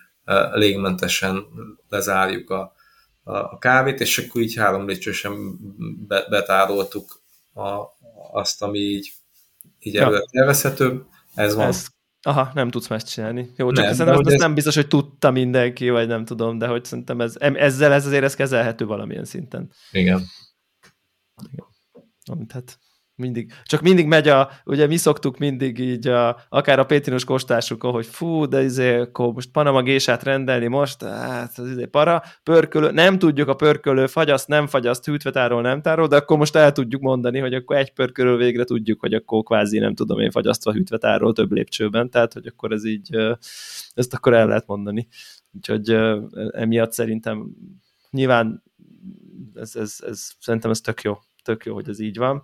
[0.52, 1.46] légmentesen
[1.88, 2.74] lezárjuk a,
[3.22, 5.58] a kávét, és akkor így három lépcsősen
[6.06, 7.20] betároltuk
[7.54, 7.82] a,
[8.32, 9.12] azt, ami így,
[9.78, 10.24] így ja.
[10.30, 11.04] tervezhető.
[11.34, 11.66] Ez van.
[11.66, 11.86] Ez
[12.22, 13.50] Aha, nem tudsz más csinálni.
[13.56, 16.66] Jó, csak nem, szerintem ez, ez nem biztos, hogy tudta mindenki, vagy nem tudom, de
[16.66, 19.70] hogy szerintem ez, ezzel ez azért ez kezelhető valamilyen szinten.
[19.90, 20.22] Igen.
[21.52, 22.46] Igen.
[22.46, 22.78] Tehát
[23.16, 27.92] mindig, csak mindig megy a, ugye mi szoktuk mindig így, a, akár a Pétrinos kostásukon,
[27.92, 32.90] hogy fú, de izé, akkor most Panama gésát rendelni most, hát az izé para, pörkölő,
[32.90, 36.72] nem tudjuk a pörkölő fagyaszt, nem fagyaszt, hűtve tárol, nem tárol, de akkor most el
[36.72, 40.72] tudjuk mondani, hogy akkor egy pörkölő végre tudjuk, hogy akkor kvázi nem tudom én fagyasztva,
[40.72, 43.16] hűtve tárol több lépcsőben, tehát hogy akkor ez így,
[43.94, 45.08] ezt akkor el lehet mondani.
[45.52, 45.96] Úgyhogy
[46.50, 47.46] emiatt szerintem
[48.10, 48.62] nyilván
[49.54, 52.42] ez, ez, ez, szerintem ez tök jó, tök jó, hogy ez így van.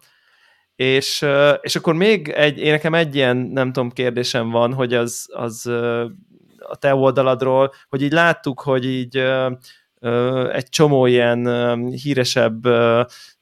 [0.77, 1.27] És,
[1.61, 5.67] és akkor még egy, én nekem egy ilyen, nem tudom, kérdésem van, hogy az, az
[6.59, 9.17] a te oldaladról, hogy így láttuk, hogy így
[10.53, 11.47] egy csomó ilyen
[11.91, 12.65] híresebb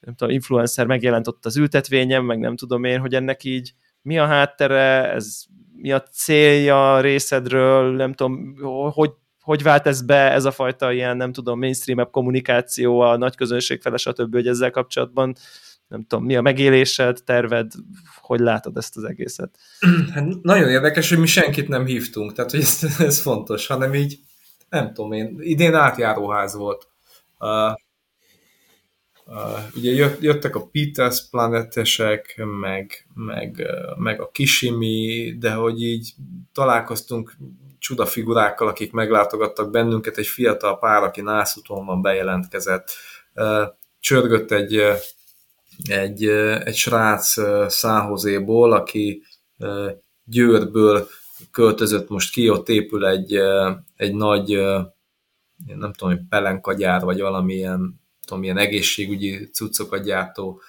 [0.01, 4.19] nem tudom, influencer megjelent ott az ültetvényen, meg nem tudom én, hogy ennek így mi
[4.19, 5.43] a háttere, ez
[5.77, 8.55] mi a célja részedről, nem tudom,
[8.93, 13.37] hogy, hogy vált ez be, ez a fajta ilyen, nem tudom, mainstream kommunikáció a nagy
[13.37, 15.35] közönség fele, stb., hogy ezzel kapcsolatban
[15.91, 17.73] nem tudom, mi a megélésed, terved,
[18.21, 19.59] hogy látod ezt az egészet?
[20.15, 24.19] Hát nagyon érdekes, hogy mi senkit nem hívtunk, tehát hogy ez, ez fontos, hanem így,
[24.69, 26.89] nem tudom én, idén átjáróház volt.
[27.39, 27.75] Uh,
[29.33, 36.15] Uh, ugye jöttek a Peters planetesek, meg, meg, meg a Kishimi, de hogy így
[36.53, 37.37] találkoztunk
[37.79, 42.91] csuda figurákkal, akik meglátogattak bennünket, egy fiatal pár, aki nászúton van bejelentkezett,
[43.35, 43.67] uh,
[44.01, 44.83] csörgött egy,
[45.89, 46.25] egy,
[46.65, 47.35] egy srác
[47.73, 49.23] Száhozéból, aki
[50.25, 51.09] Győrből
[51.51, 53.35] költözött most ki, ott épül egy,
[53.97, 54.49] egy nagy,
[55.67, 60.61] nem tudom, hogy pelenkagyár, vagy valamilyen tudom, ilyen egészségügyi cuccokat gyártó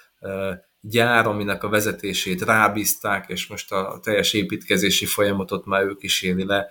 [0.81, 6.67] gyár, aminek a vezetését rábízták, és most a teljes építkezési folyamatot már ő kíséri le.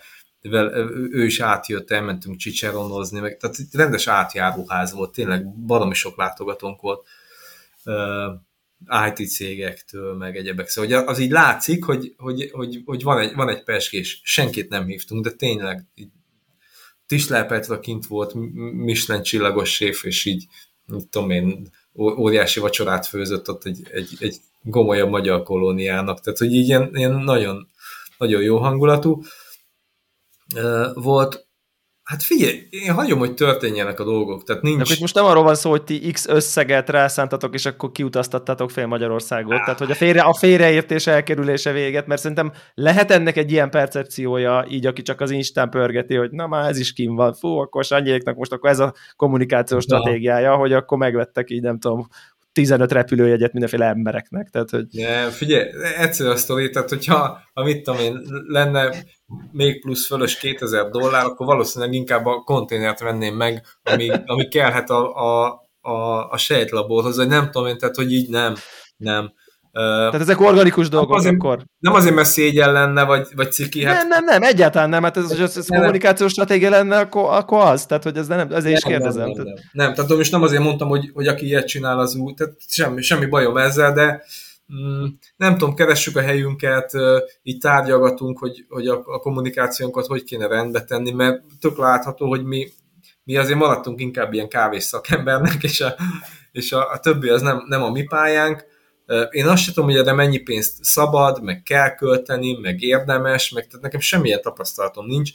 [1.11, 7.07] Ő is átjött, elmentünk csicseronozni, meg, tehát rendes átjáróház volt, tényleg baromi sok látogatónk volt
[9.09, 10.69] IT cégektől, meg egyebek.
[10.69, 14.87] Szóval az így látszik, hogy, hogy, hogy, hogy van, egy, van egy peskés, senkit nem
[14.87, 16.09] hívtunk, de tényleg így
[17.29, 18.35] Petra kint volt,
[18.75, 20.47] Michelin csillagos séf, és így,
[20.87, 26.53] mit tudom én, óriási vacsorát főzött ott egy, egy, egy gomolyabb magyar kolóniának, tehát hogy
[26.53, 27.69] így ilyen, ilyen nagyon,
[28.19, 29.23] nagyon jó hangulatú
[30.95, 31.49] volt.
[32.11, 34.89] Hát figyelj, én hagyom, hogy történjenek a dolgok, tehát nincs...
[34.89, 38.87] De most nem arról van szó, hogy ti X összeget rászántatok, és akkor kiutaztattatok fél
[38.87, 39.65] Magyarországot, ah.
[39.65, 44.65] tehát hogy a, félre, a félreértés elkerülése véget, mert szerintem lehet ennek egy ilyen percepciója,
[44.69, 47.85] így aki csak az Instán pörgeti, hogy na már ez is kim van, fú, akkor
[47.85, 52.09] Sangyéknak most akkor ez a kommunikációs stratégiája, hogy akkor megvettek így nem tudom
[52.61, 54.49] 15 repülőjegyet mindenféle embereknek.
[54.49, 54.87] Tehát, hogy...
[54.91, 58.95] Ne, figyelj, egyszerű a sztori, tehát hogyha, ha mit tudom én, lenne
[59.53, 64.91] még plusz fölös 2000 dollár, akkor valószínűleg inkább a konténert venném meg, ami, ami kellhet
[64.91, 68.55] a, a, a, a sejtlaborhoz, vagy nem tudom én, tehát hogy így nem,
[68.97, 69.33] nem.
[69.73, 71.65] Tehát ezek organikus dolgok azért, akkor?
[71.79, 73.85] Nem azért, mert szégyen lenne, vagy, vagy ciki.
[73.85, 73.97] Hát...
[73.97, 75.03] Nem, nem, nem, egyáltalán nem.
[75.03, 77.87] Hát ez, ez, ez kommunikációs stratégia lenne, akkor, akkor az.
[77.87, 79.27] Tehát, hogy ez nem, ezért is kérdezem.
[79.27, 79.55] Nem, nem, nem.
[79.73, 83.03] nem, tehát most nem azért mondtam, hogy, hogy aki ilyet csinál, az úgy, tehát semmi,
[83.03, 84.23] semmi bajom ezzel, de
[84.75, 85.05] mm,
[85.37, 86.93] nem tudom, keressük a helyünket,
[87.43, 92.45] így tárgyalgatunk, hogy, hogy a, a kommunikációnkat hogy kéne rendbe tenni, mert tök látható, hogy
[92.45, 92.69] mi,
[93.25, 95.95] mi azért maradtunk inkább ilyen kávés szakembernek, és a,
[96.53, 98.69] és a, a többi az nem, nem a mi pályánk,
[99.31, 103.67] én azt sem tudom, hogy erre mennyi pénzt szabad, meg kell költeni, meg érdemes, meg
[103.67, 105.31] tehát nekem semmilyen tapasztalatom nincs.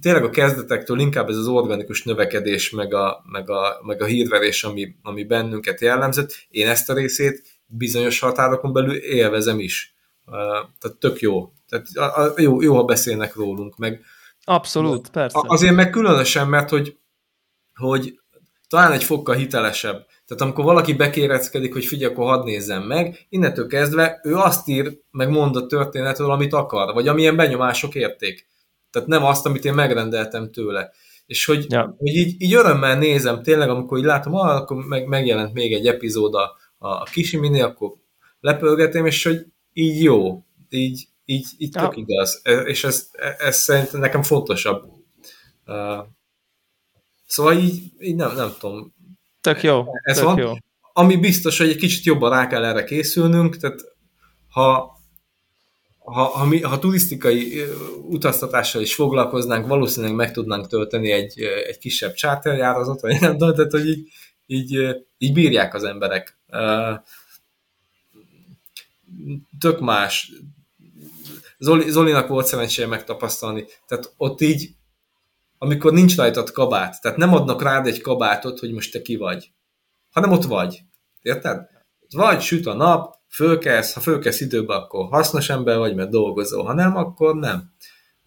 [0.00, 4.64] Tényleg a kezdetektől inkább ez az organikus növekedés, meg a, meg a, meg a hírverés,
[4.64, 6.46] ami, ami bennünket jellemzett.
[6.48, 9.94] Én ezt a részét bizonyos határokon belül élvezem is.
[10.78, 11.52] Tehát tök jó.
[11.68, 11.86] Tehát
[12.38, 14.04] jó, jó, ha beszélnek rólunk, meg
[14.44, 15.38] Abszolút, persze.
[15.42, 16.98] Azért meg különösen, mert hogy,
[17.74, 18.20] hogy
[18.68, 23.66] talán egy fokkal hitelesebb tehát amikor valaki bekéreckedik, hogy figyelj, akkor hadd nézzem meg, innentől
[23.66, 28.48] kezdve ő azt ír, meg mond a történetről, amit akar, vagy amilyen benyomások érték.
[28.90, 30.90] Tehát nem azt, amit én megrendeltem tőle.
[31.26, 31.94] És hogy, ja.
[31.98, 35.86] hogy így, így örömmel nézem, tényleg, amikor így látom, ah, akkor meg, megjelent még egy
[35.86, 37.92] epizód a, a Kishimini, akkor
[38.40, 41.80] lepölgetem, és hogy így jó, így, így, így ja.
[41.80, 42.40] tök igaz.
[42.42, 44.84] E, és ez, ez szerintem nekem fontosabb.
[47.26, 48.94] Szóval így, így nem, nem tudom,
[49.40, 49.84] Tök jó.
[50.02, 50.38] Ez tök van.
[50.38, 50.52] jó.
[50.92, 53.80] Ami biztos, hogy egy kicsit jobban rá kell erre készülnünk, tehát
[54.48, 54.98] ha,
[55.98, 57.62] ha, ha, mi, ha turisztikai
[58.08, 63.70] utaztatással is foglalkoznánk, valószínűleg meg tudnánk tölteni egy, egy kisebb charterjáratot, vagy nem tudom, tehát
[63.70, 64.08] hogy így,
[64.46, 66.38] így, így bírják az emberek.
[69.58, 70.32] Tök más.
[71.58, 74.70] Zoli, Zolinak volt szerencséje megtapasztalni, tehát ott így
[75.62, 77.00] amikor nincs rajtad kabát.
[77.00, 79.52] Tehát nem adnak rád egy kabátot, hogy most te ki vagy.
[80.10, 80.80] Hanem ott vagy.
[81.22, 81.68] Érted?
[82.10, 86.72] Vagy süt a nap, fölkelsz, ha fölkelsz időben, akkor hasznos ember vagy, mert dolgozol, ha
[86.72, 87.72] nem, akkor nem.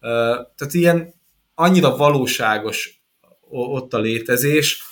[0.00, 1.14] Tehát ilyen
[1.54, 3.04] annyira valóságos
[3.50, 4.82] ott a létezés,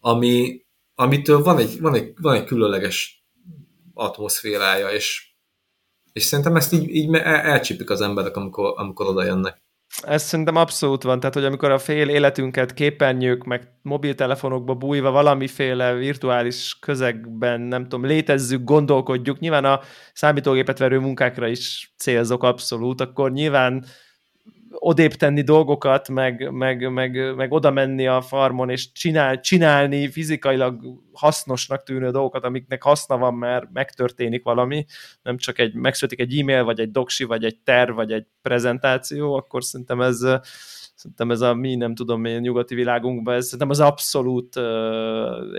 [0.00, 0.64] ami,
[0.94, 3.24] amitől van egy, van egy, van egy különleges
[3.94, 5.32] atmoszférája, és,
[6.12, 9.62] és szerintem ezt így, így elcsípik az emberek, amikor, amikor oda jönnek.
[10.02, 15.92] Ez szerintem abszolút van, tehát hogy amikor a fél életünket képernyők, meg mobiltelefonokba bújva valamiféle
[15.92, 19.80] virtuális közegben, nem tudom, létezzük, gondolkodjuk, nyilván a
[20.12, 23.84] számítógépet verő munkákra is célzok abszolút, akkor nyilván
[24.82, 30.80] odébb tenni dolgokat, meg, meg, meg, meg oda menni a farmon, és csinál, csinálni fizikailag
[31.12, 34.84] hasznosnak tűnő dolgokat, amiknek haszna van, mert megtörténik valami,
[35.22, 39.34] nem csak egy, megszületik egy e-mail, vagy egy doksi, vagy egy terv, vagy egy prezentáció,
[39.34, 40.18] akkor szerintem ez
[40.94, 44.64] szerintem ez a mi, nem tudom én, nyugati világunkban, ez szerintem az abszolút uh,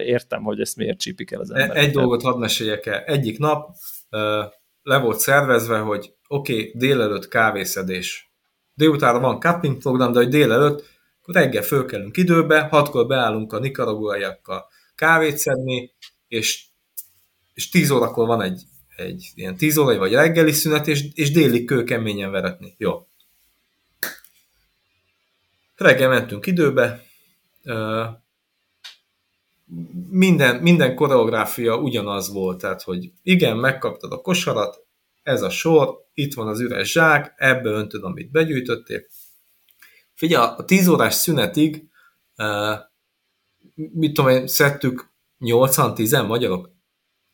[0.06, 1.78] értem, hogy ezt miért csípik el az ember.
[1.78, 3.00] Egy dolgot hadd meséljek el.
[3.00, 3.70] Egyik nap
[4.12, 4.20] uh,
[4.82, 8.31] le volt szervezve, hogy oké, okay, délelőtt kávészedés
[8.82, 10.84] délutánra van cupping program, de hogy délelőtt,
[11.22, 15.94] akkor reggel fölkelünk időbe, hatkor beállunk a nikaraguaiakkal kávét szedni,
[16.28, 16.64] és,
[17.54, 18.62] és 10 órakor van egy,
[18.96, 22.76] egy ilyen 10 órai vagy reggeli szünet, és, és délig kőkeményen veretni.
[22.78, 23.08] Jó.
[25.76, 27.04] Reggel mentünk időbe,
[30.10, 34.86] minden, minden koreográfia ugyanaz volt, tehát, hogy igen, megkaptad a kosarat,
[35.24, 39.02] ez a sor, itt van az üres zsák, ebbe öntöd, amit begyűjtöttél.
[40.14, 41.90] Figyelj, a 10 órás szünetig,
[42.38, 42.80] uh,
[43.74, 46.70] mit tudom én, szedtük 80-10 magyarok,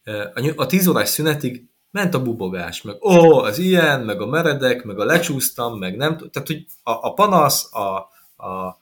[0.06, 4.26] uh, a 10 órás szünetig ment a bubogás, meg ó, oh, az ilyen, meg a
[4.26, 8.10] meredek, meg a lecsúsztam, meg nem tehát hogy a, a panasz, a,
[8.48, 8.78] a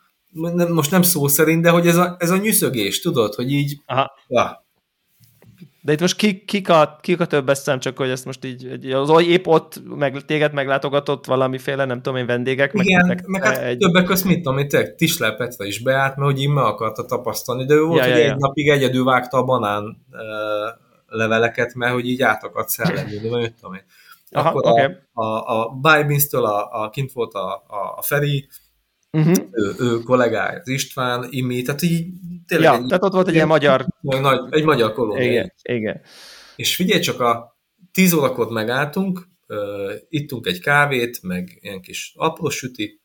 [0.70, 3.82] most nem szó szerint, de hogy ez a, ez a nyűszögés, tudod, hogy így...
[3.86, 4.12] Aha.
[4.28, 4.65] Ja.
[5.86, 8.92] De itt most kik, kik, a, kik a több eszem, csak hogy ezt most így,
[8.92, 12.72] az, épp ott meg, téged meglátogatott valamiféle, nem tudom én, vendégek.
[12.74, 13.78] Igen, meg, meg hát egy...
[13.78, 17.74] többek között mit tudom, hogy Tisler Petra is beállt, mert hogy meg akarta tapasztalni, de
[17.74, 18.36] ő volt, ja, hogy ja, egy ja.
[18.38, 20.20] napig egyedül vágta a banán uh,
[21.08, 23.84] leveleket, mert hogy így át akart szellemülni, vagy mit tudom én.
[24.32, 24.96] Aha, Akkor okay.
[25.14, 28.48] a, a, a Bybins-től a, a, kint volt a, a, a Feri,
[29.16, 29.48] uh-huh.
[29.52, 32.08] ő, ő kollégája, az István, Imi, tehát így
[32.48, 32.74] tényleg...
[32.74, 33.86] Ja, egy, tehát ott volt egy ilyen magyar...
[34.02, 35.32] Nagy, egy magyar kolónia.
[35.32, 36.02] Igen, igen.
[36.56, 37.58] És figyelj csak, a
[37.92, 43.02] tíz órakor megálltunk, uh, ittunk egy kávét, meg ilyen kis apró süti,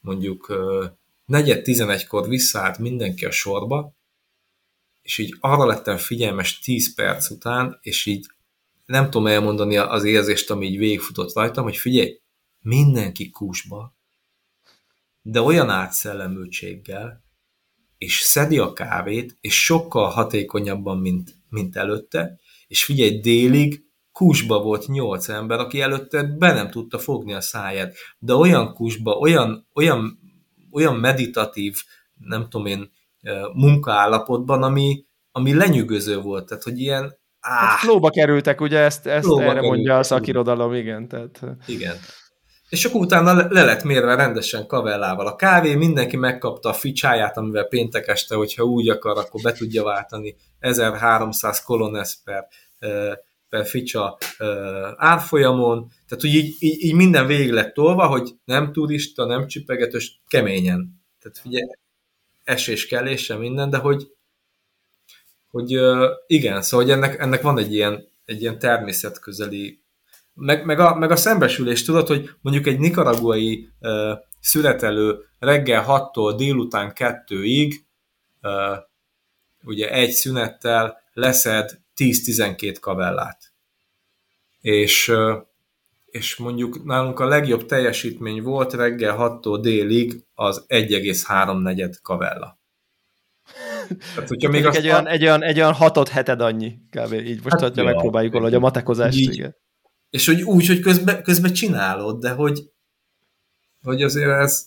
[0.00, 0.84] mondjuk uh,
[1.24, 3.96] negyed tizenegykor visszaállt mindenki a sorba,
[5.02, 8.26] és így arra lettem figyelmes 10 perc után, és így
[8.86, 12.20] nem tudom elmondani az érzést, ami így végigfutott rajtam, hogy figyelj,
[12.60, 13.97] mindenki kúsba,
[15.22, 17.24] de olyan átszellemültséggel,
[17.98, 24.86] és szedi a kávét, és sokkal hatékonyabban, mint, mint előtte, és figyelj, délig kusba volt
[24.86, 30.18] nyolc ember, aki előtte be nem tudta fogni a száját, de olyan kusba, olyan, olyan,
[30.70, 31.76] olyan meditatív,
[32.14, 32.90] nem tudom én,
[33.52, 39.26] munkaállapotban, ami, ami lenyűgöző volt, tehát hogy ilyen áh, hát flóba kerültek, ugye ezt, ezt
[39.26, 41.08] erre kerültek, mondja a szakirodalom, igen.
[41.08, 41.40] Tehát...
[41.66, 41.96] Igen.
[42.68, 47.64] És akkor utána le lett mérve rendesen kavellával a kávé, mindenki megkapta a ficsáját, amivel
[47.64, 52.48] péntek este, hogyha úgy akar, akkor be tudja váltani 1300 kolones per,
[53.48, 54.18] per ficsa
[54.96, 60.20] árfolyamon, tehát úgy így, így, így minden végig lett tolva, hogy nem turista, nem csipegetős,
[60.28, 61.02] keményen.
[61.20, 61.70] Tehát figyelj,
[62.44, 64.12] esés kellése minden, de hogy,
[65.50, 65.80] hogy
[66.26, 69.82] igen, szóval hogy ennek, ennek van egy ilyen, egy ilyen természetközeli
[70.38, 76.34] meg, meg, a, meg a szembesülés, tudod, hogy mondjuk egy nikaraguai uh, születelő reggel 6-tól
[76.36, 77.74] délután 2-ig
[78.42, 78.52] uh,
[79.62, 83.52] ugye egy szünettel leszed 10-12 kavellát.
[84.60, 85.36] És, uh,
[86.06, 92.58] és mondjuk nálunk a legjobb teljesítmény volt reggel 6-tól délig az 1,3 negyed kavella.
[94.14, 97.12] Tehát, hogyha még egy, olyan, egy, olyan, egy olyan hatot heted annyi, kb.
[97.12, 99.18] így most hát, megpróbáljuk valahogy a matekozást.
[99.18, 99.56] Így, igen.
[100.10, 102.70] És hogy úgy, hogy közben, közben csinálod, de hogy,
[103.82, 104.66] hogy azért ez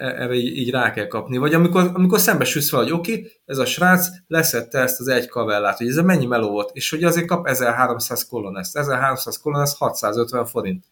[0.00, 1.36] erre így, így rá kell kapni.
[1.36, 5.28] Vagy amikor, amikor szembesülsz fel, hogy oké, okay, ez a srác leszette ezt az egy
[5.28, 8.76] kavellát, hogy ez mennyi meló volt, és hogy azért kap 1300 kolonest.
[8.76, 10.84] 1300 kolonest 650 forint.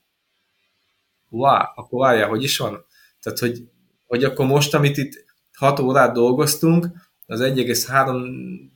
[1.29, 2.85] Wow, akkor várjál, hogy is van?
[3.21, 3.69] Tehát, hogy,
[4.07, 5.25] hogy akkor most, amit itt
[5.57, 6.87] 6 órát dolgoztunk,
[7.27, 8.72] az 1,3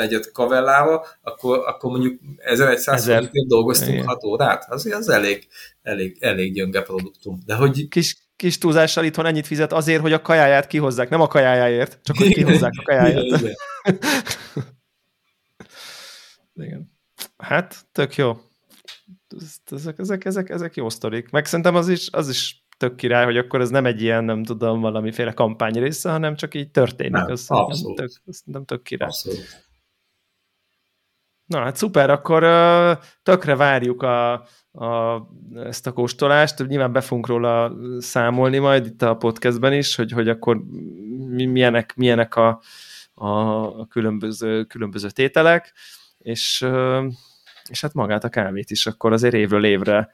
[0.00, 4.06] negyed kavellával, akkor, akkor mondjuk 1100 forintért dolgoztunk Igen.
[4.06, 5.46] 6 órát, az, az elég,
[5.82, 7.38] elég, elég gyönge produktum.
[7.46, 7.88] De hogy...
[7.88, 12.16] Kis, kis túlzással itthon ennyit fizet azért, hogy a kajáját kihozzák, nem a kajájáért, csak
[12.16, 13.24] hogy kihozzák a kajáját.
[13.24, 13.56] Igen,
[16.54, 16.88] Igen.
[17.36, 18.36] Hát, tök jó.
[19.70, 21.30] Ezek, ezek, ezek, ezek jó sztorik.
[21.30, 24.44] Meg szerintem az is, az is tök király, hogy akkor ez nem egy ilyen, nem
[24.44, 27.12] tudom, valamiféle kampány része, hanem csak így történik.
[27.12, 27.96] Nem, az abszolút.
[27.96, 29.08] Tök, az nem tök király.
[29.08, 29.69] Abszolút.
[31.50, 32.42] Na hát szuper, akkor
[33.22, 34.32] tökre várjuk a,
[34.72, 35.22] a,
[35.54, 40.28] ezt a kóstolást, nyilván be fogunk róla számolni majd itt a podcastben is, hogy, hogy
[40.28, 40.62] akkor
[41.28, 42.60] milyenek, milyenek a,
[43.14, 45.72] a különböző, különböző tételek,
[46.18, 46.66] és,
[47.68, 50.10] és hát magát a kávét is akkor azért évről évre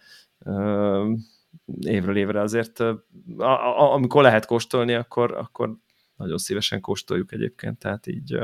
[1.81, 3.05] évről évre azért, a,
[3.39, 5.77] a, amikor lehet kóstolni, akkor, akkor
[6.17, 8.39] nagyon szívesen kóstoljuk egyébként, tehát így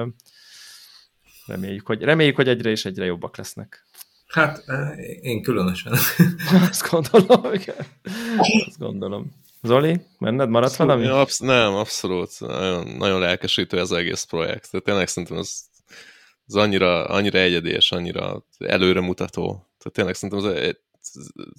[1.53, 3.85] Reméljük, hogy, reméljük, hogy egyre és egyre jobbak lesznek.
[4.27, 5.93] Hát, eh, én különösen.
[6.71, 7.77] Azt gondolom, igen.
[8.67, 9.31] Azt gondolom.
[9.63, 11.21] Zoli, menned, maradt abszolút, valami?
[11.21, 12.41] Absz nem, abszolút.
[12.41, 14.71] Nagyon, nagyon lelkesítő ez az egész projekt.
[14.71, 15.61] Tehát tényleg szerintem ez,
[16.47, 19.47] ez annyira, annyira egyedi és annyira előremutató.
[19.79, 20.75] Tehát tényleg szerintem ez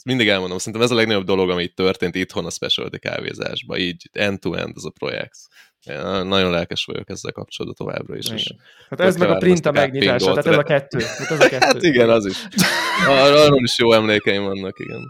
[0.06, 4.10] mindig elmondom, szerintem ez a legnagyobb dolog, ami itt történt itthon a specialty kávézásban, így
[4.12, 5.38] end-to-end ez a projekt.
[5.86, 8.30] Én nagyon lelkes vagyok ezzel kapcsolatban továbbra is.
[8.30, 8.54] És
[8.90, 11.00] hát ez meg a print a megnyitása, tehát ez a kettő.
[11.00, 11.66] Hát, ez a kettő.
[11.66, 12.46] hát igen, az is.
[13.08, 15.02] Arról is jó emlékeim vannak, igen.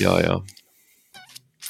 [0.00, 0.42] ja, ja.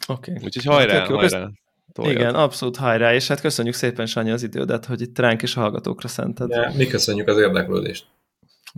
[0.07, 0.31] Oké.
[0.31, 0.45] Okay.
[0.45, 1.51] Úgyhogy hajrá, hát, hajrá.
[1.93, 2.15] Toljad.
[2.15, 5.61] Igen, abszolút hajrá, és hát köszönjük szépen, Sanyi, az idődet, hogy itt ránk és a
[5.61, 6.51] hallgatókra szented.
[6.51, 8.07] Ja, mi köszönjük az érdeklődést.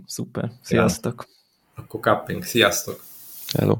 [0.05, 0.51] Szuper.
[0.61, 1.25] Sziasztok.
[1.27, 1.40] Ja.
[1.75, 2.43] Akkor kapping.
[2.43, 3.03] Sziasztok.
[3.57, 3.75] Hello.